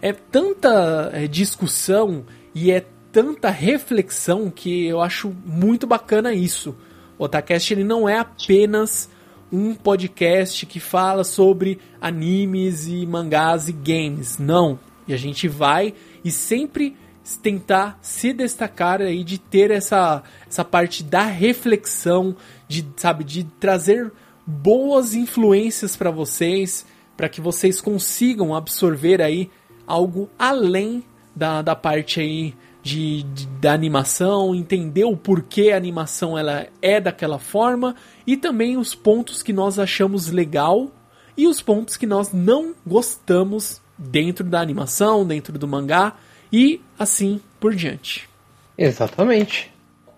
é 0.00 0.14
tanta 0.14 1.10
é, 1.12 1.26
discussão 1.26 2.24
e 2.54 2.70
é 2.70 2.86
tanta 3.12 3.50
reflexão 3.50 4.48
que 4.50 4.86
eu 4.86 5.02
acho 5.02 5.30
muito 5.44 5.86
bacana 5.86 6.32
isso. 6.32 6.74
O 7.18 7.24
Otacast 7.24 7.70
ele 7.70 7.84
não 7.84 8.08
é 8.08 8.18
apenas 8.18 9.10
um 9.52 9.74
podcast 9.74 10.64
que 10.64 10.80
fala 10.80 11.22
sobre 11.22 11.78
animes 12.00 12.86
e 12.86 13.04
mangás 13.04 13.68
e 13.68 13.72
games, 13.72 14.38
não. 14.38 14.80
E 15.06 15.12
a 15.12 15.18
gente 15.18 15.46
vai 15.48 15.92
e 16.24 16.30
sempre 16.30 16.96
tentar 17.36 17.98
se 18.02 18.32
destacar 18.32 19.00
aí 19.00 19.22
de 19.24 19.38
ter 19.38 19.70
essa, 19.70 20.22
essa 20.48 20.64
parte 20.64 21.02
da 21.02 21.22
reflexão, 21.22 22.36
de 22.68 22.86
sabe, 22.96 23.24
de 23.24 23.44
trazer 23.44 24.12
boas 24.46 25.14
influências 25.14 25.96
para 25.96 26.10
vocês, 26.10 26.86
para 27.16 27.28
que 27.28 27.40
vocês 27.40 27.80
consigam 27.80 28.54
absorver 28.54 29.20
aí 29.22 29.50
algo 29.86 30.28
além 30.38 31.04
da, 31.34 31.62
da 31.62 31.74
parte 31.74 32.20
aí 32.20 32.54
de, 32.82 33.22
de, 33.22 33.46
da 33.46 33.72
animação, 33.72 34.54
entender 34.54 35.04
o 35.04 35.16
porquê 35.16 35.70
a 35.70 35.76
animação 35.76 36.36
ela 36.36 36.66
é 36.80 37.00
daquela 37.00 37.38
forma 37.38 37.94
e 38.26 38.36
também 38.36 38.76
os 38.76 38.94
pontos 38.94 39.42
que 39.42 39.52
nós 39.52 39.78
achamos 39.78 40.28
legal 40.30 40.90
e 41.36 41.46
os 41.46 41.62
pontos 41.62 41.96
que 41.96 42.06
nós 42.06 42.32
não 42.32 42.74
gostamos 42.86 43.80
dentro 43.96 44.44
da 44.44 44.60
animação, 44.60 45.24
dentro 45.24 45.58
do 45.58 45.68
mangá 45.68 46.16
e 46.52 46.80
assim 46.98 47.40
por 47.58 47.74
diante. 47.74 48.28
Exatamente. 48.76 49.72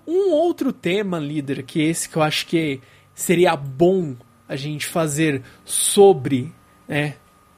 Um 0.07 0.31
outro 0.33 0.73
tema, 0.73 1.19
líder, 1.19 1.63
que 1.63 1.81
esse 1.81 2.09
que 2.09 2.17
eu 2.17 2.23
acho 2.23 2.47
que 2.47 2.81
seria 3.15 3.57
bom 3.57 4.17
a 4.49 4.57
gente 4.57 4.87
fazer 4.87 5.43
sobre, 5.65 6.53
né? 6.87 7.15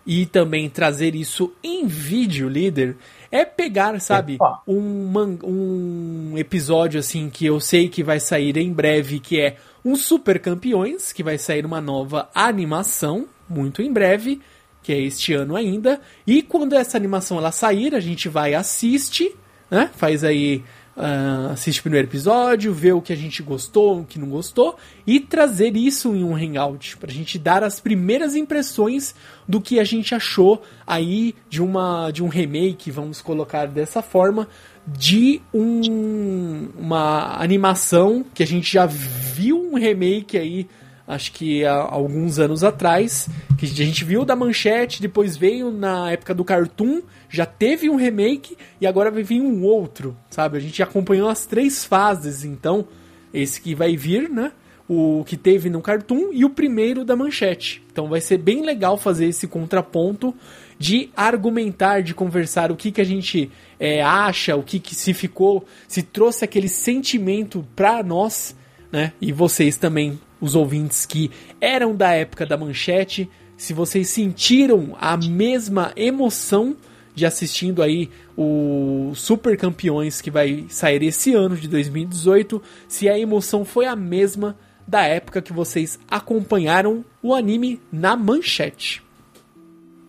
E 0.06 0.24
também 0.24 0.70
trazer 0.70 1.16
isso 1.16 1.52
em 1.64 1.84
vídeo, 1.86 2.48
líder, 2.48 2.96
é 3.28 3.44
pegar, 3.44 4.00
sabe, 4.00 4.38
um, 4.66 5.12
um 5.42 6.38
episódio 6.38 7.00
assim 7.00 7.28
que 7.28 7.44
eu 7.44 7.58
sei 7.58 7.88
que 7.88 8.04
vai 8.04 8.20
sair 8.20 8.56
em 8.56 8.72
breve, 8.72 9.18
que 9.18 9.40
é 9.40 9.56
um 9.84 9.96
Super 9.96 10.38
Campeões, 10.38 11.12
que 11.12 11.24
vai 11.24 11.38
sair 11.38 11.66
uma 11.66 11.80
nova 11.80 12.30
animação, 12.32 13.26
muito 13.48 13.82
em 13.82 13.92
breve 13.92 14.40
que 14.86 14.92
é 14.92 15.00
este 15.00 15.34
ano 15.34 15.56
ainda. 15.56 16.00
E 16.24 16.42
quando 16.42 16.74
essa 16.74 16.96
animação 16.96 17.38
ela 17.38 17.50
sair, 17.50 17.92
a 17.92 17.98
gente 17.98 18.28
vai 18.28 18.54
assiste, 18.54 19.34
né? 19.68 19.90
Faz 19.96 20.22
aí 20.22 20.62
uh, 20.96 21.50
assiste 21.50 21.80
o 21.80 21.82
primeiro 21.82 22.06
episódio, 22.06 22.72
vê 22.72 22.92
o 22.92 23.02
que 23.02 23.12
a 23.12 23.16
gente 23.16 23.42
gostou, 23.42 23.98
o 23.98 24.04
que 24.04 24.16
não 24.16 24.28
gostou 24.28 24.76
e 25.04 25.18
trazer 25.18 25.76
isso 25.76 26.14
em 26.14 26.22
um 26.22 26.36
hangout 26.36 26.98
para 26.98 27.10
a 27.10 27.12
gente 27.12 27.36
dar 27.36 27.64
as 27.64 27.80
primeiras 27.80 28.36
impressões 28.36 29.12
do 29.48 29.60
que 29.60 29.80
a 29.80 29.84
gente 29.84 30.14
achou 30.14 30.62
aí 30.86 31.34
de 31.50 31.60
uma 31.60 32.12
de 32.12 32.22
um 32.22 32.28
remake, 32.28 32.88
vamos 32.92 33.20
colocar 33.20 33.66
dessa 33.66 34.00
forma, 34.02 34.46
de 34.86 35.42
um, 35.52 36.68
uma 36.78 37.42
animação 37.42 38.24
que 38.32 38.44
a 38.44 38.46
gente 38.46 38.72
já 38.72 38.86
viu 38.86 39.60
um 39.60 39.74
remake 39.74 40.38
aí 40.38 40.68
acho 41.06 41.32
que 41.32 41.64
há 41.64 41.74
alguns 41.74 42.38
anos 42.38 42.64
atrás, 42.64 43.28
que 43.58 43.66
a 43.66 43.68
gente 43.68 44.04
viu 44.04 44.24
da 44.24 44.34
Manchete, 44.34 45.00
depois 45.00 45.36
veio 45.36 45.70
na 45.70 46.10
época 46.10 46.34
do 46.34 46.44
Cartoon, 46.44 47.02
já 47.28 47.46
teve 47.46 47.88
um 47.88 47.96
remake 47.96 48.56
e 48.80 48.86
agora 48.86 49.10
vai 49.10 49.22
vir 49.22 49.40
um 49.40 49.62
outro, 49.62 50.16
sabe? 50.30 50.56
A 50.56 50.60
gente 50.60 50.82
acompanhou 50.82 51.28
as 51.28 51.46
três 51.46 51.84
fases, 51.84 52.44
então 52.44 52.86
esse 53.32 53.60
que 53.60 53.74
vai 53.74 53.96
vir, 53.96 54.28
né? 54.28 54.52
o 54.88 55.24
que 55.26 55.36
teve 55.36 55.68
no 55.68 55.80
Cartoon 55.80 56.32
e 56.32 56.44
o 56.44 56.50
primeiro 56.50 57.04
da 57.04 57.16
Manchete. 57.16 57.82
Então 57.90 58.08
vai 58.08 58.20
ser 58.20 58.38
bem 58.38 58.64
legal 58.64 58.96
fazer 58.96 59.26
esse 59.26 59.46
contraponto 59.48 60.34
de 60.78 61.10
argumentar, 61.16 62.02
de 62.02 62.14
conversar 62.14 62.70
o 62.70 62.76
que, 62.76 62.92
que 62.92 63.00
a 63.00 63.04
gente 63.04 63.50
é, 63.80 64.02
acha, 64.02 64.54
o 64.54 64.62
que, 64.62 64.78
que 64.78 64.94
se 64.94 65.12
ficou, 65.12 65.64
se 65.88 66.02
trouxe 66.02 66.44
aquele 66.44 66.68
sentimento 66.68 67.66
para 67.74 68.02
nós, 68.02 68.54
né? 68.92 69.12
E 69.20 69.32
vocês 69.32 69.76
também, 69.76 70.20
os 70.40 70.54
ouvintes 70.54 71.06
que 71.06 71.30
eram 71.60 71.94
da 71.94 72.12
época 72.12 72.44
da 72.44 72.56
Manchete, 72.56 73.30
se 73.56 73.72
vocês 73.72 74.08
sentiram 74.08 74.96
a 75.00 75.16
mesma 75.16 75.92
emoção 75.96 76.76
de 77.14 77.24
assistindo 77.24 77.82
aí 77.82 78.10
o 78.36 79.12
Super 79.14 79.56
Campeões 79.56 80.20
que 80.20 80.30
vai 80.30 80.66
sair 80.68 81.02
esse 81.02 81.34
ano 81.34 81.56
de 81.56 81.66
2018, 81.66 82.62
se 82.86 83.08
a 83.08 83.18
emoção 83.18 83.64
foi 83.64 83.86
a 83.86 83.96
mesma 83.96 84.56
da 84.86 85.02
época 85.02 85.40
que 85.40 85.52
vocês 85.52 85.98
acompanharam 86.08 87.04
o 87.22 87.34
anime 87.34 87.80
na 87.90 88.14
manchete. 88.14 89.02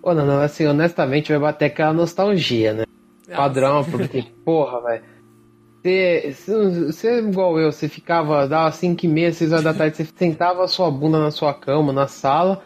Pô, 0.01 0.13
não, 0.13 0.41
assim, 0.41 0.65
honestamente 0.65 1.31
vai 1.31 1.39
bater 1.39 1.65
aquela 1.65 1.93
nostalgia, 1.93 2.73
né? 2.73 2.83
Padrão, 3.33 3.83
porque, 3.83 4.25
porra, 4.45 4.81
velho. 4.81 5.03
Você, 5.87 7.07
é 7.07 7.19
igual 7.19 7.59
eu, 7.59 7.71
você 7.71 7.87
ficava, 7.87 8.47
dava 8.47 8.71
5 8.71 9.05
e 9.05 9.07
meia, 9.07 9.31
6 9.31 9.51
horas 9.51 9.63
da 9.63 9.73
tarde, 9.73 9.97
você 9.97 10.07
sentava 10.15 10.63
a 10.63 10.67
sua 10.67 10.91
bunda 10.91 11.19
na 11.19 11.31
sua 11.31 11.53
cama, 11.53 11.93
na 11.93 12.07
sala, 12.07 12.63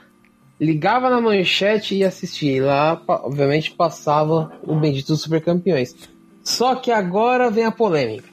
ligava 0.60 1.10
na 1.10 1.22
manchete 1.22 1.96
e 1.96 2.04
assistia. 2.04 2.56
E 2.56 2.60
lá, 2.60 3.02
obviamente, 3.08 3.72
passava 3.72 4.52
o 4.64 4.76
bendito 4.76 5.08
dos 5.08 5.22
super 5.22 5.42
campeões. 5.42 5.96
Só 6.44 6.76
que 6.76 6.92
agora 6.92 7.52
vem 7.52 7.66
a 7.66 7.72
polêmica. 7.72 8.32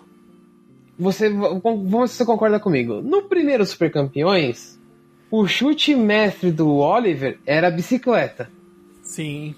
Você, 0.98 1.28
vamos 1.28 1.88
você 1.88 2.24
concorda 2.24 2.58
comigo. 2.58 3.00
No 3.02 3.22
primeiro 3.22 3.64
Super 3.64 3.92
Campeões, 3.92 4.80
o 5.30 5.46
chute 5.46 5.94
mestre 5.94 6.50
do 6.50 6.76
Oliver 6.76 7.38
era 7.46 7.68
a 7.68 7.70
bicicleta. 7.70 8.50
Sim. 9.02 9.54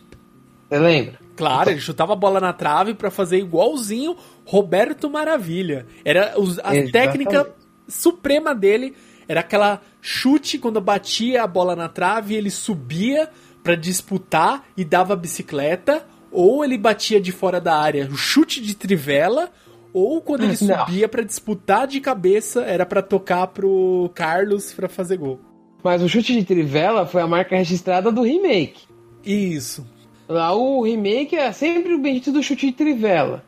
Você 0.68 0.78
lembra? 0.78 1.19
Claro, 1.36 1.70
ele 1.70 1.80
chutava 1.80 2.12
a 2.12 2.16
bola 2.16 2.40
na 2.40 2.52
trave 2.52 2.94
para 2.94 3.10
fazer 3.10 3.38
igualzinho 3.38 4.16
Roberto 4.44 5.08
Maravilha. 5.08 5.86
Era 6.04 6.34
a 6.34 6.40
Exatamente. 6.40 6.92
técnica 6.92 7.54
suprema 7.88 8.54
dele 8.54 8.94
era 9.30 9.40
aquela 9.40 9.80
chute 10.00 10.58
quando 10.58 10.80
batia 10.80 11.44
a 11.44 11.46
bola 11.46 11.76
na 11.76 11.88
trave, 11.88 12.34
ele 12.34 12.50
subia 12.50 13.30
para 13.62 13.76
disputar 13.76 14.64
e 14.76 14.84
dava 14.84 15.12
a 15.12 15.16
bicicleta, 15.16 16.04
ou 16.32 16.64
ele 16.64 16.76
batia 16.76 17.20
de 17.20 17.30
fora 17.30 17.60
da 17.60 17.78
área, 17.78 18.08
o 18.10 18.16
chute 18.16 18.60
de 18.60 18.74
trivela, 18.74 19.48
ou 19.92 20.20
quando 20.20 20.42
ele 20.42 20.56
subia 20.58 21.08
para 21.08 21.22
disputar 21.22 21.86
de 21.86 22.00
cabeça, 22.00 22.62
era 22.62 22.84
para 22.84 23.02
tocar 23.02 23.46
pro 23.46 24.10
Carlos 24.16 24.72
para 24.72 24.88
fazer 24.88 25.16
gol. 25.16 25.38
Mas 25.80 26.02
o 26.02 26.08
chute 26.08 26.34
de 26.34 26.44
trivela 26.44 27.06
foi 27.06 27.22
a 27.22 27.26
marca 27.28 27.54
registrada 27.54 28.10
do 28.10 28.22
remake. 28.22 28.82
Isso. 29.24 29.86
Lá 30.30 30.54
o 30.54 30.80
remake 30.82 31.34
é 31.34 31.50
sempre 31.50 31.92
o 31.92 31.98
bendito 31.98 32.30
do 32.30 32.40
chute 32.40 32.66
de 32.66 32.72
trivela. 32.72 33.44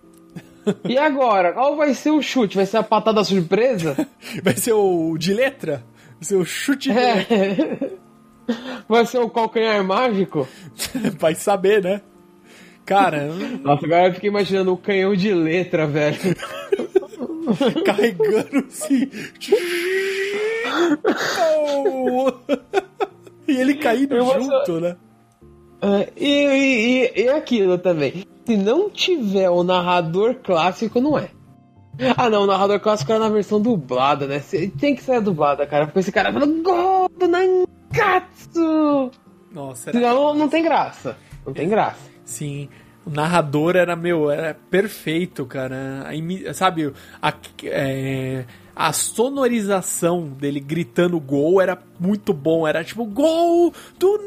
E 0.88 0.96
agora, 0.96 1.52
qual 1.52 1.74
vai 1.74 1.92
ser 1.92 2.10
o 2.10 2.22
chute? 2.22 2.54
Vai 2.54 2.66
ser 2.66 2.76
a 2.76 2.84
patada 2.84 3.24
surpresa? 3.24 3.96
Vai 4.44 4.56
ser 4.56 4.72
o 4.72 5.18
de 5.18 5.34
letra? 5.34 5.82
Vai 6.14 6.22
ser 6.22 6.36
o 6.36 6.44
chute 6.44 6.88
de 6.88 6.96
é. 6.96 7.90
Vai 8.88 9.04
ser 9.04 9.18
o 9.18 9.28
calcanhar 9.28 9.82
mágico? 9.82 10.46
vai 11.18 11.34
saber, 11.34 11.82
né? 11.82 12.00
Cara. 12.84 13.26
Nossa, 13.64 13.86
agora 13.86 14.06
eu 14.06 14.14
fiquei 14.14 14.30
imaginando 14.30 14.72
o 14.72 14.76
canhão 14.76 15.16
de 15.16 15.34
letra, 15.34 15.84
velho. 15.84 16.36
Carregando 17.84 18.64
assim. 18.68 19.10
e 23.48 23.56
ele 23.56 23.74
caindo 23.74 24.14
junto, 24.20 24.80
né? 24.80 24.96
Uh, 25.82 26.06
e, 26.16 27.10
e, 27.16 27.22
e 27.22 27.28
aquilo 27.28 27.76
também. 27.76 28.24
Se 28.46 28.56
não 28.56 28.88
tiver 28.88 29.50
o 29.50 29.64
narrador 29.64 30.36
clássico, 30.36 31.00
não 31.00 31.18
é. 31.18 31.30
Ah 32.16 32.30
não, 32.30 32.44
o 32.44 32.46
narrador 32.46 32.80
clássico 32.80 33.12
era 33.12 33.20
na 33.20 33.28
versão 33.28 33.60
dublada, 33.60 34.26
né? 34.26 34.42
Tem 34.78 34.94
que 34.94 35.02
ser 35.02 35.20
dublada, 35.20 35.66
cara. 35.66 35.86
Porque 35.86 36.00
esse 36.00 36.12
cara 36.12 36.32
falando 36.32 36.62
Gol 36.62 37.08
do 37.18 37.28
Nankatsu! 37.28 39.10
Nossa, 39.52 39.90
era... 39.90 39.98
Senão 39.98 40.34
não 40.34 40.48
tem 40.48 40.62
graça. 40.62 41.16
Não 41.44 41.52
tem 41.52 41.68
graça. 41.68 42.10
Sim. 42.24 42.68
O 43.04 43.10
narrador 43.10 43.76
era, 43.76 43.96
meu, 43.96 44.30
era 44.30 44.54
perfeito, 44.70 45.44
cara. 45.44 46.06
A, 46.08 46.54
sabe, 46.54 46.92
a, 47.20 47.34
é, 47.64 48.44
a 48.74 48.92
sonorização 48.92 50.28
dele 50.28 50.60
gritando 50.60 51.18
gol 51.20 51.60
era 51.60 51.76
muito 51.98 52.32
bom. 52.32 52.66
Era 52.66 52.84
tipo, 52.84 53.04
gol 53.04 53.72
do 53.98 54.18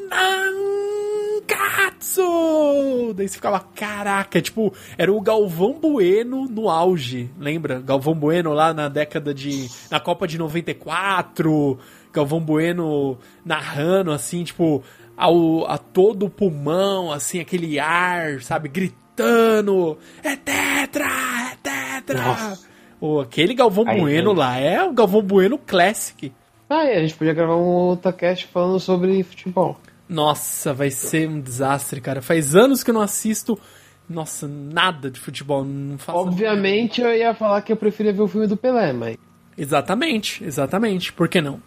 Nankatsu! 1.45 3.13
Daí 3.15 3.27
você 3.27 3.35
ficava, 3.35 3.59
caraca, 3.59 4.41
tipo, 4.41 4.73
era 4.97 5.11
o 5.11 5.21
Galvão 5.21 5.79
Bueno 5.79 6.47
no 6.49 6.69
auge, 6.69 7.29
lembra? 7.37 7.79
Galvão 7.79 8.15
Bueno 8.15 8.53
lá 8.53 8.73
na 8.73 8.89
década 8.89 9.33
de. 9.33 9.69
na 9.89 9.99
Copa 9.99 10.27
de 10.27 10.37
94. 10.37 11.79
Galvão 12.11 12.39
Bueno 12.39 13.17
narrando, 13.43 14.11
assim, 14.11 14.43
tipo, 14.43 14.83
ao, 15.15 15.69
a 15.69 15.77
todo 15.77 16.29
pulmão, 16.29 17.11
assim, 17.11 17.39
aquele 17.39 17.79
ar, 17.79 18.41
sabe, 18.41 18.69
gritando: 18.69 19.97
É 20.23 20.35
tetra! 20.35 21.07
É 21.51 21.57
tetra! 21.61 22.57
Oh, 22.99 23.19
aquele 23.19 23.53
Galvão 23.53 23.87
Aí, 23.87 23.99
Bueno 23.99 24.33
lá 24.33 24.57
é 24.57 24.83
o 24.83 24.93
Galvão 24.93 25.21
Bueno 25.21 25.57
Classic. 25.57 26.31
Ah, 26.67 26.85
é, 26.85 26.97
a 26.97 27.01
gente 27.01 27.13
podia 27.13 27.33
gravar 27.33 27.55
um 27.55 27.65
outro 27.65 28.11
cast 28.13 28.47
falando 28.47 28.79
sobre 28.79 29.21
futebol. 29.23 29.77
Nossa, 30.07 30.73
vai 30.73 30.91
ser 30.91 31.27
um 31.27 31.39
desastre, 31.39 31.99
cara. 31.99 32.21
Faz 32.21 32.55
anos 32.55 32.83
que 32.83 32.91
eu 32.91 32.93
não 32.93 33.01
assisto, 33.01 33.59
nossa, 34.07 34.47
nada 34.47 35.09
de 35.09 35.19
futebol. 35.19 35.63
Não 35.63 35.97
faço 35.97 36.17
Obviamente 36.19 37.01
nada. 37.01 37.13
eu 37.13 37.19
ia 37.19 37.33
falar 37.33 37.61
que 37.61 37.71
eu 37.71 37.77
preferia 37.77 38.13
ver 38.13 38.21
o 38.21 38.27
filme 38.27 38.47
do 38.47 38.55
Pelé, 38.55 38.93
mas. 38.93 39.17
Exatamente, 39.57 40.43
exatamente. 40.43 41.11
Por 41.11 41.27
que 41.27 41.41
não? 41.41 41.59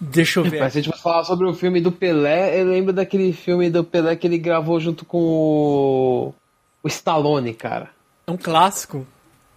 Deixa 0.00 0.40
eu 0.40 0.44
ver. 0.44 0.60
Mas 0.60 0.72
se 0.72 0.78
a 0.78 0.82
gente 0.82 0.92
for 0.96 1.02
falar 1.02 1.24
sobre 1.24 1.46
o 1.46 1.54
filme 1.54 1.80
do 1.80 1.92
Pelé, 1.92 2.60
eu 2.60 2.66
lembro 2.66 2.92
daquele 2.92 3.32
filme 3.32 3.68
do 3.68 3.84
Pelé 3.84 4.16
que 4.16 4.26
ele 4.26 4.38
gravou 4.38 4.80
junto 4.80 5.04
com 5.04 5.18
o, 5.18 6.34
o 6.82 6.88
Stallone, 6.88 7.52
cara. 7.52 7.90
É 8.26 8.30
um 8.30 8.36
clássico. 8.36 9.06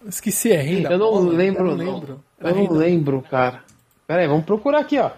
Esqueci, 0.06 0.52
é 0.52 0.60
Rei 0.60 0.84
Eu 0.84 0.98
não 0.98 1.12
bola, 1.12 1.32
lembro, 1.32 1.60
eu 1.60 1.64
não 1.64 1.74
lembro. 1.74 2.24
Eu 2.38 2.54
não 2.54 2.72
lembro, 2.72 3.22
cara. 3.22 3.64
Pera 4.06 4.20
aí, 4.20 4.28
vamos 4.28 4.44
procurar 4.44 4.80
aqui, 4.80 4.98
ó. 4.98 5.10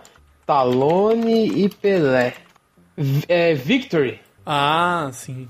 Stallone 0.43 1.65
e 1.65 1.69
Pelé. 1.69 2.46
É, 3.29 3.55
Victory. 3.55 4.21
Ah, 4.45 5.11
sim. 5.13 5.49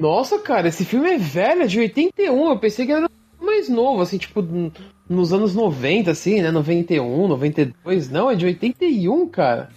Nossa, 0.00 0.38
cara, 0.38 0.68
esse 0.68 0.84
filme 0.84 1.10
é 1.10 1.18
velho, 1.18 1.62
é 1.62 1.66
de 1.66 1.78
81. 1.78 2.50
Eu 2.50 2.58
pensei 2.58 2.86
que 2.86 2.92
era 2.92 3.08
mais 3.40 3.68
novo, 3.68 4.02
assim, 4.02 4.16
tipo, 4.18 4.44
nos 5.08 5.32
anos 5.32 5.54
90, 5.54 6.10
assim, 6.10 6.40
né? 6.40 6.50
91, 6.50 7.28
92. 7.28 8.10
Não, 8.10 8.30
é 8.30 8.34
de 8.34 8.46
81, 8.46 9.28
cara. 9.28 9.70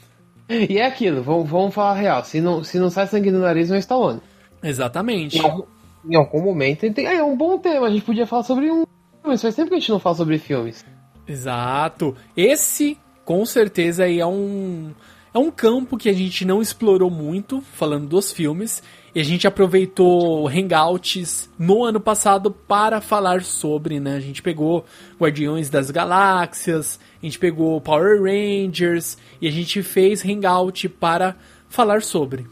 E 0.49 0.77
é 0.77 0.85
aquilo, 0.85 1.23
vamos, 1.23 1.49
vamos 1.49 1.73
falar 1.73 1.93
real. 1.93 2.23
Se 2.25 2.41
não, 2.41 2.63
se 2.63 2.77
não 2.77 2.89
sai 2.89 3.07
sangue 3.07 3.31
no 3.31 3.39
nariz, 3.39 3.69
não 3.69 3.77
é 3.77 3.79
Stallone. 3.79 4.21
Exatamente. 4.61 5.37
Em 5.37 5.41
algum, 5.41 5.63
em 6.09 6.15
algum 6.15 6.41
momento. 6.41 6.85
É 6.85 7.23
um 7.23 7.37
bom 7.37 7.57
tema, 7.57 7.87
a 7.87 7.89
gente 7.89 8.03
podia 8.03 8.27
falar 8.27 8.43
sobre 8.43 8.69
um. 8.69 8.85
Mas 9.23 9.41
faz 9.41 9.55
tempo 9.55 9.69
que 9.69 9.75
a 9.75 9.79
gente 9.79 9.91
não 9.91 9.99
fala 9.99 10.15
sobre 10.15 10.37
filmes. 10.37 10.85
Exato. 11.27 12.15
Esse, 12.35 12.97
com 13.23 13.45
certeza, 13.45 14.03
aí 14.03 14.19
é 14.19 14.25
um. 14.25 14.91
É 15.33 15.39
um 15.39 15.49
campo 15.49 15.97
que 15.97 16.09
a 16.09 16.13
gente 16.13 16.43
não 16.43 16.61
explorou 16.61 17.09
muito, 17.09 17.61
falando 17.61 18.05
dos 18.05 18.33
filmes, 18.33 18.83
e 19.15 19.19
a 19.21 19.23
gente 19.23 19.47
aproveitou 19.47 20.45
hangouts 20.45 21.49
no 21.57 21.85
ano 21.85 22.01
passado 22.01 22.51
para 22.51 22.99
falar 22.99 23.41
sobre, 23.41 23.97
né? 23.97 24.15
A 24.15 24.19
gente 24.19 24.41
pegou 24.41 24.83
Guardiões 25.17 25.69
das 25.69 25.89
Galáxias, 25.89 26.99
a 27.21 27.25
gente 27.25 27.39
pegou 27.39 27.79
Power 27.79 28.21
Rangers 28.21 29.17
e 29.41 29.47
a 29.47 29.51
gente 29.51 29.81
fez 29.81 30.21
hangout 30.25 30.89
para 30.89 31.37
falar 31.69 32.01
sobre 32.01 32.45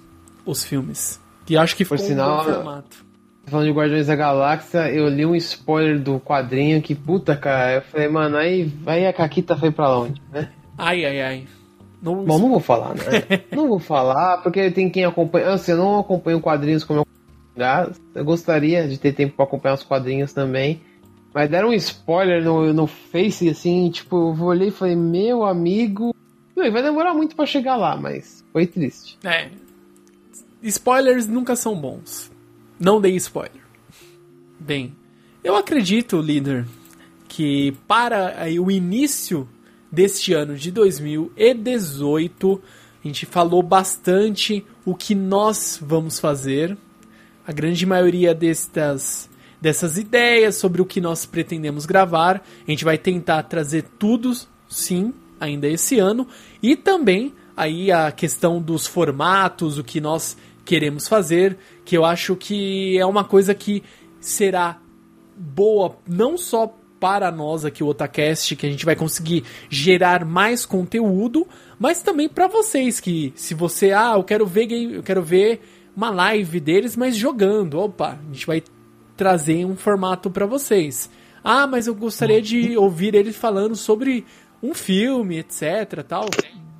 os 0.46 0.64
filmes. 0.64 1.20
E 1.50 1.58
acho 1.58 1.76
que 1.76 1.84
foi 1.84 1.98
Por 1.98 2.04
sinal, 2.06 2.42
um 2.42 2.46
bom 2.46 2.54
formato. 2.54 3.06
Falando 3.46 3.66
de 3.66 3.74
Guardiões 3.74 4.08
da 4.08 4.16
Galáxia, 4.16 4.90
eu 4.90 5.10
li 5.10 5.26
um 5.26 5.36
spoiler 5.36 6.00
do 6.00 6.18
quadrinho 6.18 6.82
que 6.82 6.96
puta, 6.96 7.36
cara. 7.36 7.76
Eu 7.76 7.82
falei, 7.82 8.08
mano, 8.08 8.38
aí, 8.38 8.72
aí 8.86 9.06
a 9.06 9.12
Caquita 9.12 9.58
foi 9.58 9.72
pra 9.72 9.98
onde, 9.98 10.22
né? 10.32 10.50
Ai, 10.78 11.04
ai, 11.04 11.22
ai. 11.22 11.48
Não... 12.02 12.24
Bom, 12.24 12.40
não 12.40 12.50
vou 12.50 12.60
falar, 12.60 12.96
né? 12.96 13.04
não 13.52 13.68
vou 13.68 13.80
falar, 13.80 14.38
porque 14.38 14.72
tem 14.72 14.90
quem 14.90 15.06
acompanha. 15.06 15.50
Assim, 15.50 15.72
eu 15.72 15.78
não 15.78 16.00
acompanho 16.00 16.40
quadrinhos 16.40 16.84
como 16.84 17.00
eu 17.00 17.08
eu 18.16 18.24
gostaria 18.24 18.88
de 18.88 18.98
ter 18.98 19.14
tempo 19.14 19.36
para 19.36 19.46
acompanhar 19.46 19.76
os 19.76 19.84
quadrinhos 19.84 20.34
também. 20.34 20.82
Mas 21.34 21.50
deram 21.50 21.70
um 21.70 21.74
spoiler 21.74 22.44
no, 22.44 22.74
no 22.74 22.88
Face, 22.88 23.50
assim, 23.50 23.90
tipo, 23.90 24.36
eu 24.38 24.44
olhei 24.46 24.70
e 24.70 24.72
falei, 24.72 24.96
meu 24.96 25.46
amigo. 25.46 26.16
Não, 26.56 26.72
vai 26.72 26.82
demorar 26.82 27.14
muito 27.14 27.36
para 27.36 27.46
chegar 27.46 27.76
lá, 27.76 27.96
mas 27.96 28.44
foi 28.52 28.66
triste. 28.66 29.18
É. 29.24 29.50
Spoilers 30.64 31.28
nunca 31.28 31.56
são 31.56 31.80
bons. 31.80 32.32
Não 32.80 33.00
dei 33.00 33.16
spoiler. 33.16 33.62
Bem, 34.60 34.94
eu 35.44 35.56
acredito, 35.56 36.20
líder, 36.20 36.66
que 37.28 37.74
para 37.88 38.42
aí, 38.42 38.60
o 38.60 38.72
início 38.72 39.48
deste 39.92 40.34
ano 40.34 40.56
de 40.56 40.72
2018. 40.72 42.62
A 43.04 43.08
gente 43.08 43.26
falou 43.26 43.64
bastante 43.64 44.66
o 44.86 44.96
que 44.96 45.16
nós 45.16 45.80
vamos 45.82 46.20
fazer. 46.20 46.78
A 47.48 47.52
grande 47.52 47.86
maioria 47.86 48.34
destas, 48.36 49.30
dessas 49.60 49.98
ideias 49.98 50.56
sobre 50.56 50.82
o 50.82 50.86
que 50.86 51.02
nós 51.02 51.26
pretendemos 51.26 51.86
gravar. 51.86 52.44
A 52.68 52.72
gente 52.72 52.86
vai 52.86 52.98
tentar 52.98 53.44
trazer 53.44 53.86
tudo, 53.98 54.32
sim, 54.68 55.14
ainda 55.40 55.68
esse 55.68 55.98
ano. 55.98 56.28
E 56.62 56.76
também 56.76 57.34
aí 57.56 57.92
a 57.92 58.12
questão 58.12 58.62
dos 58.62 58.88
formatos, 58.88 59.78
o 59.78 59.84
que 59.84 60.00
nós 60.00 60.38
queremos 60.64 61.08
fazer, 61.08 61.58
que 61.84 61.98
eu 61.98 62.06
acho 62.06 62.36
que 62.36 62.98
é 62.98 63.06
uma 63.06 63.24
coisa 63.24 63.56
que 63.56 63.84
será 64.20 64.80
boa 65.36 65.98
não 66.08 66.38
só 66.38 66.74
para 67.00 67.32
nós 67.32 67.64
aqui 67.64 67.84
o 67.84 67.88
Otacast, 67.88 68.56
que 68.56 68.68
a 68.68 68.70
gente 68.70 68.86
vai 68.86 68.96
conseguir 68.96 69.44
gerar 69.70 70.26
mais 70.26 70.66
conteúdo, 70.66 71.48
mas 71.80 72.02
também 72.02 72.28
para 72.28 72.48
vocês 72.48 73.00
que 73.00 73.32
se 73.36 73.54
você, 73.54 73.92
ah, 73.92 74.14
eu 74.16 74.24
quero 74.24 74.46
ver 74.46 74.66
game, 74.66 74.96
eu 74.96 75.04
quero 75.04 75.24
ver 75.24 75.62
uma 75.96 76.10
live 76.10 76.60
deles, 76.60 76.96
mas 76.96 77.16
jogando, 77.16 77.80
opa, 77.80 78.20
a 78.22 78.34
gente 78.34 78.46
vai 78.46 78.64
trazer 79.16 79.66
um 79.66 79.76
formato 79.76 80.30
para 80.30 80.46
vocês. 80.46 81.10
Ah, 81.44 81.66
mas 81.66 81.88
eu 81.88 81.96
gostaria 81.96 82.42
de 82.42 82.78
ouvir 82.78 83.16
eles 83.16 83.36
falando 83.36 83.76
sobre 83.76 84.26
um 84.62 84.74
filme, 84.74 85.40
etc, 85.40 86.04
tal. 86.08 86.26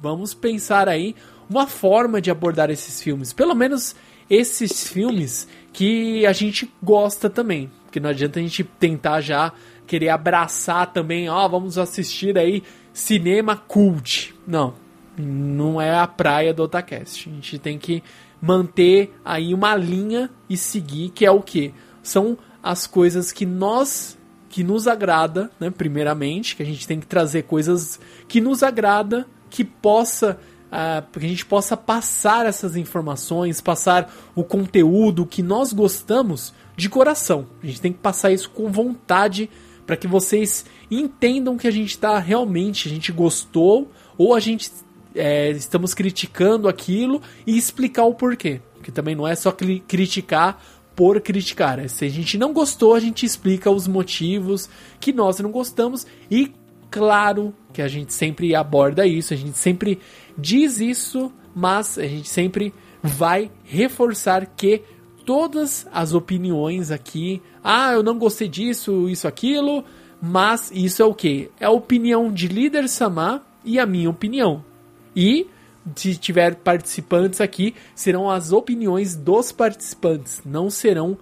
Vamos 0.02 0.34
pensar 0.34 0.88
aí 0.88 1.16
uma 1.50 1.66
forma 1.66 2.22
de 2.22 2.30
abordar 2.30 2.70
esses 2.70 3.02
filmes, 3.02 3.34
pelo 3.34 3.56
menos 3.56 3.96
esses 4.30 4.88
filmes 4.88 5.48
que 5.74 6.26
a 6.26 6.32
gente 6.32 6.72
gosta 6.82 7.30
também, 7.30 7.72
porque 7.84 8.00
não 8.00 8.10
adianta 8.10 8.40
a 8.40 8.42
gente 8.42 8.64
tentar 8.64 9.22
já 9.22 9.52
querer 9.90 10.10
abraçar 10.10 10.94
também, 10.94 11.28
ó, 11.30 11.44
oh, 11.44 11.50
vamos 11.50 11.76
assistir 11.76 12.38
aí 12.38 12.62
cinema 12.94 13.58
cult. 13.58 14.36
Não, 14.46 14.76
não 15.18 15.82
é 15.82 15.98
a 15.98 16.06
praia 16.06 16.54
do 16.54 16.62
Otacast. 16.62 17.28
A 17.28 17.34
gente 17.34 17.58
tem 17.58 17.80
que 17.80 18.04
manter 18.40 19.12
aí 19.26 19.52
uma 19.52 19.76
linha 19.76 20.30
e 20.48 20.56
seguir, 20.56 21.10
que 21.10 21.26
é 21.26 21.32
o 21.32 21.42
que? 21.42 21.74
São 22.04 22.38
as 22.62 22.86
coisas 22.86 23.32
que 23.32 23.48
nós 23.48 24.16
que 24.48 24.64
nos 24.64 24.88
agrada, 24.88 25.50
né, 25.60 25.72
primeiramente, 25.72 26.56
que 26.56 26.64
a 26.64 26.66
gente 26.66 26.88
tem 26.88 27.00
que 27.00 27.08
trazer 27.08 27.44
coisas 27.44 28.00
que 28.28 28.40
nos 28.40 28.62
agrada, 28.62 29.28
que 29.50 29.64
possa 29.64 30.40
uh, 30.68 31.20
que 31.20 31.26
a 31.26 31.30
gente 31.30 31.46
possa 31.48 31.76
passar 31.76 32.46
essas 32.46 32.76
informações, 32.76 33.60
passar 33.60 34.14
o 34.36 34.44
conteúdo 34.44 35.26
que 35.26 35.42
nós 35.42 35.74
gostamos 35.74 36.54
de 36.78 36.90
coração. 36.90 37.48
A 37.64 37.66
gente 37.66 37.82
tem 37.82 37.92
que 37.92 38.00
passar 38.00 38.32
isso 38.32 38.52
com 38.52 38.72
vontade 38.72 39.50
para 39.90 39.98
que 39.98 40.08
vocês 40.08 40.68
entendam 40.92 41.58
que 41.58 41.68
a 41.68 41.72
gente 41.72 41.90
está 41.90 42.20
realmente, 42.20 42.88
a 42.88 42.92
gente 42.92 43.12
gostou 43.12 43.90
ou 44.20 44.36
a 44.36 44.40
gente 44.40 44.70
é, 45.16 45.50
estamos 45.50 45.96
criticando 45.96 46.68
aquilo 46.68 47.20
e 47.48 47.58
explicar 47.58 48.04
o 48.04 48.14
porquê. 48.14 48.62
Que 48.84 48.92
também 48.92 49.16
não 49.16 49.28
é 49.28 49.34
só 49.34 49.52
criticar 49.52 50.64
por 50.96 51.20
criticar. 51.20 51.80
É, 51.80 51.88
se 51.88 52.06
a 52.06 52.08
gente 52.08 52.38
não 52.38 52.54
gostou, 52.54 52.94
a 52.94 53.00
gente 53.00 53.26
explica 53.26 53.72
os 53.72 53.88
motivos 53.88 54.70
que 55.00 55.12
nós 55.12 55.40
não 55.40 55.50
gostamos 55.50 56.06
e 56.30 56.54
claro 56.92 57.52
que 57.74 57.82
a 57.82 57.88
gente 57.88 58.14
sempre 58.14 58.54
aborda 58.54 59.08
isso, 59.08 59.34
a 59.34 59.38
gente 59.38 59.58
sempre 59.58 59.98
diz 60.38 60.80
isso, 60.80 61.34
mas 61.56 61.98
a 61.98 62.06
gente 62.06 62.30
sempre 62.30 62.72
vai 63.02 63.50
reforçar 63.64 64.46
que 64.46 64.84
todas 65.30 65.86
as 65.94 66.16
opiniões 66.16 66.90
aqui. 66.90 67.40
Ah, 67.64 67.94
eu 67.94 68.02
não 68.02 68.18
gostei 68.18 68.48
disso, 68.48 69.08
isso, 69.08 69.28
aquilo. 69.28 69.86
Mas 70.20 70.72
isso 70.74 71.04
é 71.04 71.06
o 71.06 71.14
que? 71.14 71.52
É 71.60 71.66
a 71.66 71.70
opinião 71.70 72.32
de 72.32 72.48
líder 72.48 72.90
Samar 72.90 73.44
e 73.64 73.78
a 73.78 73.86
minha 73.86 74.10
opinião. 74.10 74.66
E 75.16 75.46
se 75.96 76.16
tiver 76.16 76.56
participantes 76.56 77.40
aqui, 77.40 77.76
serão 77.94 78.28
as 78.28 78.52
opiniões 78.52 79.16
dos 79.16 79.52
participantes, 79.52 80.42
não 80.44 80.68
serão 80.68 81.16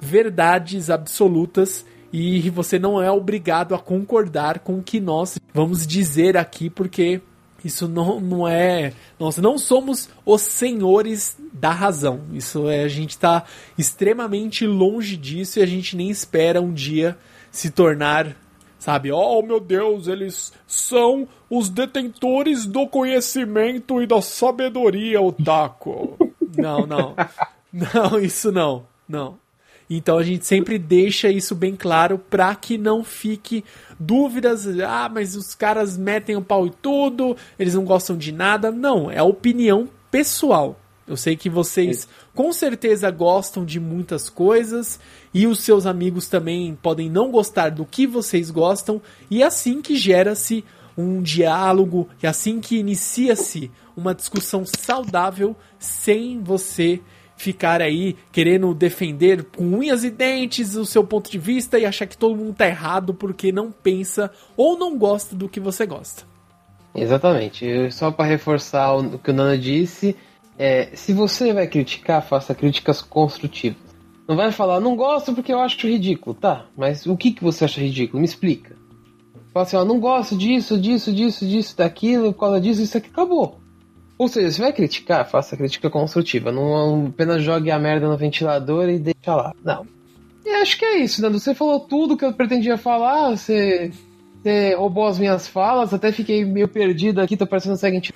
verdades 0.00 0.88
absolutas 0.88 1.84
e 2.10 2.48
você 2.48 2.78
não 2.78 3.00
é 3.00 3.10
obrigado 3.10 3.74
a 3.74 3.78
concordar 3.78 4.60
com 4.60 4.78
o 4.78 4.82
que 4.82 4.98
nós 5.00 5.38
vamos 5.52 5.86
dizer 5.86 6.34
aqui, 6.34 6.70
porque 6.70 7.20
isso 7.64 7.86
não, 7.86 8.20
não 8.20 8.48
é. 8.48 8.92
Nós 9.18 9.36
não 9.36 9.58
somos 9.58 10.08
os 10.24 10.42
senhores 10.42 11.36
da 11.52 11.70
razão. 11.70 12.20
Isso 12.32 12.68
é. 12.68 12.82
A 12.82 12.88
gente 12.88 13.10
está 13.10 13.44
extremamente 13.76 14.66
longe 14.66 15.16
disso 15.16 15.58
e 15.58 15.62
a 15.62 15.66
gente 15.66 15.96
nem 15.96 16.10
espera 16.10 16.60
um 16.60 16.72
dia 16.72 17.16
se 17.50 17.70
tornar. 17.70 18.36
Sabe, 18.78 19.12
oh 19.12 19.42
meu 19.42 19.60
Deus, 19.60 20.08
eles 20.08 20.54
são 20.66 21.28
os 21.50 21.68
detentores 21.68 22.64
do 22.64 22.88
conhecimento 22.88 24.00
e 24.00 24.06
da 24.06 24.22
sabedoria, 24.22 25.20
Otaku. 25.20 26.16
não, 26.56 26.86
não. 26.86 27.14
Não, 27.70 28.18
isso 28.18 28.50
não. 28.50 28.86
Não. 29.06 29.38
Então 29.88 30.16
a 30.16 30.22
gente 30.22 30.46
sempre 30.46 30.78
deixa 30.78 31.28
isso 31.28 31.54
bem 31.54 31.74
claro 31.74 32.16
para 32.16 32.54
que 32.54 32.78
não 32.78 33.02
fique 33.02 33.64
dúvidas. 34.00 34.66
Ah, 34.80 35.10
mas 35.12 35.36
os 35.36 35.54
caras 35.54 35.98
metem 35.98 36.34
o 36.34 36.42
pau 36.42 36.66
e 36.66 36.70
tudo, 36.70 37.36
eles 37.58 37.74
não 37.74 37.84
gostam 37.84 38.16
de 38.16 38.32
nada. 38.32 38.72
Não, 38.72 39.10
é 39.10 39.22
opinião 39.22 39.86
pessoal. 40.10 40.80
Eu 41.06 41.16
sei 41.16 41.36
que 41.36 41.50
vocês 41.50 42.08
com 42.34 42.52
certeza 42.52 43.10
gostam 43.10 43.64
de 43.64 43.80
muitas 43.80 44.30
coisas 44.30 45.00
e 45.34 45.44
os 45.44 45.58
seus 45.58 45.84
amigos 45.84 46.28
também 46.28 46.78
podem 46.80 47.10
não 47.10 47.32
gostar 47.32 47.70
do 47.70 47.84
que 47.84 48.06
vocês 48.06 48.48
gostam, 48.50 49.02
e 49.28 49.42
é 49.42 49.46
assim 49.46 49.82
que 49.82 49.96
gera-se 49.96 50.64
um 50.96 51.20
diálogo, 51.20 52.08
e 52.22 52.26
é 52.26 52.28
assim 52.28 52.60
que 52.60 52.78
inicia-se 52.78 53.70
uma 53.96 54.14
discussão 54.14 54.64
saudável 54.64 55.56
sem 55.78 56.40
você 56.40 57.00
ficar 57.40 57.80
aí 57.80 58.16
querendo 58.30 58.74
defender 58.74 59.44
com 59.44 59.64
unhas 59.64 60.04
e 60.04 60.10
dentes 60.10 60.76
o 60.76 60.84
seu 60.84 61.02
ponto 61.02 61.30
de 61.30 61.38
vista 61.38 61.78
e 61.78 61.86
achar 61.86 62.06
que 62.06 62.16
todo 62.16 62.36
mundo 62.36 62.52
tá 62.52 62.66
errado 62.66 63.14
porque 63.14 63.50
não 63.50 63.72
pensa 63.72 64.30
ou 64.54 64.78
não 64.78 64.98
gosta 64.98 65.34
do 65.34 65.48
que 65.48 65.58
você 65.58 65.86
gosta. 65.86 66.24
Exatamente. 66.94 67.90
Só 67.92 68.10
para 68.10 68.26
reforçar 68.26 68.94
o 68.94 69.18
que 69.18 69.30
o 69.30 69.32
Nana 69.32 69.56
disse, 69.56 70.14
é, 70.58 70.90
se 70.92 71.14
você 71.14 71.50
vai 71.54 71.66
criticar, 71.66 72.22
faça 72.22 72.54
críticas 72.54 73.00
construtivas. 73.00 73.78
Não 74.28 74.36
vai 74.36 74.52
falar, 74.52 74.78
não 74.78 74.94
gosto 74.94 75.32
porque 75.32 75.52
eu 75.52 75.60
acho 75.60 75.88
ridículo. 75.88 76.36
Tá, 76.36 76.66
mas 76.76 77.06
o 77.06 77.16
que, 77.16 77.32
que 77.32 77.42
você 77.42 77.64
acha 77.64 77.80
ridículo? 77.80 78.20
Me 78.20 78.26
explica. 78.26 78.76
Fala 79.52 79.64
assim, 79.64 79.76
ó, 79.76 79.84
não 79.84 79.98
gosto 79.98 80.36
disso, 80.36 80.78
disso, 80.78 81.10
disso, 81.10 81.46
disso, 81.46 81.76
daquilo, 81.76 82.34
por 82.34 82.40
causa 82.40 82.60
disso, 82.60 82.82
isso 82.82 82.98
aqui 82.98 83.08
acabou. 83.08 83.59
Ou 84.20 84.28
seja, 84.28 84.50
se 84.50 84.60
vai 84.60 84.70
criticar, 84.70 85.26
faça 85.26 85.56
crítica 85.56 85.88
construtiva. 85.88 86.52
Não 86.52 87.06
apenas 87.06 87.42
jogue 87.42 87.70
a 87.70 87.78
merda 87.78 88.06
no 88.06 88.18
ventilador 88.18 88.86
e 88.90 88.98
deixa 88.98 89.34
lá. 89.34 89.54
Não. 89.64 89.86
E 90.44 90.50
acho 90.56 90.78
que 90.78 90.84
é 90.84 90.98
isso, 90.98 91.22
Nando. 91.22 91.38
Você 91.38 91.54
falou 91.54 91.80
tudo 91.80 92.18
que 92.18 92.24
eu 92.26 92.30
pretendia 92.34 92.76
falar, 92.76 93.30
você, 93.30 93.90
você 94.36 94.74
roubou 94.74 95.06
as 95.06 95.18
minhas 95.18 95.48
falas, 95.48 95.94
até 95.94 96.12
fiquei 96.12 96.44
meio 96.44 96.68
perdido 96.68 97.18
aqui, 97.22 97.34
tô 97.34 97.46
parecendo 97.46 97.78
seguinte 97.78 98.12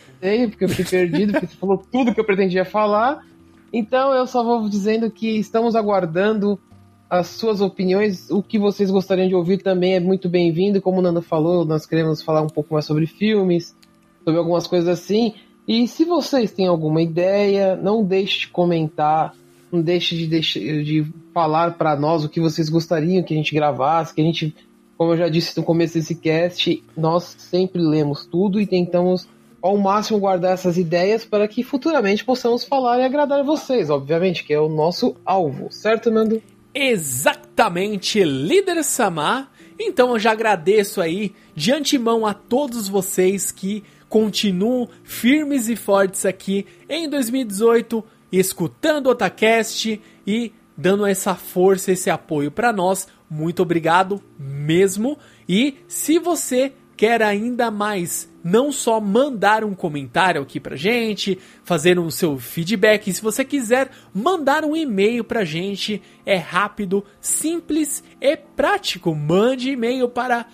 porque 0.50 0.64
eu 0.64 0.68
fiquei 0.68 0.84
perdido, 0.84 1.32
porque 1.32 1.46
você 1.46 1.56
falou 1.56 1.78
tudo 1.90 2.12
que 2.12 2.20
eu 2.20 2.26
pretendia 2.26 2.66
falar. 2.66 3.24
Então 3.72 4.12
eu 4.12 4.26
só 4.26 4.44
vou 4.44 4.68
dizendo 4.68 5.10
que 5.10 5.38
estamos 5.38 5.74
aguardando 5.74 6.60
as 7.08 7.28
suas 7.28 7.62
opiniões, 7.62 8.30
o 8.30 8.42
que 8.42 8.58
vocês 8.58 8.90
gostariam 8.90 9.26
de 9.26 9.34
ouvir 9.34 9.62
também 9.62 9.94
é 9.94 10.00
muito 10.00 10.28
bem-vindo. 10.28 10.82
Como 10.82 10.98
o 10.98 11.02
Nando 11.02 11.22
falou, 11.22 11.64
nós 11.64 11.86
queremos 11.86 12.20
falar 12.20 12.42
um 12.42 12.48
pouco 12.48 12.74
mais 12.74 12.84
sobre 12.84 13.06
filmes, 13.06 13.74
sobre 14.22 14.38
algumas 14.38 14.66
coisas 14.66 14.86
assim. 14.86 15.32
E 15.66 15.88
se 15.88 16.04
vocês 16.04 16.52
têm 16.52 16.66
alguma 16.66 17.00
ideia, 17.00 17.74
não 17.74 18.04
deixe 18.04 18.40
de 18.40 18.48
comentar, 18.48 19.34
não 19.72 19.80
deixe 19.80 20.16
de, 20.16 20.40
de, 20.84 21.06
falar 21.32 21.72
para 21.72 21.96
nós 21.96 22.24
o 22.24 22.28
que 22.28 22.40
vocês 22.40 22.68
gostariam 22.68 23.22
que 23.22 23.34
a 23.34 23.36
gente 23.36 23.54
gravasse, 23.54 24.14
que 24.14 24.20
a 24.20 24.24
gente, 24.24 24.54
como 24.96 25.12
eu 25.12 25.16
já 25.16 25.28
disse 25.28 25.56
no 25.56 25.64
começo 25.64 25.94
desse 25.94 26.14
cast, 26.14 26.82
nós 26.96 27.34
sempre 27.38 27.80
lemos 27.80 28.26
tudo 28.26 28.60
e 28.60 28.66
tentamos 28.66 29.26
ao 29.60 29.78
máximo 29.78 30.20
guardar 30.20 30.52
essas 30.52 30.76
ideias 30.76 31.24
para 31.24 31.48
que 31.48 31.62
futuramente 31.62 32.22
possamos 32.22 32.64
falar 32.64 33.00
e 33.00 33.04
agradar 33.04 33.42
vocês, 33.42 33.88
obviamente, 33.88 34.44
que 34.44 34.52
é 34.52 34.60
o 34.60 34.68
nosso 34.68 35.16
alvo, 35.24 35.68
certo, 35.72 36.10
Nando? 36.10 36.42
Exatamente, 36.74 38.22
líder 38.22 38.84
Samar. 38.84 39.50
Então 39.80 40.10
eu 40.10 40.18
já 40.18 40.32
agradeço 40.32 41.00
aí 41.00 41.32
de 41.54 41.72
antemão 41.72 42.26
a 42.26 42.34
todos 42.34 42.88
vocês 42.88 43.50
que 43.50 43.82
continuam 44.14 44.88
firmes 45.02 45.68
e 45.68 45.74
fortes 45.74 46.24
aqui 46.24 46.64
em 46.88 47.08
2018, 47.08 48.04
escutando 48.30 49.08
o 49.08 49.10
Otacast 49.10 50.00
e 50.24 50.52
dando 50.76 51.04
essa 51.04 51.34
força, 51.34 51.90
esse 51.90 52.08
apoio 52.08 52.48
para 52.48 52.72
nós. 52.72 53.08
Muito 53.28 53.60
obrigado 53.62 54.22
mesmo. 54.38 55.18
E 55.48 55.78
se 55.88 56.20
você 56.20 56.72
quer 56.96 57.22
ainda 57.22 57.72
mais 57.72 58.32
não 58.44 58.70
só 58.70 59.00
mandar 59.00 59.64
um 59.64 59.74
comentário 59.74 60.42
aqui 60.42 60.60
pra 60.60 60.76
gente, 60.76 61.36
fazer 61.64 61.98
o 61.98 62.08
seu 62.08 62.38
feedback, 62.38 63.12
se 63.12 63.20
você 63.20 63.44
quiser 63.44 63.90
mandar 64.14 64.64
um 64.64 64.76
e-mail 64.76 65.24
pra 65.24 65.44
gente, 65.44 66.00
é 66.24 66.36
rápido, 66.36 67.04
simples 67.20 68.04
e 68.20 68.36
prático. 68.36 69.12
Mande 69.12 69.70
e-mail 69.70 70.08
para 70.08 70.46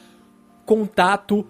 contato 0.65 1.47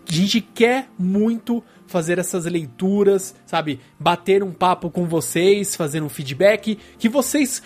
a 0.08 0.14
gente 0.14 0.42
quer 0.42 0.90
muito 1.00 1.64
fazer 1.88 2.20
essas 2.20 2.46
leituras, 2.46 3.34
sabe? 3.46 3.80
Bater 3.98 4.44
um 4.44 4.52
papo 4.52 4.90
com 4.90 5.06
vocês, 5.06 5.76
fazer 5.76 6.02
um 6.02 6.10
feedback, 6.10 6.78
que 6.98 7.08
vocês 7.08 7.62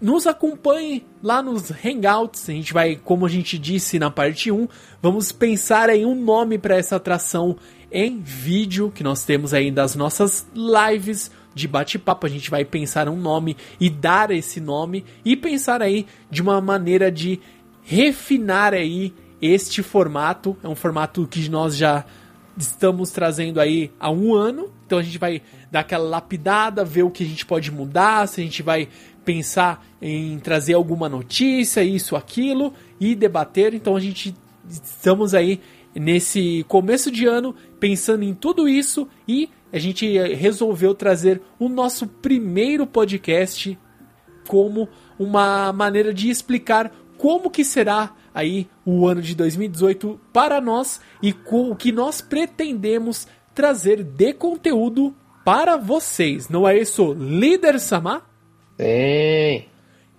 nos 0.00 0.26
acompanhem 0.26 1.04
lá 1.22 1.42
nos 1.42 1.70
Hangouts. 1.70 2.48
A 2.48 2.52
gente 2.52 2.72
vai, 2.72 2.96
como 2.96 3.26
a 3.26 3.28
gente 3.28 3.58
disse 3.58 3.98
na 3.98 4.10
parte 4.10 4.50
1, 4.50 4.68
vamos 5.02 5.32
pensar 5.32 5.88
em 5.90 6.04
um 6.04 6.14
nome 6.14 6.58
para 6.58 6.76
essa 6.76 6.96
atração 6.96 7.56
em 7.90 8.20
vídeo 8.20 8.92
que 8.94 9.02
nós 9.02 9.24
temos 9.24 9.54
aí 9.54 9.70
das 9.70 9.94
nossas 9.94 10.46
lives 10.54 11.30
de 11.54 11.66
bate-papo. 11.66 12.26
A 12.26 12.30
gente 12.30 12.50
vai 12.50 12.64
pensar 12.64 13.08
um 13.08 13.16
nome 13.16 13.56
e 13.80 13.88
dar 13.88 14.30
esse 14.30 14.60
nome 14.60 15.04
e 15.24 15.36
pensar 15.36 15.80
aí 15.80 16.06
de 16.30 16.42
uma 16.42 16.60
maneira 16.60 17.10
de 17.10 17.40
refinar 17.82 18.74
aí 18.74 19.14
este 19.40 19.82
formato. 19.82 20.56
É 20.62 20.68
um 20.68 20.74
formato 20.74 21.26
que 21.26 21.48
nós 21.48 21.76
já 21.76 22.04
estamos 22.56 23.10
trazendo 23.10 23.60
aí 23.60 23.90
há 23.98 24.10
um 24.10 24.34
ano. 24.34 24.70
Então 24.86 24.98
a 24.98 25.02
gente 25.02 25.18
vai 25.18 25.42
dar 25.70 25.80
aquela 25.80 26.04
lapidada, 26.04 26.84
ver 26.84 27.02
o 27.02 27.10
que 27.10 27.24
a 27.24 27.26
gente 27.26 27.44
pode 27.44 27.70
mudar, 27.70 28.26
se 28.28 28.40
a 28.40 28.44
gente 28.44 28.62
vai 28.62 28.88
pensar 29.26 29.84
em 30.00 30.38
trazer 30.38 30.74
alguma 30.74 31.08
notícia, 31.08 31.82
isso, 31.82 32.14
aquilo 32.14 32.72
e 32.98 33.14
debater. 33.14 33.74
Então 33.74 33.96
a 33.96 34.00
gente 34.00 34.34
estamos 34.68 35.34
aí 35.34 35.60
nesse 35.94 36.64
começo 36.68 37.10
de 37.10 37.26
ano 37.26 37.54
pensando 37.80 38.22
em 38.22 38.32
tudo 38.32 38.68
isso 38.68 39.08
e 39.26 39.50
a 39.72 39.78
gente 39.78 40.16
resolveu 40.34 40.94
trazer 40.94 41.42
o 41.58 41.68
nosso 41.68 42.06
primeiro 42.06 42.86
podcast 42.86 43.76
como 44.46 44.88
uma 45.18 45.72
maneira 45.72 46.14
de 46.14 46.30
explicar 46.30 46.92
como 47.18 47.50
que 47.50 47.64
será 47.64 48.14
aí 48.32 48.68
o 48.84 49.08
ano 49.08 49.20
de 49.20 49.34
2018 49.34 50.20
para 50.32 50.60
nós 50.60 51.00
e 51.22 51.34
o 51.50 51.74
que 51.74 51.90
nós 51.90 52.20
pretendemos 52.20 53.26
trazer 53.54 54.04
de 54.04 54.34
conteúdo 54.34 55.16
para 55.44 55.76
vocês. 55.76 56.48
Não 56.48 56.68
é 56.68 56.78
isso, 56.78 57.14
líder 57.14 57.80
Sama? 57.80 58.35
Sim. 58.76 59.64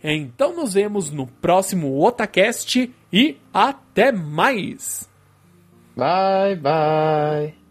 Então 0.03 0.55
nos 0.55 0.73
vemos 0.73 1.11
no 1.11 1.27
próximo 1.27 2.03
Otacast 2.03 2.93
e 3.11 3.37
até 3.53 4.11
mais. 4.11 5.09
Bye 5.95 6.55
bye. 6.55 7.66